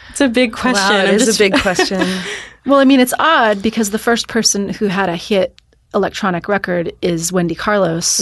it's 0.10 0.22
a 0.22 0.28
big 0.28 0.54
question. 0.54 0.74
Wow, 0.96 1.04
it 1.04 1.10
I'm 1.10 1.16
is 1.16 1.26
just- 1.26 1.40
a 1.40 1.44
big 1.44 1.54
question. 1.62 2.02
Well, 2.66 2.80
I 2.80 2.84
mean, 2.86 3.00
it's 3.00 3.14
odd 3.18 3.62
because 3.64 3.92
the 3.92 3.98
first 3.98 4.28
person 4.28 4.68
who 4.70 4.88
had 4.88 5.08
a 5.08 5.16
hit 5.16 5.60
electronic 5.96 6.48
record 6.50 6.92
is 7.02 7.32
Wendy 7.32 7.56
Carlos, 7.56 8.18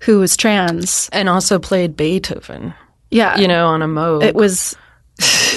who 0.00 0.18
was 0.18 0.36
trans. 0.36 1.08
and 1.12 1.28
also 1.28 1.60
played 1.60 1.96
Beethoven, 1.96 2.74
Yeah. 3.10 3.38
you 3.38 3.46
know, 3.46 3.68
on 3.68 3.80
a 3.80 3.86
Moog. 3.86 4.24
it 4.24 4.34
was, 4.34 4.76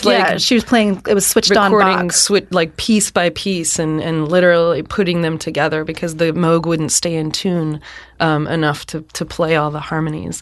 like 0.06 0.18
yeah, 0.18 0.38
she 0.38 0.56
was 0.56 0.64
playing, 0.64 1.02
it 1.08 1.14
was 1.14 1.26
switched 1.26 1.56
on 1.56 1.72
recording 1.72 2.08
box. 2.08 2.28
swi- 2.28 2.48
like 2.52 2.78
piece 2.78 3.12
by 3.12 3.30
piece 3.30 3.80
and, 3.80 4.02
and 4.02 4.28
literally 4.28 4.84
putting 4.84 5.22
them 5.22 5.38
together 5.38 5.84
because 5.84 6.18
the 6.18 6.32
Moog 6.34 6.66
wouldn't 6.66 6.92
stay 6.92 7.16
in 7.16 7.32
tune 7.32 7.82
um, 8.20 8.48
enough 8.48 8.86
to, 8.88 9.02
to 9.14 9.26
play 9.26 9.56
all 9.56 9.72
the 9.72 9.80
harmonies. 9.80 10.42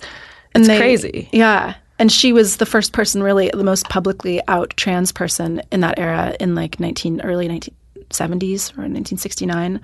It's 0.56 0.67
they- 0.67 0.78
crazy. 0.78 1.30
Yeah. 1.32 1.76
And 2.00 2.10
she 2.10 2.32
was 2.32 2.58
the 2.58 2.65
first 2.65 2.93
person, 2.93 3.22
really, 3.22 3.52
the 3.54 3.63
most 3.63 3.89
publicly 3.89 4.41
out 4.48 4.74
trans 4.78 5.12
person 5.12 5.62
in 5.69 5.82
that 5.82 6.00
era 6.00 6.34
in 6.39 6.56
like 6.56 6.80
19, 6.80 7.19
early 7.22 7.50
1970s 7.50 8.72
or 8.78 8.88
1969. 8.88 9.82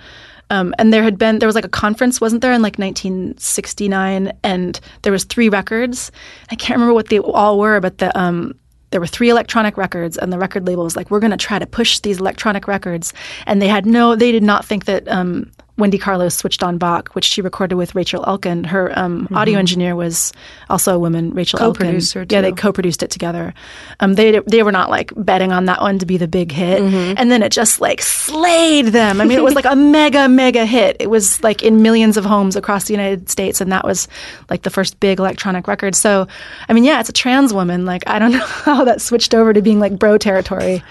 Um, 0.50 0.74
and 0.78 0.94
there 0.94 1.04
had 1.04 1.18
been, 1.18 1.40
there 1.40 1.48
was 1.48 1.56
like 1.56 1.66
a 1.66 1.70
conference, 1.70 2.22
wasn't 2.22 2.42
there, 2.42 2.54
in 2.54 2.62
like 2.62 2.78
1969? 2.80 4.32
And 4.44 4.80
there 5.02 5.12
was 5.12 5.26
three 5.26 5.50
records. 5.50 6.10
I 6.50 6.56
can't 6.56 6.78
remember 6.78 6.94
what 6.94 7.10
they 7.10 7.20
all 7.20 7.60
were, 7.60 7.82
but 7.82 7.98
the, 7.98 8.18
um, 8.18 8.56
there 8.91 9.00
were 9.00 9.08
three 9.08 9.30
electronic 9.30 9.78
records, 9.78 10.17
and 10.17 10.32
the 10.32 10.39
record 10.39 10.67
label 10.67 10.84
was 10.84 10.95
like, 10.95 11.12
"We're 11.12 11.19
going 11.19 11.32
to 11.32 11.38
try 11.38 11.60
to 11.60 11.65
push 11.65 12.00
these 12.00 12.19
electronic 12.19 12.67
records." 12.67 13.13
And 13.45 13.62
they 13.62 13.67
had 13.67 13.86
no, 13.86 14.15
they 14.15 14.32
did 14.32 14.43
not 14.43 14.65
think 14.65 14.86
that 14.86 15.08
um, 15.08 15.52
Wendy 15.78 15.98
Carlos 15.98 16.34
switched 16.34 16.64
on 16.64 16.78
Bach, 16.78 17.10
which 17.16 17.26
she 17.26 17.42
recorded 17.42 17.76
with 17.76 17.96
Rachel 17.96 18.24
Elkind. 18.24 18.66
Her 18.66 18.98
um, 18.98 19.28
audio 19.34 19.60
engineer 19.60 19.96
was 19.96 20.32
also 20.70 20.96
a 20.96 21.00
woman, 21.00 21.32
Rachel 21.32 21.60
Co-producer, 21.60 22.26
Elkind. 22.26 22.32
Yeah, 22.32 22.42
they 22.42 22.54
co-produced 22.54 23.04
it 23.04 23.12
together. 23.12 23.54
Um, 24.00 24.14
they 24.14 24.40
they 24.40 24.64
were 24.64 24.72
not 24.72 24.90
like 24.90 25.12
betting 25.18 25.52
on 25.52 25.66
that 25.66 25.82
one 25.82 26.00
to 26.00 26.06
be 26.06 26.18
the 26.18 26.30
big 26.30 26.52
hit, 26.52 26.82
and 26.82 27.30
then 27.30 27.44
it 27.44 27.52
just 27.52 27.82
like 27.82 28.02
slayed 28.02 28.88
them. 28.88 29.20
I 29.20 29.26
mean, 29.26 29.38
it 29.38 29.44
was 29.44 29.56
like 29.56 29.66
a 29.66 29.76
mega 29.76 30.30
mega 30.30 30.66
hit. 30.66 30.98
It 31.00 31.10
was 31.10 31.44
like 31.44 31.62
in 31.62 31.82
millions 31.82 32.16
of 32.16 32.24
homes 32.24 32.56
across 32.56 32.86
the 32.86 32.94
United 32.94 33.30
States, 33.30 33.60
and 33.60 33.72
that 33.74 33.84
was 33.84 34.08
like 34.50 34.62
the 34.62 34.70
first 34.70 35.00
big 35.02 35.20
electronic 35.20 35.68
record. 35.68 35.94
So, 35.96 36.28
I 36.70 36.74
mean, 36.74 36.86
yeah, 36.86 37.02
it's 37.02 37.10
a 37.10 37.14
trans 37.14 37.54
woman. 37.54 37.86
Like, 37.86 38.04
I 38.08 38.20
don't 38.20 38.32
know 38.34 38.46
how 38.46 38.86
that 38.86 39.02
switched 39.02 39.34
over 39.34 39.52
to 39.52 39.62
being 39.62 39.80
like 39.80 40.00
bro 40.00 40.18
territory. 40.18 40.84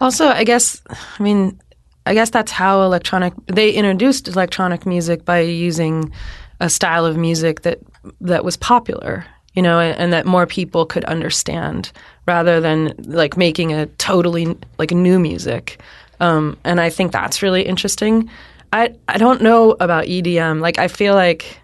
Also, 0.00 0.28
I 0.28 0.44
guess, 0.44 0.80
I 1.18 1.22
mean, 1.22 1.58
I 2.08 2.14
guess 2.14 2.30
that's 2.30 2.50
how 2.50 2.82
electronic, 2.82 3.34
they 3.46 3.70
introduced 3.70 4.28
electronic 4.28 4.86
music 4.86 5.26
by 5.26 5.40
using 5.40 6.10
a 6.58 6.70
style 6.70 7.04
of 7.04 7.18
music 7.18 7.62
that, 7.62 7.80
that 8.22 8.44
was 8.44 8.56
popular, 8.56 9.26
you 9.52 9.60
know, 9.60 9.78
and, 9.78 9.98
and 9.98 10.12
that 10.14 10.24
more 10.24 10.46
people 10.46 10.86
could 10.86 11.04
understand 11.04 11.92
rather 12.26 12.60
than 12.60 12.94
like 12.98 13.36
making 13.36 13.74
a 13.74 13.86
totally 13.98 14.56
like 14.78 14.90
new 14.90 15.18
music. 15.18 15.82
Um, 16.18 16.56
and 16.64 16.80
I 16.80 16.88
think 16.88 17.12
that's 17.12 17.42
really 17.42 17.62
interesting. 17.62 18.30
I, 18.72 18.94
I 19.06 19.18
don't 19.18 19.42
know 19.42 19.76
about 19.78 20.06
EDM. 20.06 20.60
Like, 20.60 20.78
I 20.78 20.88
feel 20.88 21.14
like, 21.14 21.60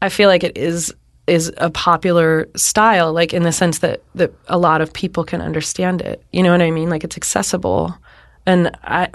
I 0.00 0.08
feel 0.08 0.28
like 0.28 0.44
it 0.44 0.56
is 0.56 0.94
is 1.26 1.52
a 1.58 1.70
popular 1.70 2.48
style, 2.56 3.12
like 3.12 3.32
in 3.32 3.44
the 3.44 3.52
sense 3.52 3.78
that 3.78 4.02
that 4.14 4.32
a 4.48 4.58
lot 4.58 4.80
of 4.80 4.92
people 4.92 5.24
can 5.24 5.40
understand 5.40 6.00
it. 6.00 6.22
You 6.32 6.42
know 6.42 6.50
what 6.50 6.62
I 6.62 6.70
mean? 6.70 6.90
Like 6.90 7.04
it's 7.04 7.16
accessible, 7.16 7.96
and 8.46 8.76
I, 8.82 9.08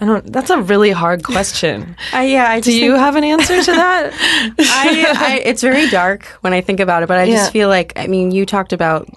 I 0.00 0.04
don't. 0.04 0.32
That's 0.32 0.50
a 0.50 0.60
really 0.60 0.90
hard 0.90 1.22
question. 1.24 1.96
Uh, 2.14 2.18
yeah, 2.20 2.48
I 2.48 2.60
Do 2.60 2.72
you 2.72 2.94
have 2.94 3.16
an 3.16 3.24
answer 3.24 3.62
to 3.62 3.72
that? 3.72 4.12
I, 4.58 5.14
I, 5.16 5.38
it's 5.44 5.62
very 5.62 5.88
dark 5.88 6.24
when 6.42 6.52
I 6.52 6.60
think 6.60 6.80
about 6.80 7.02
it, 7.02 7.06
but 7.08 7.18
I 7.18 7.24
Yeah. 7.24 7.36
just 7.36 7.52
feel 7.52 7.68
like, 7.68 7.92
I 7.96 8.06
mean, 8.06 8.30
you 8.30 8.46
talked 8.46 8.72
about 8.72 9.08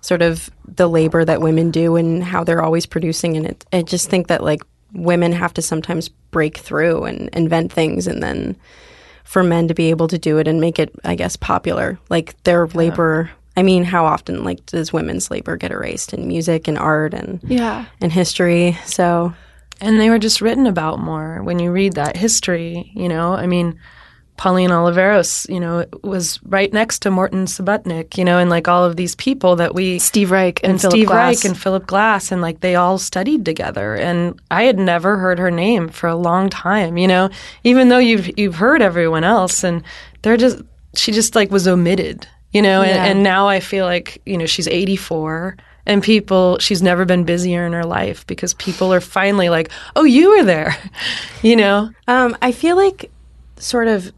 sort 0.00 0.20
of 0.22 0.50
the 0.66 0.88
labor 0.88 1.24
that 1.24 1.40
women 1.40 1.70
do 1.70 1.96
and 1.96 2.22
how 2.22 2.44
they're 2.44 2.62
always 2.62 2.86
producing, 2.86 3.36
and 3.36 3.46
it, 3.46 3.64
I 3.72 3.82
just 3.82 4.10
think 4.10 4.26
that 4.28 4.42
like 4.42 4.62
women 4.92 5.32
have 5.32 5.54
to 5.54 5.62
sometimes 5.62 6.08
break 6.08 6.58
through 6.58 7.04
and 7.04 7.28
invent 7.32 7.72
things 7.72 8.06
and 8.06 8.22
then 8.22 8.56
for 9.24 9.42
men 9.42 9.68
to 9.68 9.74
be 9.74 9.88
able 9.90 10.08
to 10.08 10.18
do 10.18 10.36
it 10.38 10.46
and 10.48 10.60
make 10.60 10.78
it, 10.78 10.92
I 11.04 11.14
guess, 11.14 11.36
popular. 11.36 11.98
Like 12.10 12.42
their 12.42 12.66
yeah. 12.66 12.72
labor 12.76 13.30
I 13.56 13.62
mean, 13.62 13.84
how 13.84 14.06
often 14.06 14.44
like 14.44 14.64
does 14.66 14.92
women's 14.92 15.30
labor 15.30 15.56
get 15.56 15.72
erased 15.72 16.14
in 16.14 16.26
music 16.26 16.68
and 16.68 16.78
art 16.78 17.14
and 17.14 17.40
yeah 17.44 17.86
and 18.00 18.12
history? 18.12 18.78
So 18.86 19.34
and 19.82 20.00
they 20.00 20.10
were 20.10 20.18
just 20.18 20.40
written 20.40 20.66
about 20.66 21.00
more 21.00 21.42
when 21.42 21.58
you 21.58 21.72
read 21.72 21.94
that 21.94 22.16
history, 22.16 22.92
you 22.94 23.08
know? 23.08 23.34
I 23.34 23.46
mean, 23.46 23.80
Pauline 24.36 24.70
Oliveros, 24.70 25.48
you 25.52 25.58
know, 25.58 25.84
was 26.02 26.40
right 26.44 26.72
next 26.72 27.00
to 27.00 27.10
Morton 27.10 27.46
Subotnick, 27.46 28.16
you 28.16 28.24
know, 28.24 28.38
and 28.38 28.48
like 28.48 28.68
all 28.68 28.84
of 28.84 28.96
these 28.96 29.16
people 29.16 29.56
that 29.56 29.74
we 29.74 29.98
Steve 29.98 30.30
Reich 30.30 30.60
and, 30.62 30.72
and 30.72 30.80
Philip 30.80 30.92
Steve 30.92 31.06
Glass. 31.08 31.36
Reich 31.36 31.44
and 31.44 31.60
Philip 31.60 31.86
Glass, 31.86 32.32
and 32.32 32.40
like 32.40 32.60
they 32.60 32.76
all 32.76 32.96
studied 32.96 33.44
together. 33.44 33.94
And 33.94 34.40
I 34.50 34.62
had 34.64 34.78
never 34.78 35.18
heard 35.18 35.38
her 35.38 35.50
name 35.50 35.88
for 35.88 36.08
a 36.08 36.16
long 36.16 36.48
time, 36.48 36.96
you 36.96 37.08
know, 37.08 37.28
even 37.64 37.88
though 37.88 37.98
you've 37.98 38.30
you've 38.38 38.56
heard 38.56 38.82
everyone 38.82 39.24
else, 39.24 39.64
and 39.64 39.82
they're 40.22 40.36
just 40.36 40.62
she 40.94 41.10
just 41.10 41.34
like 41.34 41.50
was 41.50 41.66
omitted, 41.68 42.26
you 42.52 42.62
know. 42.62 42.82
Yeah. 42.82 42.88
And, 42.88 42.98
and 42.98 43.22
now 43.22 43.48
I 43.48 43.60
feel 43.60 43.86
like 43.86 44.20
you 44.26 44.36
know 44.36 44.46
she's 44.46 44.68
eighty 44.68 44.96
four 44.96 45.56
and 45.84 46.02
people 46.02 46.58
she's 46.58 46.80
never 46.82 47.04
been 47.04 47.24
busier 47.24 47.66
in 47.66 47.72
her 47.72 47.84
life 47.84 48.24
because 48.28 48.54
people 48.54 48.94
are 48.94 49.00
finally 49.00 49.48
like 49.48 49.68
oh 49.96 50.04
you 50.04 50.30
were 50.30 50.44
there 50.44 50.76
you 51.42 51.56
know 51.56 51.90
um, 52.06 52.36
i 52.40 52.52
feel 52.52 52.76
like 52.76 53.10
sort 53.56 53.88
of 53.88 54.12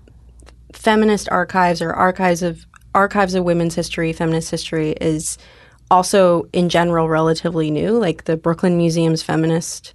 feminist 0.75 1.27
archives 1.31 1.81
or 1.81 1.95
archives 1.95 2.43
of 2.43 2.67
archives 2.95 3.35
of 3.35 3.45
women's 3.45 3.75
history, 3.75 4.13
feminist 4.13 4.51
history 4.51 4.93
is 5.01 5.37
also 5.91 6.49
in 6.53 6.69
general 6.69 7.09
relatively 7.09 7.71
new. 7.71 7.99
Like 7.99 8.25
the 8.25 8.37
Brooklyn 8.37 8.77
Museum's 8.77 9.23
feminist 9.23 9.95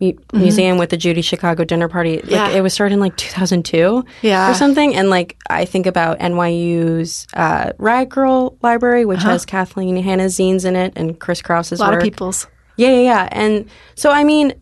mu- 0.00 0.12
mm-hmm. 0.12 0.38
museum 0.38 0.78
with 0.78 0.90
the 0.90 0.96
Judy 0.96 1.22
Chicago 1.22 1.64
dinner 1.64 1.88
party. 1.88 2.16
Like 2.16 2.30
yeah. 2.30 2.48
it 2.50 2.60
was 2.60 2.72
started 2.72 2.94
in 2.94 3.00
like 3.00 3.16
2002 3.16 4.04
yeah. 4.22 4.50
or 4.50 4.54
something. 4.54 4.94
And 4.94 5.10
like 5.10 5.36
I 5.50 5.64
think 5.64 5.86
about 5.86 6.18
NYU's 6.18 7.26
uh, 7.34 7.72
Riot 7.78 8.08
Grrrl 8.08 8.56
Library, 8.62 9.04
which 9.04 9.20
uh-huh. 9.20 9.30
has 9.30 9.44
Kathleen 9.46 9.96
Hanna's 9.96 10.36
zines 10.36 10.64
in 10.64 10.76
it 10.76 10.92
and 10.96 11.18
Chris 11.18 11.42
Kraus's 11.42 11.80
A 11.80 11.82
lot 11.82 11.92
work. 11.92 12.02
of 12.02 12.04
people's. 12.04 12.46
Yeah, 12.76 12.90
yeah, 12.90 13.00
yeah. 13.00 13.28
And 13.32 13.68
so 13.94 14.10
I 14.10 14.24
mean, 14.24 14.54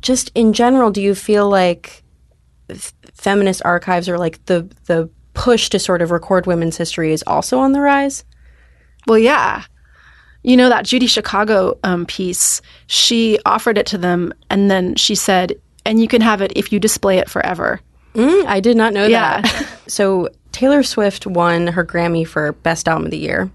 just 0.00 0.30
in 0.34 0.52
general, 0.52 0.90
do 0.90 1.02
you 1.02 1.14
feel 1.14 1.48
like 1.48 2.04
f- 2.70 2.94
feminist 3.14 3.62
archives 3.64 4.08
or 4.08 4.18
like 4.18 4.44
the 4.46 4.68
the 4.86 5.10
push 5.34 5.68
to 5.70 5.78
sort 5.78 6.02
of 6.02 6.10
record 6.10 6.46
women's 6.46 6.76
history 6.76 7.12
is 7.12 7.24
also 7.26 7.58
on 7.58 7.72
the 7.72 7.80
rise? 7.80 8.24
Well, 9.06 9.18
yeah. 9.18 9.64
You 10.42 10.56
know 10.56 10.68
that 10.68 10.84
Judy 10.84 11.06
Chicago 11.06 11.78
um, 11.84 12.06
piece. 12.06 12.62
She 12.86 13.38
offered 13.44 13.76
it 13.76 13.86
to 13.86 13.98
them, 13.98 14.32
and 14.50 14.70
then 14.70 14.94
she 14.94 15.14
said, 15.14 15.54
"And 15.84 16.00
you 16.00 16.08
can 16.08 16.20
have 16.20 16.40
it 16.40 16.52
if 16.56 16.72
you 16.72 16.78
display 16.78 17.18
it 17.18 17.28
forever." 17.28 17.80
Mm, 18.14 18.46
I 18.46 18.60
did 18.60 18.76
not 18.76 18.92
know 18.92 19.06
yeah. 19.06 19.40
that. 19.40 19.78
so 19.86 20.28
Taylor 20.52 20.82
Swift 20.82 21.26
won 21.26 21.68
her 21.68 21.84
Grammy 21.84 22.26
for 22.26 22.52
Best 22.52 22.88
Album 22.88 23.06
of 23.06 23.10
the 23.10 23.18
Year, 23.18 23.50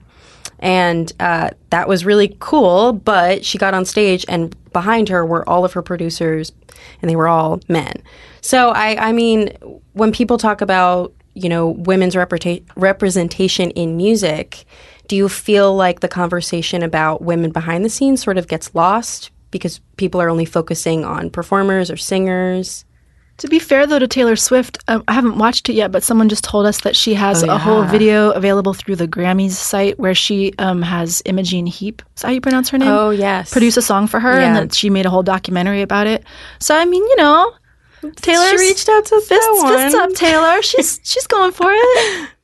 and 0.59 1.11
uh, 1.19 1.49
that 1.69 1.87
was 1.87 2.05
really 2.05 2.35
cool. 2.39 2.93
But 2.93 3.45
she 3.45 3.57
got 3.57 3.73
on 3.73 3.85
stage, 3.85 4.25
and 4.27 4.55
behind 4.71 5.09
her 5.09 5.25
were 5.25 5.47
all 5.47 5.65
of 5.65 5.73
her 5.73 5.81
producers, 5.81 6.51
and 7.01 7.09
they 7.09 7.15
were 7.15 7.27
all 7.27 7.59
men. 7.69 7.93
So 8.41 8.69
I, 8.69 9.09
I 9.09 9.11
mean, 9.11 9.49
when 9.93 10.11
people 10.11 10.37
talk 10.37 10.61
about 10.61 11.13
you 11.33 11.49
know 11.49 11.69
women's 11.69 12.15
representa- 12.15 12.63
representation 12.75 13.71
in 13.71 13.97
music, 13.97 14.65
do 15.07 15.15
you 15.15 15.29
feel 15.29 15.75
like 15.75 15.99
the 15.99 16.07
conversation 16.07 16.83
about 16.83 17.21
women 17.21 17.51
behind 17.51 17.83
the 17.83 17.89
scenes 17.89 18.21
sort 18.21 18.37
of 18.37 18.47
gets 18.47 18.73
lost 18.73 19.31
because 19.51 19.79
people 19.97 20.21
are 20.21 20.29
only 20.29 20.45
focusing 20.45 21.05
on 21.05 21.29
performers 21.29 21.91
or 21.91 21.97
singers? 21.97 22.85
To 23.37 23.47
be 23.47 23.57
fair, 23.57 23.87
though, 23.87 23.99
to 23.99 24.07
Taylor 24.07 24.35
Swift, 24.35 24.77
um, 24.87 25.03
I 25.07 25.13
haven't 25.13 25.39
watched 25.39 25.67
it 25.67 25.73
yet, 25.73 25.91
but 25.91 26.03
someone 26.03 26.29
just 26.29 26.43
told 26.43 26.67
us 26.67 26.81
that 26.81 26.95
she 26.95 27.15
has 27.15 27.43
oh, 27.43 27.47
yeah. 27.47 27.55
a 27.55 27.57
whole 27.57 27.83
video 27.83 28.29
available 28.31 28.73
through 28.73 28.95
the 28.95 29.07
Grammys 29.07 29.51
site 29.51 29.97
where 29.97 30.13
she 30.13 30.53
um, 30.59 30.83
has 30.83 31.21
Imogen 31.25 31.65
Heap. 31.65 32.03
Is 32.15 32.21
that 32.21 32.27
how 32.27 32.33
you 32.33 32.41
pronounce 32.41 32.69
her 32.69 32.77
name? 32.77 32.89
Oh, 32.89 33.09
yes. 33.09 33.51
Produce 33.51 33.75
a 33.75 33.81
song 33.81 34.05
for 34.05 34.19
her, 34.19 34.39
yeah. 34.39 34.47
and 34.47 34.55
that 34.55 34.75
she 34.75 34.89
made 34.89 35.07
a 35.07 35.09
whole 35.09 35.23
documentary 35.23 35.81
about 35.81 36.05
it. 36.05 36.23
So, 36.59 36.77
I 36.77 36.85
mean, 36.85 37.03
you 37.03 37.15
know, 37.15 37.53
Taylor 38.17 38.49
she 38.49 38.57
reached 38.57 38.87
out 38.87 39.05
to 39.05 39.19
fists, 39.21 39.45
someone. 39.45 39.77
fists 39.77 39.95
up, 39.95 40.13
Taylor. 40.13 40.61
She's 40.61 40.99
she's 41.03 41.27
going 41.27 41.51
for 41.51 41.71
it. 41.71 42.29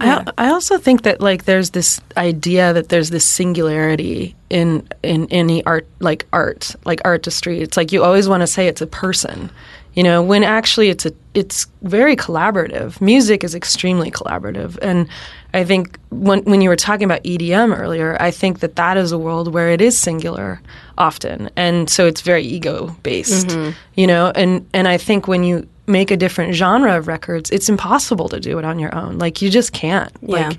Yeah. 0.00 0.24
I, 0.38 0.46
I 0.46 0.50
also 0.50 0.78
think 0.78 1.02
that 1.02 1.20
like 1.20 1.44
there's 1.44 1.70
this 1.70 2.00
idea 2.16 2.72
that 2.72 2.88
there's 2.88 3.10
this 3.10 3.24
singularity 3.24 4.34
in 4.48 4.86
in 5.02 5.26
any 5.30 5.64
art 5.64 5.86
like 6.00 6.26
art 6.32 6.74
like 6.84 7.00
artistry. 7.04 7.60
It's 7.60 7.76
like 7.76 7.92
you 7.92 8.02
always 8.04 8.28
want 8.28 8.40
to 8.42 8.46
say 8.46 8.66
it's 8.68 8.80
a 8.80 8.86
person, 8.86 9.50
you 9.94 10.02
know, 10.02 10.22
when 10.22 10.42
actually 10.44 10.88
it's 10.88 11.06
a 11.06 11.12
it's 11.34 11.66
very 11.82 12.16
collaborative. 12.16 13.00
Music 13.00 13.44
is 13.44 13.54
extremely 13.54 14.10
collaborative, 14.10 14.78
and 14.82 15.08
I 15.54 15.64
think 15.64 15.98
when 16.10 16.42
when 16.44 16.60
you 16.60 16.68
were 16.68 16.76
talking 16.76 17.04
about 17.04 17.22
EDM 17.24 17.76
earlier, 17.78 18.16
I 18.20 18.30
think 18.30 18.60
that 18.60 18.76
that 18.76 18.96
is 18.96 19.12
a 19.12 19.18
world 19.18 19.52
where 19.52 19.70
it 19.70 19.80
is 19.80 19.96
singular 19.98 20.60
often, 20.98 21.50
and 21.56 21.88
so 21.90 22.06
it's 22.06 22.20
very 22.22 22.42
ego 22.42 22.96
based, 23.02 23.48
Mm-hmm. 23.48 23.70
you 23.94 24.06
know, 24.06 24.32
and 24.34 24.66
and 24.74 24.88
I 24.88 24.96
think 24.98 25.28
when 25.28 25.44
you 25.44 25.66
make 25.90 26.10
a 26.10 26.16
different 26.16 26.54
genre 26.54 26.96
of 26.96 27.06
records, 27.08 27.50
it's 27.50 27.68
impossible 27.68 28.28
to 28.30 28.40
do 28.40 28.58
it 28.58 28.64
on 28.64 28.78
your 28.78 28.94
own. 28.94 29.18
Like 29.18 29.42
you 29.42 29.50
just 29.50 29.72
can't. 29.72 30.12
Yeah. 30.22 30.48
Like, 30.48 30.58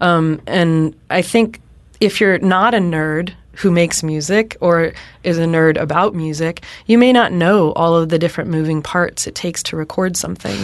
um, 0.00 0.40
and 0.46 0.94
I 1.10 1.22
think 1.22 1.60
if 2.00 2.20
you're 2.20 2.38
not 2.40 2.74
a 2.74 2.78
nerd 2.78 3.32
who 3.54 3.70
makes 3.70 4.02
music 4.02 4.56
or 4.60 4.92
is 5.24 5.38
a 5.38 5.44
nerd 5.44 5.78
about 5.78 6.14
music, 6.14 6.62
you 6.86 6.96
may 6.98 7.12
not 7.12 7.32
know 7.32 7.72
all 7.72 7.94
of 7.94 8.08
the 8.08 8.18
different 8.18 8.48
moving 8.50 8.80
parts 8.82 9.26
it 9.26 9.34
takes 9.34 9.62
to 9.62 9.76
record 9.76 10.16
something. 10.16 10.58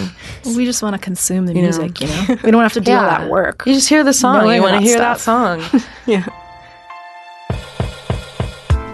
we 0.57 0.65
just 0.65 0.83
want 0.83 0.95
to 0.95 0.99
consume 0.99 1.45
the 1.47 1.55
You 1.55 1.63
know. 1.63 1.79
music, 1.79 2.01
you 2.01 2.07
know. 2.07 2.41
We 2.43 2.51
don't 2.51 2.63
have 2.63 2.73
to 2.73 2.81
do 2.81 2.93
all 2.93 3.03
that 3.03 3.29
work. 3.31 3.63
You 3.67 3.75
just 3.75 3.89
hear 3.89 4.03
the 4.03 4.15
song. 4.15 4.39
Knowing 4.39 4.57
you 4.57 4.63
want 4.63 4.75
to 4.75 4.81
that 4.81 4.85
hear 4.85 4.99
that 4.99 5.21
song. 5.21 5.63
yeah. 6.07 6.27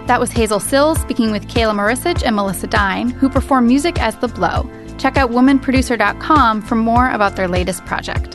That 0.07 0.21
was 0.21 0.31
Hazel 0.33 0.61
Cills 0.61 1.01
speaking 1.01 1.31
with 1.31 1.47
Khaela 1.49 1.73
Maricich 1.75 2.23
and 2.27 2.37
Melissa 2.37 2.67
Dyne, 2.67 3.09
who 3.09 3.31
perform 3.31 3.67
music 3.67 3.99
as 4.03 4.15
The 4.17 4.29
Blow. 4.29 4.69
Check 4.99 5.17
out 5.17 5.31
womanproducer.com 5.31 6.63
for 6.63 6.75
more 6.75 7.11
about 7.11 7.37
their 7.37 7.49
latest 7.49 7.85
project. 7.85 8.33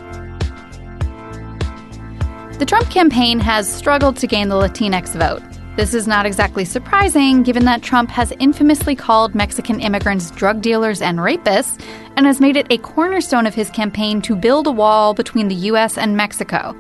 The 2.60 2.66
Trump 2.66 2.90
campaign 2.90 3.40
has 3.40 3.74
struggled 3.74 4.18
to 4.18 4.28
gain 4.28 4.50
the 4.50 4.56
Latinx 4.56 5.18
vote. 5.18 5.42
This 5.78 5.94
is 5.94 6.08
not 6.08 6.26
exactly 6.26 6.66
surprising 6.66 7.42
given 7.42 7.64
that 7.64 7.82
Trump 7.82 8.10
has 8.10 8.34
infamously 8.40 8.98
called 8.98 9.34
Mexican 9.34 9.80
immigrants 9.80 10.30
drug 10.32 10.62
dealers 10.62 11.02
and 11.02 11.20
rapists 11.20 11.82
and 12.18 12.26
has 12.26 12.42
made 12.42 12.58
it 12.58 12.68
a 12.70 12.78
cornerstone 12.80 13.48
of 13.48 13.56
his 13.56 13.70
campaign 13.70 14.22
to 14.24 14.36
build 14.36 14.68
a 14.68 14.72
wall 14.72 15.14
between 15.14 15.48
the 15.48 15.56
U.S. 15.56 15.98
and 15.98 16.18
Mexico. 16.18 16.76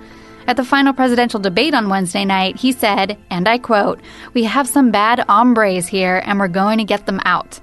At 0.47 0.57
the 0.57 0.65
final 0.65 0.91
presidential 0.91 1.39
debate 1.39 1.73
on 1.73 1.87
Wednesday 1.87 2.25
night, 2.25 2.57
he 2.57 2.73
said, 2.73 3.17
and 3.29 3.47
I 3.47 3.57
quote, 3.57 4.01
We 4.33 4.43
have 4.43 4.67
some 4.67 4.91
bad 4.91 5.19
hombres 5.29 5.87
here 5.87 6.21
and 6.25 6.37
we're 6.37 6.49
going 6.49 6.79
to 6.79 6.83
get 6.83 7.05
them 7.05 7.21
out. 7.23 7.61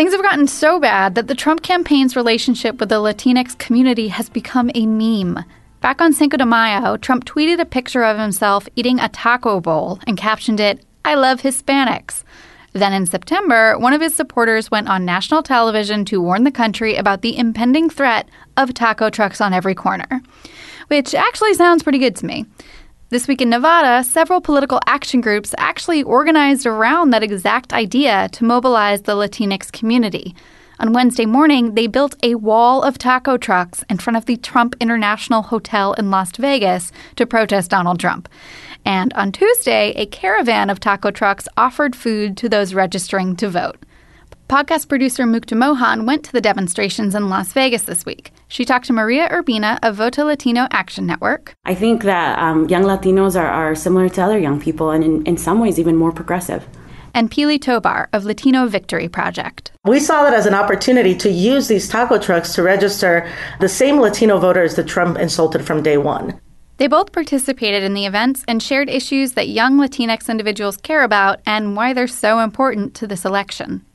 Things 0.00 0.12
have 0.12 0.22
gotten 0.22 0.46
so 0.46 0.80
bad 0.80 1.14
that 1.14 1.26
the 1.26 1.34
Trump 1.34 1.62
campaign's 1.62 2.16
relationship 2.16 2.80
with 2.80 2.88
the 2.88 2.94
Latinx 2.94 3.58
community 3.58 4.08
has 4.08 4.30
become 4.30 4.70
a 4.74 4.86
meme. 4.86 5.44
Back 5.82 6.00
on 6.00 6.14
Cinco 6.14 6.38
de 6.38 6.46
Mayo, 6.46 6.96
Trump 6.96 7.26
tweeted 7.26 7.60
a 7.60 7.66
picture 7.66 8.02
of 8.02 8.18
himself 8.18 8.66
eating 8.76 8.98
a 8.98 9.10
taco 9.10 9.60
bowl 9.60 10.00
and 10.06 10.16
captioned 10.16 10.58
it, 10.58 10.82
I 11.04 11.16
love 11.16 11.42
Hispanics. 11.42 12.24
Then 12.72 12.94
in 12.94 13.04
September, 13.04 13.78
one 13.78 13.92
of 13.92 14.00
his 14.00 14.14
supporters 14.14 14.70
went 14.70 14.88
on 14.88 15.04
national 15.04 15.42
television 15.42 16.06
to 16.06 16.22
warn 16.22 16.44
the 16.44 16.50
country 16.50 16.96
about 16.96 17.20
the 17.20 17.36
impending 17.36 17.90
threat 17.90 18.26
of 18.56 18.72
taco 18.72 19.10
trucks 19.10 19.42
on 19.42 19.52
every 19.52 19.74
corner. 19.74 20.22
Which 20.88 21.14
actually 21.14 21.52
sounds 21.52 21.82
pretty 21.82 21.98
good 21.98 22.16
to 22.16 22.26
me. 22.26 22.46
This 23.10 23.26
week 23.26 23.42
in 23.42 23.50
Nevada, 23.50 24.04
several 24.04 24.40
political 24.40 24.78
action 24.86 25.20
groups 25.20 25.52
actually 25.58 26.04
organized 26.04 26.64
around 26.64 27.10
that 27.10 27.24
exact 27.24 27.72
idea 27.72 28.28
to 28.30 28.44
mobilize 28.44 29.02
the 29.02 29.16
Latinx 29.16 29.72
community. 29.72 30.36
On 30.78 30.92
Wednesday 30.92 31.26
morning, 31.26 31.74
they 31.74 31.88
built 31.88 32.14
a 32.22 32.36
wall 32.36 32.84
of 32.84 32.98
taco 32.98 33.36
trucks 33.36 33.82
in 33.90 33.98
front 33.98 34.16
of 34.16 34.26
the 34.26 34.36
Trump 34.36 34.76
International 34.78 35.42
Hotel 35.42 35.92
in 35.94 36.12
Las 36.12 36.36
Vegas 36.36 36.92
to 37.16 37.26
protest 37.26 37.68
Donald 37.68 37.98
Trump. 37.98 38.28
And 38.84 39.12
on 39.14 39.32
Tuesday, 39.32 39.90
a 39.96 40.06
caravan 40.06 40.70
of 40.70 40.78
taco 40.78 41.10
trucks 41.10 41.48
offered 41.56 41.96
food 41.96 42.36
to 42.36 42.48
those 42.48 42.74
registering 42.74 43.34
to 43.38 43.48
vote. 43.48 43.84
Podcast 44.48 44.88
producer 44.88 45.24
Mukta 45.24 45.56
Mohan 45.56 46.06
went 46.06 46.24
to 46.26 46.32
the 46.32 46.40
demonstrations 46.40 47.16
in 47.16 47.28
Las 47.28 47.52
Vegas 47.54 47.82
this 47.82 48.06
week. 48.06 48.30
She 48.50 48.64
talked 48.64 48.86
to 48.86 48.92
Maria 48.92 49.28
Urbina 49.28 49.78
of 49.80 49.94
Voto 49.94 50.24
Latino 50.24 50.66
Action 50.72 51.06
Network. 51.06 51.54
I 51.64 51.76
think 51.76 52.02
that 52.02 52.36
um, 52.36 52.68
young 52.68 52.82
Latinos 52.82 53.40
are, 53.40 53.46
are 53.46 53.76
similar 53.76 54.08
to 54.08 54.22
other 54.22 54.40
young 54.40 54.60
people 54.60 54.90
and 54.90 55.04
in, 55.04 55.24
in 55.24 55.36
some 55.36 55.60
ways 55.60 55.78
even 55.78 55.94
more 55.94 56.10
progressive. 56.10 56.66
And 57.14 57.30
Pili 57.30 57.60
Tobar 57.60 58.08
of 58.12 58.24
Latino 58.24 58.66
Victory 58.66 59.08
Project. 59.08 59.70
We 59.84 60.00
saw 60.00 60.24
that 60.24 60.34
as 60.34 60.46
an 60.46 60.54
opportunity 60.54 61.14
to 61.18 61.30
use 61.30 61.68
these 61.68 61.88
taco 61.88 62.18
trucks 62.18 62.52
to 62.56 62.64
register 62.64 63.30
the 63.60 63.68
same 63.68 64.00
Latino 64.00 64.40
voters 64.40 64.74
that 64.74 64.88
Trump 64.88 65.16
insulted 65.16 65.64
from 65.64 65.84
day 65.84 65.96
one. 65.96 66.40
They 66.78 66.88
both 66.88 67.12
participated 67.12 67.84
in 67.84 67.94
the 67.94 68.06
events 68.06 68.42
and 68.48 68.60
shared 68.60 68.90
issues 68.90 69.34
that 69.34 69.48
young 69.48 69.78
Latinx 69.78 70.28
individuals 70.28 70.76
care 70.76 71.04
about 71.04 71.40
and 71.46 71.76
why 71.76 71.92
they're 71.92 72.08
so 72.08 72.40
important 72.40 72.94
to 72.96 73.06
this 73.06 73.24
election. 73.24 73.86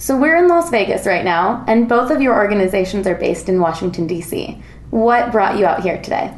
So 0.00 0.16
we're 0.16 0.36
in 0.36 0.48
Las 0.48 0.70
Vegas 0.70 1.04
right 1.04 1.26
now, 1.26 1.62
and 1.68 1.86
both 1.86 2.10
of 2.10 2.22
your 2.22 2.34
organizations 2.34 3.06
are 3.06 3.14
based 3.14 3.50
in 3.50 3.60
Washington, 3.60 4.06
D.C. 4.06 4.58
What 4.88 5.30
brought 5.30 5.58
you 5.58 5.66
out 5.66 5.82
here 5.82 6.00
today? 6.00 6.32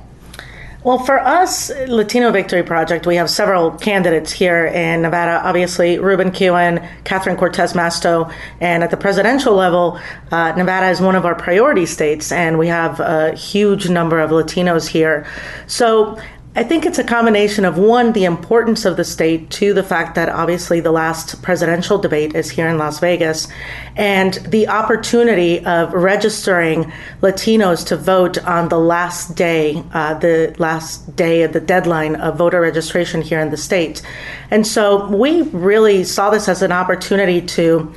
Well, 0.82 0.98
for 0.98 1.20
us, 1.20 1.70
Latino 1.86 2.32
Victory 2.32 2.64
Project, 2.64 3.06
we 3.06 3.14
have 3.14 3.30
several 3.30 3.70
candidates 3.70 4.32
here 4.32 4.66
in 4.66 5.02
Nevada. 5.02 5.46
Obviously, 5.46 6.00
Ruben 6.00 6.32
Kihuen, 6.32 6.84
Catherine 7.04 7.36
Cortez 7.36 7.72
Masto, 7.72 8.34
and 8.60 8.82
at 8.82 8.90
the 8.90 8.96
presidential 8.96 9.54
level, 9.54 10.00
uh, 10.32 10.50
Nevada 10.56 10.90
is 10.90 11.00
one 11.00 11.14
of 11.14 11.24
our 11.24 11.36
priority 11.36 11.86
states, 11.86 12.32
and 12.32 12.58
we 12.58 12.66
have 12.66 12.98
a 12.98 13.32
huge 13.36 13.88
number 13.88 14.18
of 14.18 14.32
Latinos 14.32 14.88
here. 14.88 15.24
So 15.68 16.18
I 16.54 16.64
think 16.64 16.84
it's 16.84 16.98
a 16.98 17.04
combination 17.04 17.64
of 17.64 17.78
one, 17.78 18.12
the 18.12 18.26
importance 18.26 18.84
of 18.84 18.98
the 18.98 19.04
state, 19.04 19.48
two, 19.48 19.72
the 19.72 19.82
fact 19.82 20.14
that 20.16 20.28
obviously 20.28 20.80
the 20.80 20.92
last 20.92 21.40
presidential 21.40 21.96
debate 21.96 22.34
is 22.34 22.50
here 22.50 22.68
in 22.68 22.76
Las 22.76 23.00
Vegas, 23.00 23.48
and 23.96 24.34
the 24.34 24.68
opportunity 24.68 25.64
of 25.64 25.94
registering 25.94 26.92
Latinos 27.22 27.86
to 27.86 27.96
vote 27.96 28.36
on 28.44 28.68
the 28.68 28.78
last 28.78 29.34
day, 29.34 29.82
uh, 29.94 30.12
the 30.18 30.54
last 30.58 31.16
day 31.16 31.42
of 31.42 31.54
the 31.54 31.60
deadline 31.60 32.16
of 32.16 32.36
voter 32.36 32.60
registration 32.60 33.22
here 33.22 33.40
in 33.40 33.48
the 33.48 33.56
state. 33.56 34.02
And 34.50 34.66
so 34.66 35.08
we 35.08 35.42
really 35.42 36.04
saw 36.04 36.28
this 36.28 36.50
as 36.50 36.60
an 36.60 36.70
opportunity 36.70 37.40
to 37.40 37.94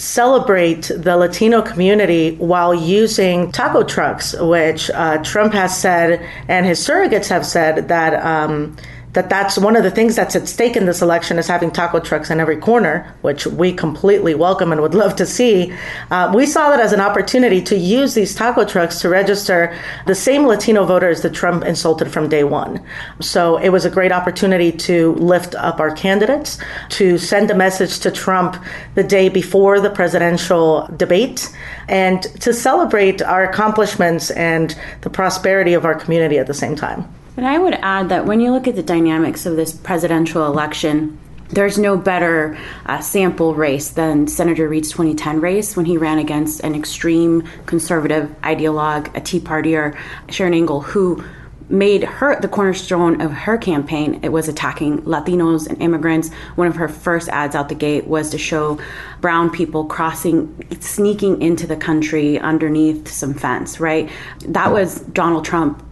celebrate 0.00 0.90
the 0.94 1.16
Latino 1.16 1.62
community 1.62 2.36
while 2.36 2.74
using 2.74 3.52
taco 3.52 3.82
trucks, 3.82 4.34
which 4.38 4.90
uh, 4.90 5.18
Trump 5.22 5.52
has 5.52 5.78
said 5.78 6.26
and 6.48 6.66
his 6.66 6.80
surrogates 6.80 7.28
have 7.28 7.46
said 7.46 7.88
that 7.88 8.14
um, 8.24 8.76
that 9.12 9.28
that's 9.28 9.58
one 9.58 9.74
of 9.74 9.82
the 9.82 9.90
things 9.90 10.14
that's 10.14 10.36
at 10.36 10.46
stake 10.46 10.76
in 10.76 10.86
this 10.86 11.02
election 11.02 11.38
is 11.38 11.48
having 11.48 11.70
taco 11.70 11.98
trucks 11.98 12.30
in 12.30 12.38
every 12.38 12.56
corner, 12.56 13.12
which 13.22 13.46
we 13.46 13.72
completely 13.72 14.34
welcome 14.34 14.70
and 14.70 14.80
would 14.80 14.94
love 14.94 15.16
to 15.16 15.26
see. 15.26 15.72
Uh, 16.10 16.30
we 16.34 16.46
saw 16.46 16.70
that 16.70 16.78
as 16.78 16.92
an 16.92 17.00
opportunity 17.00 17.60
to 17.60 17.76
use 17.76 18.14
these 18.14 18.34
taco 18.34 18.64
trucks 18.64 19.00
to 19.00 19.08
register 19.08 19.76
the 20.06 20.14
same 20.14 20.46
Latino 20.46 20.84
voters 20.84 21.22
that 21.22 21.34
Trump 21.34 21.64
insulted 21.64 22.10
from 22.10 22.28
day 22.28 22.44
one. 22.44 22.84
So 23.20 23.56
it 23.56 23.70
was 23.70 23.84
a 23.84 23.90
great 23.90 24.12
opportunity 24.12 24.70
to 24.72 25.14
lift 25.14 25.56
up 25.56 25.80
our 25.80 25.94
candidates, 25.94 26.58
to 26.90 27.18
send 27.18 27.50
a 27.50 27.54
message 27.54 27.98
to 28.00 28.10
Trump 28.12 28.62
the 28.94 29.02
day 29.02 29.28
before 29.28 29.80
the 29.80 29.90
presidential 29.90 30.88
debate, 30.96 31.48
and 31.88 32.22
to 32.40 32.54
celebrate 32.54 33.22
our 33.22 33.42
accomplishments 33.42 34.30
and 34.30 34.78
the 35.00 35.10
prosperity 35.10 35.74
of 35.74 35.84
our 35.84 35.94
community 35.96 36.38
at 36.38 36.46
the 36.46 36.54
same 36.54 36.76
time. 36.76 37.12
And 37.40 37.48
I 37.48 37.58
would 37.58 37.72
add 37.72 38.10
that 38.10 38.26
when 38.26 38.40
you 38.40 38.52
look 38.52 38.68
at 38.68 38.76
the 38.76 38.82
dynamics 38.82 39.46
of 39.46 39.56
this 39.56 39.72
presidential 39.72 40.44
election, 40.44 41.18
there's 41.48 41.78
no 41.78 41.96
better 41.96 42.58
uh, 42.84 43.00
sample 43.00 43.54
race 43.54 43.88
than 43.88 44.28
Senator 44.28 44.68
Reid's 44.68 44.90
2010 44.90 45.40
race 45.40 45.74
when 45.74 45.86
he 45.86 45.96
ran 45.96 46.18
against 46.18 46.60
an 46.60 46.74
extreme 46.74 47.48
conservative 47.64 48.28
ideologue, 48.42 49.16
a 49.16 49.22
Tea 49.22 49.40
Partier, 49.40 49.96
Sharron 50.26 50.54
Angle, 50.54 50.82
who 50.82 51.24
made 51.70 52.04
her 52.04 52.38
the 52.38 52.48
cornerstone 52.48 53.22
of 53.22 53.32
her 53.32 53.56
campaign. 53.56 54.20
It 54.22 54.32
was 54.32 54.46
attacking 54.46 55.00
Latinos 55.04 55.66
and 55.66 55.80
immigrants. 55.80 56.30
One 56.56 56.66
of 56.66 56.76
her 56.76 56.88
first 56.88 57.30
ads 57.30 57.54
out 57.54 57.70
the 57.70 57.74
gate 57.74 58.06
was 58.06 58.28
to 58.32 58.38
show 58.38 58.78
brown 59.22 59.48
people 59.48 59.86
crossing, 59.86 60.62
sneaking 60.80 61.40
into 61.40 61.66
the 61.66 61.76
country 61.76 62.38
underneath 62.38 63.08
some 63.08 63.32
fence, 63.32 63.80
right? 63.80 64.10
That 64.40 64.72
was 64.72 65.00
Donald 65.00 65.46
Trump 65.46 65.86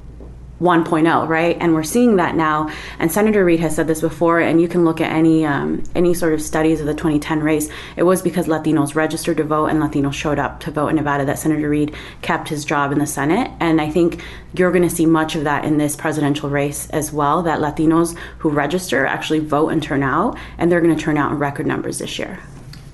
1.0, 0.60 1.28
right? 1.28 1.56
And 1.60 1.74
we're 1.74 1.82
seeing 1.82 2.16
that 2.16 2.34
now. 2.34 2.70
And 2.98 3.10
Senator 3.10 3.44
Reid 3.44 3.60
has 3.60 3.76
said 3.76 3.86
this 3.86 4.00
before, 4.00 4.40
and 4.40 4.60
you 4.60 4.68
can 4.68 4.84
look 4.84 5.00
at 5.00 5.12
any 5.12 5.46
um, 5.46 5.84
any 5.94 6.14
sort 6.14 6.34
of 6.34 6.42
studies 6.42 6.80
of 6.80 6.86
the 6.86 6.94
2010 6.94 7.40
race. 7.40 7.70
It 7.96 8.02
was 8.02 8.22
because 8.22 8.46
Latinos 8.46 8.94
registered 8.94 9.36
to 9.36 9.44
vote 9.44 9.66
and 9.66 9.80
Latinos 9.80 10.14
showed 10.14 10.38
up 10.38 10.60
to 10.60 10.70
vote 10.70 10.88
in 10.88 10.96
Nevada 10.96 11.24
that 11.26 11.38
Senator 11.38 11.68
Reid 11.68 11.94
kept 12.22 12.48
his 12.48 12.64
job 12.64 12.92
in 12.92 12.98
the 12.98 13.06
Senate. 13.06 13.50
And 13.60 13.80
I 13.80 13.90
think 13.90 14.22
you're 14.54 14.72
going 14.72 14.88
to 14.88 14.94
see 14.94 15.06
much 15.06 15.36
of 15.36 15.44
that 15.44 15.64
in 15.64 15.78
this 15.78 15.94
presidential 15.94 16.50
race 16.50 16.90
as 16.90 17.12
well. 17.12 17.42
That 17.42 17.60
Latinos 17.60 18.16
who 18.38 18.50
register 18.50 19.06
actually 19.06 19.40
vote 19.40 19.68
and 19.68 19.82
turn 19.82 20.02
out, 20.02 20.36
and 20.58 20.70
they're 20.70 20.80
going 20.80 20.96
to 20.96 21.02
turn 21.02 21.16
out 21.16 21.30
in 21.30 21.38
record 21.38 21.66
numbers 21.66 21.98
this 21.98 22.18
year. 22.18 22.40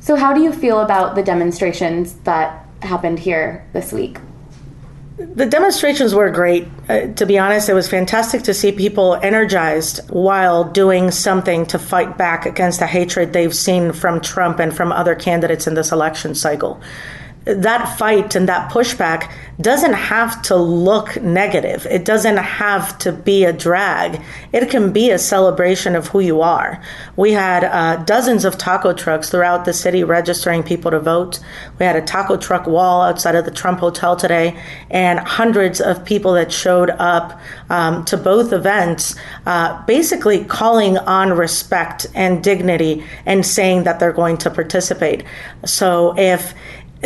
So, 0.00 0.16
how 0.16 0.34
do 0.34 0.42
you 0.42 0.52
feel 0.52 0.80
about 0.80 1.14
the 1.14 1.22
demonstrations 1.22 2.12
that 2.24 2.66
happened 2.82 3.18
here 3.18 3.66
this 3.72 3.90
week? 3.90 4.18
The 5.16 5.46
demonstrations 5.46 6.12
were 6.12 6.28
great. 6.30 6.66
Uh, 6.88 7.06
to 7.14 7.24
be 7.24 7.38
honest, 7.38 7.68
it 7.68 7.74
was 7.74 7.88
fantastic 7.88 8.42
to 8.42 8.54
see 8.54 8.72
people 8.72 9.14
energized 9.14 10.00
while 10.10 10.64
doing 10.64 11.12
something 11.12 11.66
to 11.66 11.78
fight 11.78 12.18
back 12.18 12.46
against 12.46 12.80
the 12.80 12.86
hatred 12.88 13.32
they've 13.32 13.54
seen 13.54 13.92
from 13.92 14.20
Trump 14.20 14.58
and 14.58 14.74
from 14.74 14.90
other 14.90 15.14
candidates 15.14 15.68
in 15.68 15.74
this 15.74 15.92
election 15.92 16.34
cycle. 16.34 16.80
That 17.44 17.98
fight 17.98 18.34
and 18.34 18.48
that 18.48 18.70
pushback 18.70 19.30
doesn't 19.60 19.92
have 19.92 20.42
to 20.42 20.56
look 20.56 21.20
negative. 21.22 21.86
It 21.90 22.04
doesn't 22.04 22.38
have 22.38 22.98
to 22.98 23.12
be 23.12 23.44
a 23.44 23.52
drag. 23.52 24.20
It 24.52 24.70
can 24.70 24.92
be 24.92 25.10
a 25.10 25.18
celebration 25.18 25.94
of 25.94 26.08
who 26.08 26.20
you 26.20 26.40
are. 26.40 26.82
We 27.16 27.32
had 27.32 27.64
uh, 27.64 27.96
dozens 28.04 28.44
of 28.44 28.58
taco 28.58 28.92
trucks 28.94 29.30
throughout 29.30 29.64
the 29.64 29.72
city 29.72 30.02
registering 30.02 30.62
people 30.62 30.90
to 30.90 31.00
vote. 31.00 31.38
We 31.78 31.86
had 31.86 31.96
a 31.96 32.02
taco 32.02 32.36
truck 32.36 32.66
wall 32.66 33.02
outside 33.02 33.34
of 33.34 33.44
the 33.44 33.50
Trump 33.50 33.78
Hotel 33.78 34.16
today, 34.16 34.60
and 34.90 35.20
hundreds 35.20 35.80
of 35.80 36.04
people 36.04 36.32
that 36.32 36.50
showed 36.50 36.90
up 36.90 37.38
um, 37.70 38.04
to 38.06 38.16
both 38.16 38.52
events, 38.52 39.14
uh, 39.46 39.84
basically 39.84 40.44
calling 40.44 40.98
on 40.98 41.32
respect 41.32 42.06
and 42.14 42.42
dignity 42.42 43.04
and 43.26 43.44
saying 43.46 43.84
that 43.84 44.00
they're 44.00 44.12
going 44.12 44.38
to 44.38 44.50
participate. 44.50 45.24
So 45.64 46.14
if 46.18 46.54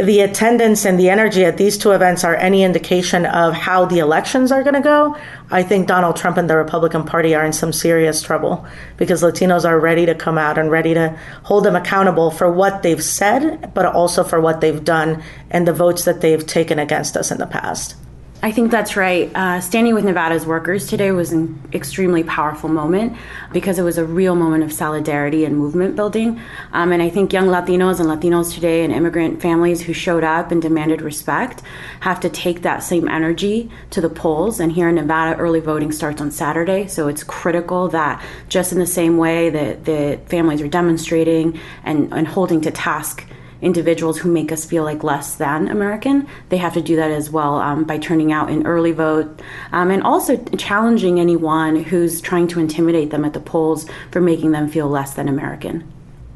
the 0.03 0.21
attendance 0.21 0.85
and 0.85 0.99
the 0.99 1.11
energy 1.11 1.45
at 1.45 1.57
these 1.57 1.77
two 1.77 1.93
events 1.93 2.25
are 2.25 2.35
any 2.37 2.63
indication 2.63 3.27
of 3.27 3.53
how 3.53 3.85
the 3.85 3.99
elections 3.99 4.53
are 4.53 4.63
going 4.63 4.75
to 4.75 4.81
go, 4.81 5.17
I 5.51 5.63
think 5.63 5.87
Donald 5.87 6.17
Trump 6.17 6.37
and 6.37 6.49
the 6.49 6.57
Republican 6.57 7.05
Party 7.05 7.35
are 7.35 7.45
in 7.45 7.53
some 7.53 7.73
serious 7.73 8.23
trouble 8.23 8.67
because 8.97 9.23
Latinos 9.23 9.65
are 9.65 9.79
ready 9.79 10.07
to 10.07 10.15
come 10.15 10.39
out 10.39 10.59
and 10.59 10.71
ready 10.71 10.95
to 10.95 11.19
hold 11.43 11.65
them 11.65 11.77
accountable 11.77 12.31
for 12.31 12.51
what 12.51 12.83
they've 12.83 13.03
said, 13.03 13.73
but 13.75 13.87
also 13.87 14.25
for 14.25 14.41
what 14.41 14.61
they've 14.61 14.85
done 14.85 15.23
and 15.51 15.67
the 15.67 15.73
votes 15.73 16.05
that 16.05 16.21
they've 16.21 16.47
taken 16.47 16.79
against 16.79 17.17
us 17.17 17.31
in 17.31 17.39
the 17.39 17.47
past. 17.47 17.97
I 18.41 18.53
think 18.53 18.71
that's 18.71 18.97
right. 18.97 19.35
Uh, 19.35 19.61
standing 19.61 19.95
with 19.95 20.05
Nevada's 20.05 20.47
workers 20.47 20.87
today 20.87 21.11
was 21.11 21.33
an 21.33 21.61
extremely 21.73 22.23
powerful 22.23 22.69
moment 22.69 23.17
because 23.53 23.81
it 23.81 23.83
was 23.83 23.99
a 23.99 24.05
real 24.05 24.37
moment 24.37 24.63
of 24.63 24.73
solidarity 24.73 25.45
and 25.45 25.59
movement 25.59 25.97
building. 25.97 26.41
Um, 26.73 26.93
and 26.93 27.03
I 27.03 27.11
think 27.11 27.33
young 27.33 27.47
Latinos 27.49 27.99
and 27.99 28.09
Latinos 28.09 28.55
today 28.55 28.85
and 28.85 28.93
immigrant 28.93 29.43
families 29.43 29.81
who 29.83 29.93
showed 29.93 30.23
up 30.23 30.53
and 30.53 30.63
demanded 30.63 31.03
respect 31.03 31.63
have 31.99 32.21
to 32.21 32.31
take 32.31 32.63
that 32.63 32.85
same 32.85 33.09
energy 33.09 33.73
to 33.91 34.01
the 34.01 34.09
polls. 34.09 34.61
And 34.61 34.71
here 34.71 34.89
in 34.89 34.95
Nevada, 34.95 35.37
early 35.37 35.59
voting 35.59 35.91
starts 35.91 36.21
on 36.21 36.31
Saturday. 36.31 36.87
So 36.87 37.09
it's 37.09 37.25
critical 37.25 37.89
that 37.89 38.25
just 38.49 38.71
in 38.71 38.79
the 38.79 38.87
same 38.87 39.17
way 39.17 39.51
that 39.51 39.85
the 39.85 40.21
families 40.27 40.63
are 40.63 40.69
demonstrating 40.69 41.59
and, 41.83 42.15
and 42.15 42.29
holding 42.29 42.61
to 42.61 42.71
task 42.71 43.27
individuals 43.61 44.19
who 44.19 44.31
make 44.31 44.53
us 44.53 44.65
feel 44.65 44.85
like 44.85 45.03
less 45.03 45.37
than 45.37 45.69
American. 45.69 46.27
They 46.49 46.57
have 46.59 46.75
to 46.75 46.83
do 46.83 46.97
that 46.97 47.11
as 47.11 47.31
well 47.31 47.57
um, 47.57 47.85
by 47.85 47.99
turning 47.99 48.33
out 48.33 48.51
in 48.51 48.67
early 48.67 48.93
vote 48.93 49.41
um, 49.73 49.91
and 49.91 50.03
also 50.03 50.37
challenging 50.57 51.21
anyone 51.21 51.83
who's 51.83 52.21
trying 52.21 52.49
to 52.49 52.61
intimidate 52.61 53.11
them 53.11 53.25
at 53.25 53.33
the 53.33 53.41
polls 53.41 53.87
for 54.11 54.21
making 54.21 54.53
them 54.53 54.69
feel 54.69 54.89
less 54.89 55.15
than 55.15 55.29
American. 55.29 55.91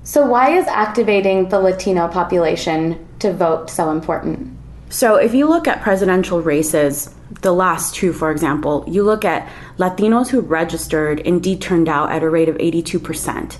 So, 0.04 0.26
why 0.26 0.56
is 0.56 0.66
activating 0.66 1.48
the 1.48 1.60
Latino 1.60 2.08
population 2.08 3.06
to 3.20 3.32
vote 3.32 3.70
so 3.70 3.90
important? 3.90 4.58
So, 4.90 5.14
if 5.14 5.32
you 5.32 5.48
look 5.48 5.68
at 5.68 5.80
presidential 5.80 6.42
races, 6.42 7.14
the 7.40 7.52
last 7.52 7.94
two, 7.94 8.12
for 8.12 8.32
example, 8.32 8.84
you 8.88 9.04
look 9.04 9.24
at 9.24 9.48
Latinos 9.78 10.28
who 10.28 10.40
registered 10.40 11.20
indeed 11.20 11.60
turned 11.60 11.88
out 11.88 12.10
at 12.10 12.22
a 12.24 12.28
rate 12.28 12.48
of 12.48 12.56
82% 12.56 13.56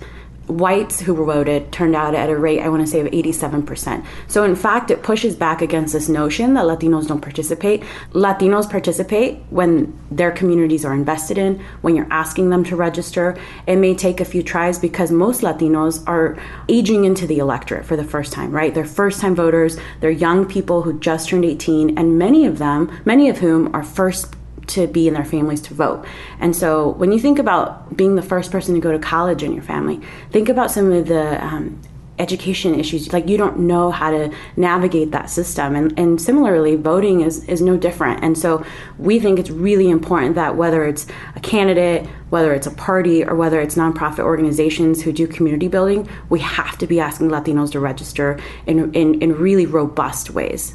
whites 0.59 1.00
who 1.00 1.14
voted 1.14 1.72
turned 1.72 1.94
out 1.94 2.14
at 2.14 2.30
a 2.30 2.36
rate, 2.36 2.61
I 2.61 2.68
want 2.68 2.82
to 2.82 2.86
say, 2.86 3.00
of 3.00 3.07
87%. 3.07 4.05
So, 4.28 4.44
in 4.44 4.57
fact, 4.57 4.90
it 4.90 5.03
pushes 5.03 5.34
back 5.34 5.62
against 5.62 5.92
this 5.92 6.09
notion 6.09 6.55
that 6.55 6.64
Latinos 6.64 7.09
don't 7.09 7.20
participate. 7.20 7.82
Latinos 8.12 8.70
participate 8.70 9.40
when 9.50 9.98
their 10.11 10.30
communities 10.30 10.84
are 10.84 10.94
invested 10.94 11.38
in, 11.38 11.62
when 11.80 11.96
you're 11.96 12.11
asking 12.11 12.50
them 12.50 12.64
to 12.64 12.76
register. 12.76 13.36
It 13.66 13.76
may 13.76 13.94
take 13.94 14.20
a 14.20 14.24
few 14.24 14.42
tries 14.42 14.78
because 14.78 15.11
most 15.11 15.42
Latinos 15.42 16.03
are 16.07 16.38
aging 16.68 17.05
into 17.05 17.26
the 17.26 17.38
electorate 17.38 17.84
for 17.84 17.96
the 17.96 18.05
first 18.05 18.32
time, 18.32 18.50
right? 18.50 18.74
They're 18.74 18.84
first 18.84 19.20
time 19.20 19.34
voters, 19.34 19.78
they're 20.00 20.11
young 20.11 20.46
people 20.46 20.82
who 20.82 20.98
just 20.98 21.28
turned 21.28 21.44
18, 21.44 21.98
and 21.98 22.18
many 22.18 22.46
of 22.46 22.59
them, 22.59 22.90
many 23.05 23.28
of 23.28 23.38
whom 23.38 23.74
are 23.74 23.82
first 23.82 24.34
to 24.68 24.86
be 24.86 25.08
in 25.08 25.14
their 25.14 25.24
families 25.24 25.60
to 25.62 25.74
vote. 25.74 26.04
And 26.40 26.54
so 26.54 26.90
when 26.90 27.12
you 27.12 27.18
think 27.18 27.38
about 27.38 27.96
being 27.96 28.14
the 28.14 28.22
first 28.22 28.50
person 28.50 28.74
to 28.74 28.80
go 28.80 28.92
to 28.92 28.98
college 28.98 29.42
in 29.42 29.52
your 29.52 29.62
family, 29.62 30.00
think 30.30 30.48
about 30.48 30.70
some 30.70 30.92
of 30.92 31.08
the 31.08 31.44
um, 31.44 31.80
education 32.18 32.78
issues. 32.78 33.12
Like 33.12 33.28
you 33.28 33.36
don't 33.36 33.60
know 33.60 33.90
how 33.90 34.10
to 34.10 34.32
navigate 34.56 35.10
that 35.10 35.30
system. 35.30 35.74
And, 35.74 35.98
and 35.98 36.20
similarly, 36.20 36.76
voting 36.76 37.22
is, 37.22 37.44
is 37.44 37.60
no 37.60 37.76
different. 37.76 38.22
And 38.22 38.36
so 38.36 38.64
we 38.98 39.18
think 39.18 39.38
it's 39.38 39.50
really 39.50 39.90
important 39.90 40.34
that 40.36 40.56
whether 40.56 40.84
it's 40.84 41.06
a 41.34 41.40
candidate, 41.40 42.06
whether 42.30 42.54
it's 42.54 42.66
a 42.66 42.70
party, 42.70 43.24
or 43.24 43.34
whether 43.34 43.60
it's 43.60 43.74
nonprofit 43.74 44.20
organizations 44.20 45.02
who 45.02 45.12
do 45.12 45.26
community 45.26 45.68
building, 45.68 46.08
we 46.28 46.38
have 46.40 46.78
to 46.78 46.86
be 46.86 47.00
asking 47.00 47.28
Latinos 47.28 47.72
to 47.72 47.80
register 47.80 48.38
in, 48.66 48.94
in, 48.94 49.20
in 49.20 49.32
really 49.34 49.66
robust 49.66 50.30
ways. 50.30 50.74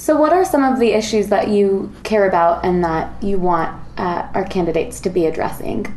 So, 0.00 0.16
what 0.16 0.32
are 0.32 0.46
some 0.46 0.64
of 0.64 0.80
the 0.80 0.92
issues 0.92 1.28
that 1.28 1.48
you 1.48 1.92
care 2.04 2.26
about 2.26 2.64
and 2.64 2.82
that 2.82 3.22
you 3.22 3.38
want 3.38 3.78
uh, 3.98 4.28
our 4.32 4.46
candidates 4.46 4.98
to 5.00 5.10
be 5.10 5.26
addressing? 5.26 5.94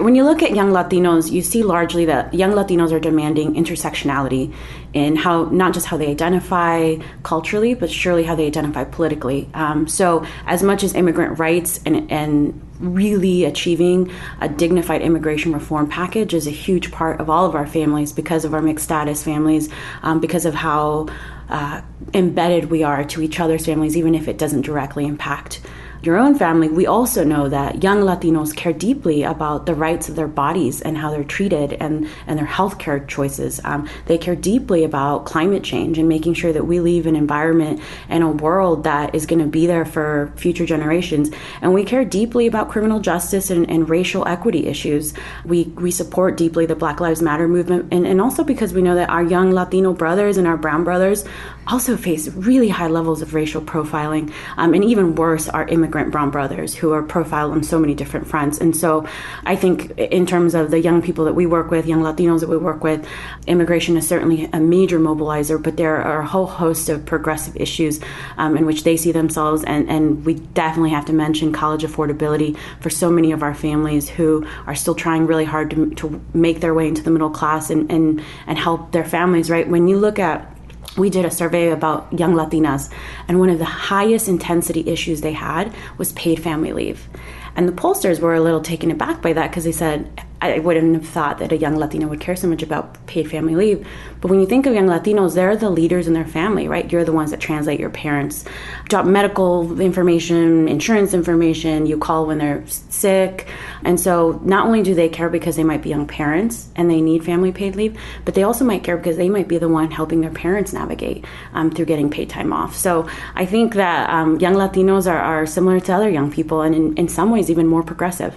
When 0.00 0.14
you 0.14 0.24
look 0.24 0.42
at 0.42 0.54
young 0.54 0.70
Latinos, 0.70 1.30
you 1.30 1.42
see 1.42 1.62
largely 1.62 2.06
that 2.06 2.32
young 2.32 2.52
Latinos 2.52 2.90
are 2.90 2.98
demanding 2.98 3.52
intersectionality 3.52 4.54
in 4.94 5.14
how 5.14 5.44
not 5.50 5.74
just 5.74 5.84
how 5.84 5.98
they 5.98 6.08
identify 6.08 6.96
culturally, 7.22 7.74
but 7.74 7.90
surely 7.90 8.24
how 8.24 8.34
they 8.34 8.46
identify 8.46 8.84
politically. 8.84 9.50
Um, 9.52 9.86
so, 9.86 10.24
as 10.46 10.62
much 10.62 10.84
as 10.84 10.94
immigrant 10.94 11.38
rights 11.38 11.80
and, 11.84 12.10
and 12.10 12.58
really 12.78 13.44
achieving 13.44 14.10
a 14.40 14.48
dignified 14.48 15.02
immigration 15.02 15.52
reform 15.52 15.86
package 15.86 16.32
is 16.32 16.46
a 16.46 16.50
huge 16.50 16.90
part 16.90 17.20
of 17.20 17.28
all 17.28 17.44
of 17.44 17.54
our 17.54 17.66
families 17.66 18.10
because 18.10 18.46
of 18.46 18.54
our 18.54 18.62
mixed 18.62 18.86
status 18.86 19.22
families, 19.22 19.68
um, 20.02 20.18
because 20.18 20.46
of 20.46 20.54
how 20.54 21.08
uh, 21.50 21.82
embedded 22.14 22.70
we 22.70 22.82
are 22.82 23.04
to 23.04 23.20
each 23.20 23.38
other's 23.38 23.66
families, 23.66 23.98
even 23.98 24.14
if 24.14 24.28
it 24.28 24.38
doesn't 24.38 24.62
directly 24.62 25.04
impact 25.04 25.60
your 26.02 26.16
own 26.16 26.34
family, 26.34 26.68
we 26.68 26.86
also 26.86 27.24
know 27.24 27.48
that 27.48 27.82
young 27.82 28.00
Latinos 28.00 28.54
care 28.54 28.72
deeply 28.72 29.22
about 29.22 29.66
the 29.66 29.74
rights 29.74 30.08
of 30.08 30.16
their 30.16 30.28
bodies 30.28 30.80
and 30.80 30.96
how 30.96 31.10
they're 31.10 31.24
treated 31.24 31.74
and, 31.74 32.08
and 32.26 32.38
their 32.38 32.46
healthcare 32.46 33.06
choices. 33.06 33.60
Um, 33.64 33.88
they 34.06 34.16
care 34.16 34.36
deeply 34.36 34.84
about 34.84 35.26
climate 35.26 35.62
change 35.62 35.98
and 35.98 36.08
making 36.08 36.34
sure 36.34 36.52
that 36.52 36.66
we 36.66 36.80
leave 36.80 37.06
an 37.06 37.16
environment 37.16 37.80
and 38.08 38.24
a 38.24 38.28
world 38.28 38.84
that 38.84 39.14
is 39.14 39.26
going 39.26 39.40
to 39.40 39.46
be 39.46 39.66
there 39.66 39.84
for 39.84 40.32
future 40.36 40.64
generations. 40.64 41.30
And 41.60 41.74
we 41.74 41.84
care 41.84 42.04
deeply 42.04 42.46
about 42.46 42.70
criminal 42.70 43.00
justice 43.00 43.50
and, 43.50 43.68
and 43.70 43.88
racial 43.88 44.26
equity 44.26 44.66
issues. 44.66 45.12
We, 45.44 45.64
we 45.64 45.90
support 45.90 46.36
deeply 46.36 46.64
the 46.66 46.76
Black 46.76 47.00
Lives 47.00 47.20
Matter 47.20 47.46
movement, 47.46 47.92
and, 47.92 48.06
and 48.06 48.20
also 48.20 48.42
because 48.42 48.72
we 48.72 48.82
know 48.82 48.94
that 48.94 49.10
our 49.10 49.22
young 49.22 49.50
Latino 49.50 49.92
brothers 49.92 50.38
and 50.38 50.46
our 50.46 50.56
brown 50.56 50.84
brothers 50.84 51.24
also 51.70 51.96
face 51.96 52.28
really 52.28 52.68
high 52.68 52.88
levels 52.88 53.22
of 53.22 53.34
racial 53.34 53.62
profiling, 53.62 54.32
um, 54.56 54.74
and 54.74 54.84
even 54.84 55.14
worse, 55.14 55.48
our 55.48 55.66
immigrant 55.68 56.10
brown 56.10 56.30
brothers 56.30 56.74
who 56.74 56.92
are 56.92 57.02
profiled 57.02 57.52
on 57.52 57.62
so 57.62 57.78
many 57.78 57.94
different 57.94 58.26
fronts. 58.26 58.58
And 58.58 58.76
so, 58.76 59.06
I 59.44 59.56
think 59.56 59.90
in 59.98 60.26
terms 60.26 60.54
of 60.54 60.70
the 60.70 60.80
young 60.80 61.02
people 61.02 61.24
that 61.24 61.34
we 61.34 61.46
work 61.46 61.70
with, 61.70 61.86
young 61.86 62.02
Latinos 62.02 62.40
that 62.40 62.48
we 62.48 62.56
work 62.56 62.82
with, 62.82 63.06
immigration 63.46 63.96
is 63.96 64.06
certainly 64.06 64.48
a 64.52 64.60
major 64.60 64.98
mobilizer. 64.98 65.62
But 65.62 65.76
there 65.76 66.02
are 66.02 66.20
a 66.20 66.26
whole 66.26 66.46
host 66.46 66.88
of 66.88 67.04
progressive 67.06 67.56
issues 67.56 68.00
um, 68.38 68.56
in 68.56 68.66
which 68.66 68.84
they 68.84 68.96
see 68.96 69.12
themselves, 69.12 69.64
and, 69.64 69.88
and 69.88 70.24
we 70.24 70.34
definitely 70.34 70.90
have 70.90 71.06
to 71.06 71.12
mention 71.12 71.52
college 71.52 71.82
affordability 71.82 72.56
for 72.80 72.90
so 72.90 73.10
many 73.10 73.32
of 73.32 73.42
our 73.42 73.54
families 73.54 74.08
who 74.08 74.46
are 74.66 74.74
still 74.74 74.94
trying 74.94 75.26
really 75.26 75.44
hard 75.44 75.70
to, 75.70 75.90
to 75.94 76.20
make 76.34 76.60
their 76.60 76.74
way 76.74 76.88
into 76.88 77.02
the 77.02 77.10
middle 77.10 77.30
class 77.30 77.70
and, 77.70 77.90
and, 77.90 78.22
and 78.46 78.58
help 78.58 78.92
their 78.92 79.04
families. 79.04 79.50
Right 79.50 79.68
when 79.68 79.88
you 79.88 79.98
look 79.98 80.18
at 80.18 80.50
we 80.96 81.10
did 81.10 81.24
a 81.24 81.30
survey 81.30 81.70
about 81.70 82.12
young 82.18 82.34
Latinas, 82.34 82.92
and 83.28 83.38
one 83.38 83.50
of 83.50 83.58
the 83.58 83.64
highest 83.64 84.28
intensity 84.28 84.88
issues 84.88 85.20
they 85.20 85.32
had 85.32 85.74
was 85.98 86.12
paid 86.12 86.42
family 86.42 86.72
leave. 86.72 87.08
And 87.56 87.68
the 87.68 87.72
pollsters 87.72 88.20
were 88.20 88.34
a 88.34 88.40
little 88.40 88.60
taken 88.60 88.90
aback 88.90 89.22
by 89.22 89.32
that 89.32 89.50
because 89.50 89.64
they 89.64 89.72
said, 89.72 90.08
I 90.42 90.58
wouldn't 90.58 90.94
have 90.94 91.06
thought 91.06 91.38
that 91.38 91.52
a 91.52 91.56
young 91.56 91.76
Latino 91.76 92.08
would 92.08 92.20
care 92.20 92.36
so 92.36 92.48
much 92.48 92.62
about 92.62 93.06
paid 93.06 93.30
family 93.30 93.54
leave. 93.54 93.86
But 94.20 94.30
when 94.30 94.40
you 94.40 94.46
think 94.46 94.66
of 94.66 94.74
young 94.74 94.86
Latinos, 94.86 95.34
they're 95.34 95.56
the 95.56 95.68
leaders 95.68 96.06
in 96.06 96.14
their 96.14 96.24
family, 96.24 96.66
right? 96.66 96.90
You're 96.90 97.04
the 97.04 97.12
ones 97.12 97.30
that 97.30 97.40
translate 97.40 97.78
your 97.78 97.90
parents' 97.90 98.44
job 98.88 99.06
medical 99.06 99.80
information, 99.80 100.66
insurance 100.68 101.12
information, 101.12 101.86
you 101.86 101.98
call 101.98 102.26
when 102.26 102.38
they're 102.38 102.66
sick. 102.66 103.48
And 103.84 104.00
so 104.00 104.40
not 104.42 104.66
only 104.66 104.82
do 104.82 104.94
they 104.94 105.08
care 105.08 105.28
because 105.28 105.56
they 105.56 105.64
might 105.64 105.82
be 105.82 105.90
young 105.90 106.06
parents 106.06 106.68
and 106.74 106.90
they 106.90 107.00
need 107.02 107.24
family 107.24 107.52
paid 107.52 107.76
leave, 107.76 107.98
but 108.24 108.34
they 108.34 108.42
also 108.42 108.64
might 108.64 108.82
care 108.82 108.96
because 108.96 109.18
they 109.18 109.28
might 109.28 109.48
be 109.48 109.58
the 109.58 109.68
one 109.68 109.90
helping 109.90 110.22
their 110.22 110.30
parents 110.30 110.72
navigate 110.72 111.24
um, 111.52 111.70
through 111.70 111.84
getting 111.84 112.10
paid 112.10 112.30
time 112.30 112.52
off. 112.52 112.76
So 112.76 113.08
I 113.34 113.44
think 113.44 113.74
that 113.74 114.08
um, 114.08 114.40
young 114.40 114.54
Latinos 114.54 115.10
are, 115.10 115.18
are, 115.18 115.46
similar 115.46 115.80
to 115.80 115.92
other 115.92 116.08
young 116.08 116.30
people 116.30 116.62
and 116.62 116.74
in, 116.74 116.96
in 116.96 117.08
some 117.08 117.30
ways 117.30 117.50
even 117.50 117.66
more 117.66 117.82
progressive. 117.82 118.36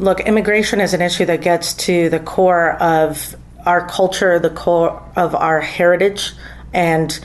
Look, 0.00 0.20
immigration 0.20 0.80
is 0.80 0.94
an 0.94 1.02
issue 1.02 1.26
that 1.26 1.42
gets 1.42 1.74
to 1.74 2.08
the 2.08 2.20
core 2.20 2.72
of 2.82 3.36
our 3.66 3.86
culture, 3.86 4.38
the 4.38 4.48
core 4.48 5.02
of 5.14 5.34
our 5.34 5.60
heritage, 5.60 6.32
and 6.72 7.20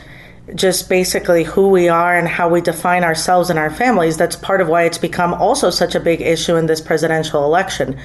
just 0.53 0.89
basically 0.89 1.45
who 1.45 1.69
we 1.69 1.87
are 1.87 2.17
and 2.17 2.27
how 2.27 2.49
we 2.49 2.59
define 2.59 3.05
ourselves 3.05 3.49
and 3.49 3.57
our 3.57 3.69
families. 3.69 4.17
That's 4.17 4.35
part 4.35 4.59
of 4.59 4.67
why 4.67 4.83
it's 4.83 4.97
become 4.97 5.33
also 5.33 5.69
such 5.69 5.95
a 5.95 6.01
big 6.01 6.19
issue 6.19 6.57
in 6.57 6.65
this 6.65 6.81
presidential 6.81 7.45
election 7.45 7.97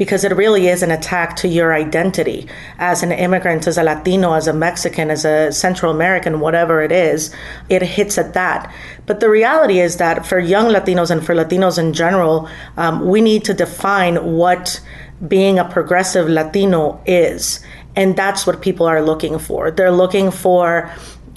because 0.00 0.24
it 0.24 0.34
really 0.34 0.66
is 0.66 0.82
an 0.82 0.90
attack 0.90 1.36
to 1.36 1.46
your 1.46 1.74
identity 1.74 2.48
as 2.78 3.02
an 3.02 3.12
immigrant, 3.12 3.66
as 3.66 3.76
a 3.76 3.82
Latino, 3.82 4.32
as 4.32 4.48
a 4.48 4.52
Mexican, 4.54 5.10
as 5.10 5.26
a 5.26 5.52
Central 5.52 5.92
American, 5.92 6.40
whatever 6.40 6.80
it 6.80 6.90
is, 6.90 7.30
it 7.68 7.82
hits 7.82 8.16
at 8.16 8.32
that. 8.32 8.74
But 9.04 9.20
the 9.20 9.28
reality 9.28 9.78
is 9.78 9.98
that 9.98 10.24
for 10.24 10.38
young 10.38 10.72
Latinos 10.72 11.10
and 11.10 11.22
for 11.22 11.34
Latinos 11.34 11.78
in 11.78 11.92
general, 11.92 12.48
um, 12.78 13.06
we 13.10 13.20
need 13.20 13.44
to 13.44 13.52
define 13.52 14.16
what 14.24 14.80
being 15.28 15.58
a 15.58 15.68
progressive 15.68 16.30
Latino 16.30 17.02
is. 17.04 17.60
And 17.94 18.16
that's 18.16 18.46
what 18.46 18.62
people 18.62 18.86
are 18.86 19.02
looking 19.02 19.38
for. 19.38 19.70
They're 19.70 19.92
looking 19.92 20.30
for 20.30 20.90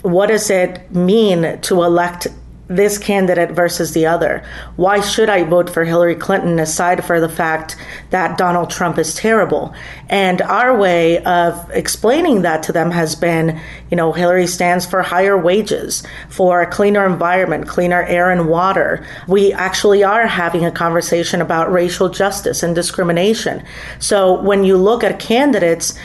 what 0.03 0.27
does 0.27 0.49
it 0.49 0.89
mean 0.89 1.59
to 1.63 1.83
elect 1.83 2.27
this 2.75 2.97
candidate 2.97 3.51
versus 3.51 3.93
the 3.93 4.05
other. 4.05 4.43
Why 4.75 5.01
should 5.01 5.29
I 5.29 5.43
vote 5.43 5.69
for 5.69 5.85
Hillary 5.85 6.15
Clinton 6.15 6.59
aside 6.59 7.03
for 7.05 7.19
the 7.19 7.29
fact 7.29 7.75
that 8.09 8.37
Donald 8.37 8.69
Trump 8.69 8.97
is 8.97 9.15
terrible? 9.15 9.73
And 10.09 10.41
our 10.41 10.77
way 10.77 11.23
of 11.23 11.69
explaining 11.71 12.43
that 12.43 12.63
to 12.63 12.71
them 12.71 12.91
has 12.91 13.15
been, 13.15 13.59
you 13.89 13.97
know, 13.97 14.11
Hillary 14.11 14.47
stands 14.47 14.85
for 14.85 15.01
higher 15.01 15.37
wages, 15.37 16.03
for 16.29 16.61
a 16.61 16.69
cleaner 16.69 17.05
environment, 17.05 17.67
cleaner 17.67 18.03
air 18.03 18.29
and 18.31 18.47
water. 18.47 19.05
We 19.27 19.53
actually 19.53 20.03
are 20.03 20.27
having 20.27 20.65
a 20.65 20.71
conversation 20.71 21.41
about 21.41 21.71
racial 21.71 22.09
justice 22.09 22.63
and 22.63 22.75
discrimination. 22.75 23.63
So 23.99 24.41
when 24.41 24.63
you 24.63 24.77
look 24.77 25.03
at 25.03 25.19
candidates, 25.19 25.97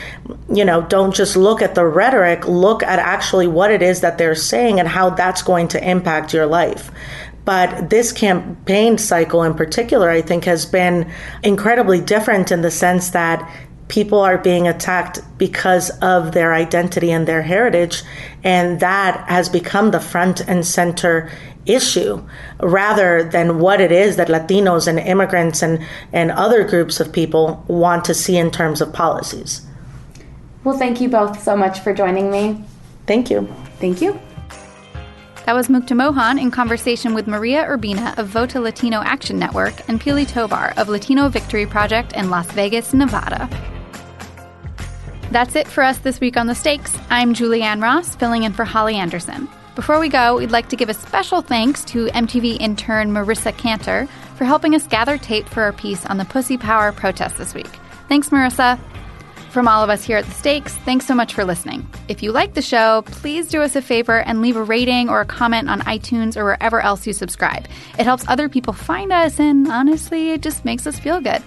you 0.52 0.64
know, 0.64 0.82
don't 0.82 1.14
just 1.14 1.36
look 1.36 1.62
at 1.62 1.74
the 1.74 1.86
rhetoric, 1.86 2.46
look 2.46 2.82
at 2.82 2.98
actually 2.98 3.46
what 3.46 3.70
it 3.70 3.82
is 3.82 4.00
that 4.00 4.18
they're 4.18 4.34
saying 4.34 4.78
and 4.78 4.88
how 4.88 5.10
that's 5.10 5.42
going 5.42 5.68
to 5.68 5.90
impact 5.90 6.34
your 6.34 6.46
life. 6.46 6.90
But 7.44 7.88
this 7.88 8.12
campaign 8.12 8.98
cycle 8.98 9.42
in 9.42 9.54
particular, 9.54 10.10
I 10.10 10.20
think, 10.20 10.44
has 10.44 10.66
been 10.66 11.10
incredibly 11.42 12.00
different 12.00 12.52
in 12.52 12.60
the 12.60 12.70
sense 12.70 13.10
that 13.10 13.50
people 13.88 14.20
are 14.20 14.36
being 14.36 14.68
attacked 14.68 15.20
because 15.38 15.90
of 16.02 16.32
their 16.32 16.52
identity 16.52 17.10
and 17.10 17.26
their 17.26 17.40
heritage. 17.40 18.02
And 18.44 18.80
that 18.80 19.26
has 19.28 19.48
become 19.48 19.90
the 19.90 20.00
front 20.00 20.40
and 20.40 20.66
center 20.66 21.30
issue 21.64 22.22
rather 22.60 23.24
than 23.24 23.58
what 23.58 23.80
it 23.80 23.92
is 23.92 24.16
that 24.16 24.28
Latinos 24.28 24.86
and 24.86 24.98
immigrants 24.98 25.62
and, 25.62 25.84
and 26.12 26.30
other 26.32 26.64
groups 26.64 27.00
of 27.00 27.12
people 27.12 27.64
want 27.68 28.04
to 28.06 28.14
see 28.14 28.36
in 28.36 28.50
terms 28.50 28.80
of 28.80 28.92
policies. 28.92 29.66
Well, 30.64 30.76
thank 30.76 31.00
you 31.00 31.08
both 31.08 31.42
so 31.42 31.56
much 31.56 31.80
for 31.80 31.94
joining 31.94 32.30
me. 32.30 32.64
Thank 33.06 33.30
you. 33.30 33.46
Thank 33.78 34.00
you. 34.00 34.18
That 35.46 35.54
was 35.54 35.68
Mukta 35.68 35.96
Mohan 35.96 36.38
in 36.38 36.50
conversation 36.50 37.14
with 37.14 37.26
Maria 37.26 37.64
Urbina 37.64 38.18
of 38.18 38.26
Voto 38.28 38.60
Latino 38.60 39.00
Action 39.00 39.38
Network 39.38 39.88
and 39.88 39.98
Pili 39.98 40.26
Tobar 40.26 40.74
of 40.76 40.90
Latino 40.90 41.30
Victory 41.30 41.64
Project 41.64 42.12
in 42.12 42.28
Las 42.28 42.50
Vegas, 42.52 42.92
Nevada. 42.92 43.48
That's 45.30 45.56
it 45.56 45.66
for 45.66 45.82
us 45.82 45.98
this 45.98 46.20
week 46.20 46.36
on 46.36 46.48
The 46.48 46.54
Stakes. 46.54 46.98
I'm 47.08 47.32
Julianne 47.32 47.82
Ross, 47.82 48.14
filling 48.16 48.42
in 48.42 48.52
for 48.52 48.64
Holly 48.64 48.96
Anderson. 48.96 49.48
Before 49.74 50.00
we 50.00 50.08
go, 50.08 50.36
we'd 50.36 50.50
like 50.50 50.68
to 50.70 50.76
give 50.76 50.88
a 50.88 50.94
special 50.94 51.40
thanks 51.40 51.84
to 51.84 52.08
MTV 52.08 52.60
intern 52.60 53.10
Marissa 53.10 53.56
Cantor 53.56 54.08
for 54.34 54.44
helping 54.44 54.74
us 54.74 54.86
gather 54.86 55.16
tape 55.16 55.48
for 55.48 55.62
our 55.62 55.72
piece 55.72 56.04
on 56.06 56.18
the 56.18 56.24
Pussy 56.24 56.58
Power 56.58 56.92
protest 56.92 57.38
this 57.38 57.54
week. 57.54 57.70
Thanks, 58.08 58.30
Marissa. 58.30 58.78
From 59.50 59.66
all 59.66 59.82
of 59.82 59.88
us 59.88 60.04
here 60.04 60.18
at 60.18 60.26
The 60.26 60.30
Stakes, 60.32 60.74
thanks 60.78 61.06
so 61.06 61.14
much 61.14 61.32
for 61.32 61.44
listening. 61.44 61.88
If 62.06 62.22
you 62.22 62.32
like 62.32 62.52
the 62.52 62.62
show, 62.62 63.02
please 63.06 63.48
do 63.48 63.62
us 63.62 63.76
a 63.76 63.82
favor 63.82 64.20
and 64.20 64.42
leave 64.42 64.56
a 64.56 64.62
rating 64.62 65.08
or 65.08 65.22
a 65.22 65.26
comment 65.26 65.70
on 65.70 65.80
iTunes 65.82 66.36
or 66.36 66.44
wherever 66.44 66.80
else 66.80 67.06
you 67.06 67.14
subscribe. 67.14 67.66
It 67.98 68.04
helps 68.04 68.28
other 68.28 68.48
people 68.50 68.74
find 68.74 69.10
us, 69.10 69.40
and 69.40 69.66
honestly, 69.68 70.32
it 70.32 70.42
just 70.42 70.66
makes 70.66 70.86
us 70.86 70.98
feel 70.98 71.20
good. 71.20 71.42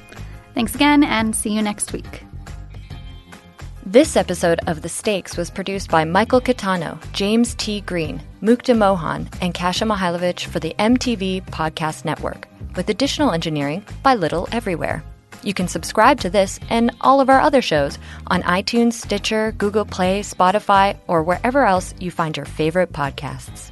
Thanks 0.56 0.74
again, 0.74 1.04
and 1.04 1.36
see 1.36 1.52
you 1.52 1.62
next 1.62 1.94
week. 1.94 2.24
This 3.86 4.16
episode 4.16 4.60
of 4.68 4.82
The 4.82 4.90
Stakes 4.90 5.38
was 5.38 5.52
produced 5.52 5.92
by 5.92 6.04
Michael 6.04 6.42
Catano, 6.42 7.00
James 7.14 7.54
T. 7.56 7.82
Green, 7.82 8.22
Mukta 8.42 8.76
Mohan, 8.76 9.30
and 9.42 9.54
Kasia 9.54 9.86
Mihailovich 9.86 10.46
for 10.46 10.60
the 10.60 10.76
MTV 10.80 11.46
Podcast 11.48 12.04
Network, 12.04 12.48
with 12.76 12.90
additional 12.90 13.32
engineering 13.32 13.86
by 14.02 14.16
Little 14.16 14.48
Everywhere. 14.52 15.04
You 15.44 15.54
can 15.54 15.68
subscribe 15.68 16.20
to 16.22 16.30
this 16.30 16.60
and 16.70 16.96
all 17.02 17.20
of 17.20 17.30
our 17.30 17.42
other 17.42 17.62
shows 17.62 17.98
on 18.28 18.44
iTunes, 18.44 18.94
Stitcher, 18.94 19.54
Google 19.58 19.86
Play, 19.86 20.22
Spotify, 20.22 20.98
or 21.08 21.24
wherever 21.24 21.66
else 21.66 21.94
you 22.00 22.12
find 22.12 22.38
your 22.38 22.46
favorite 22.46 22.94
podcasts. 22.94 23.71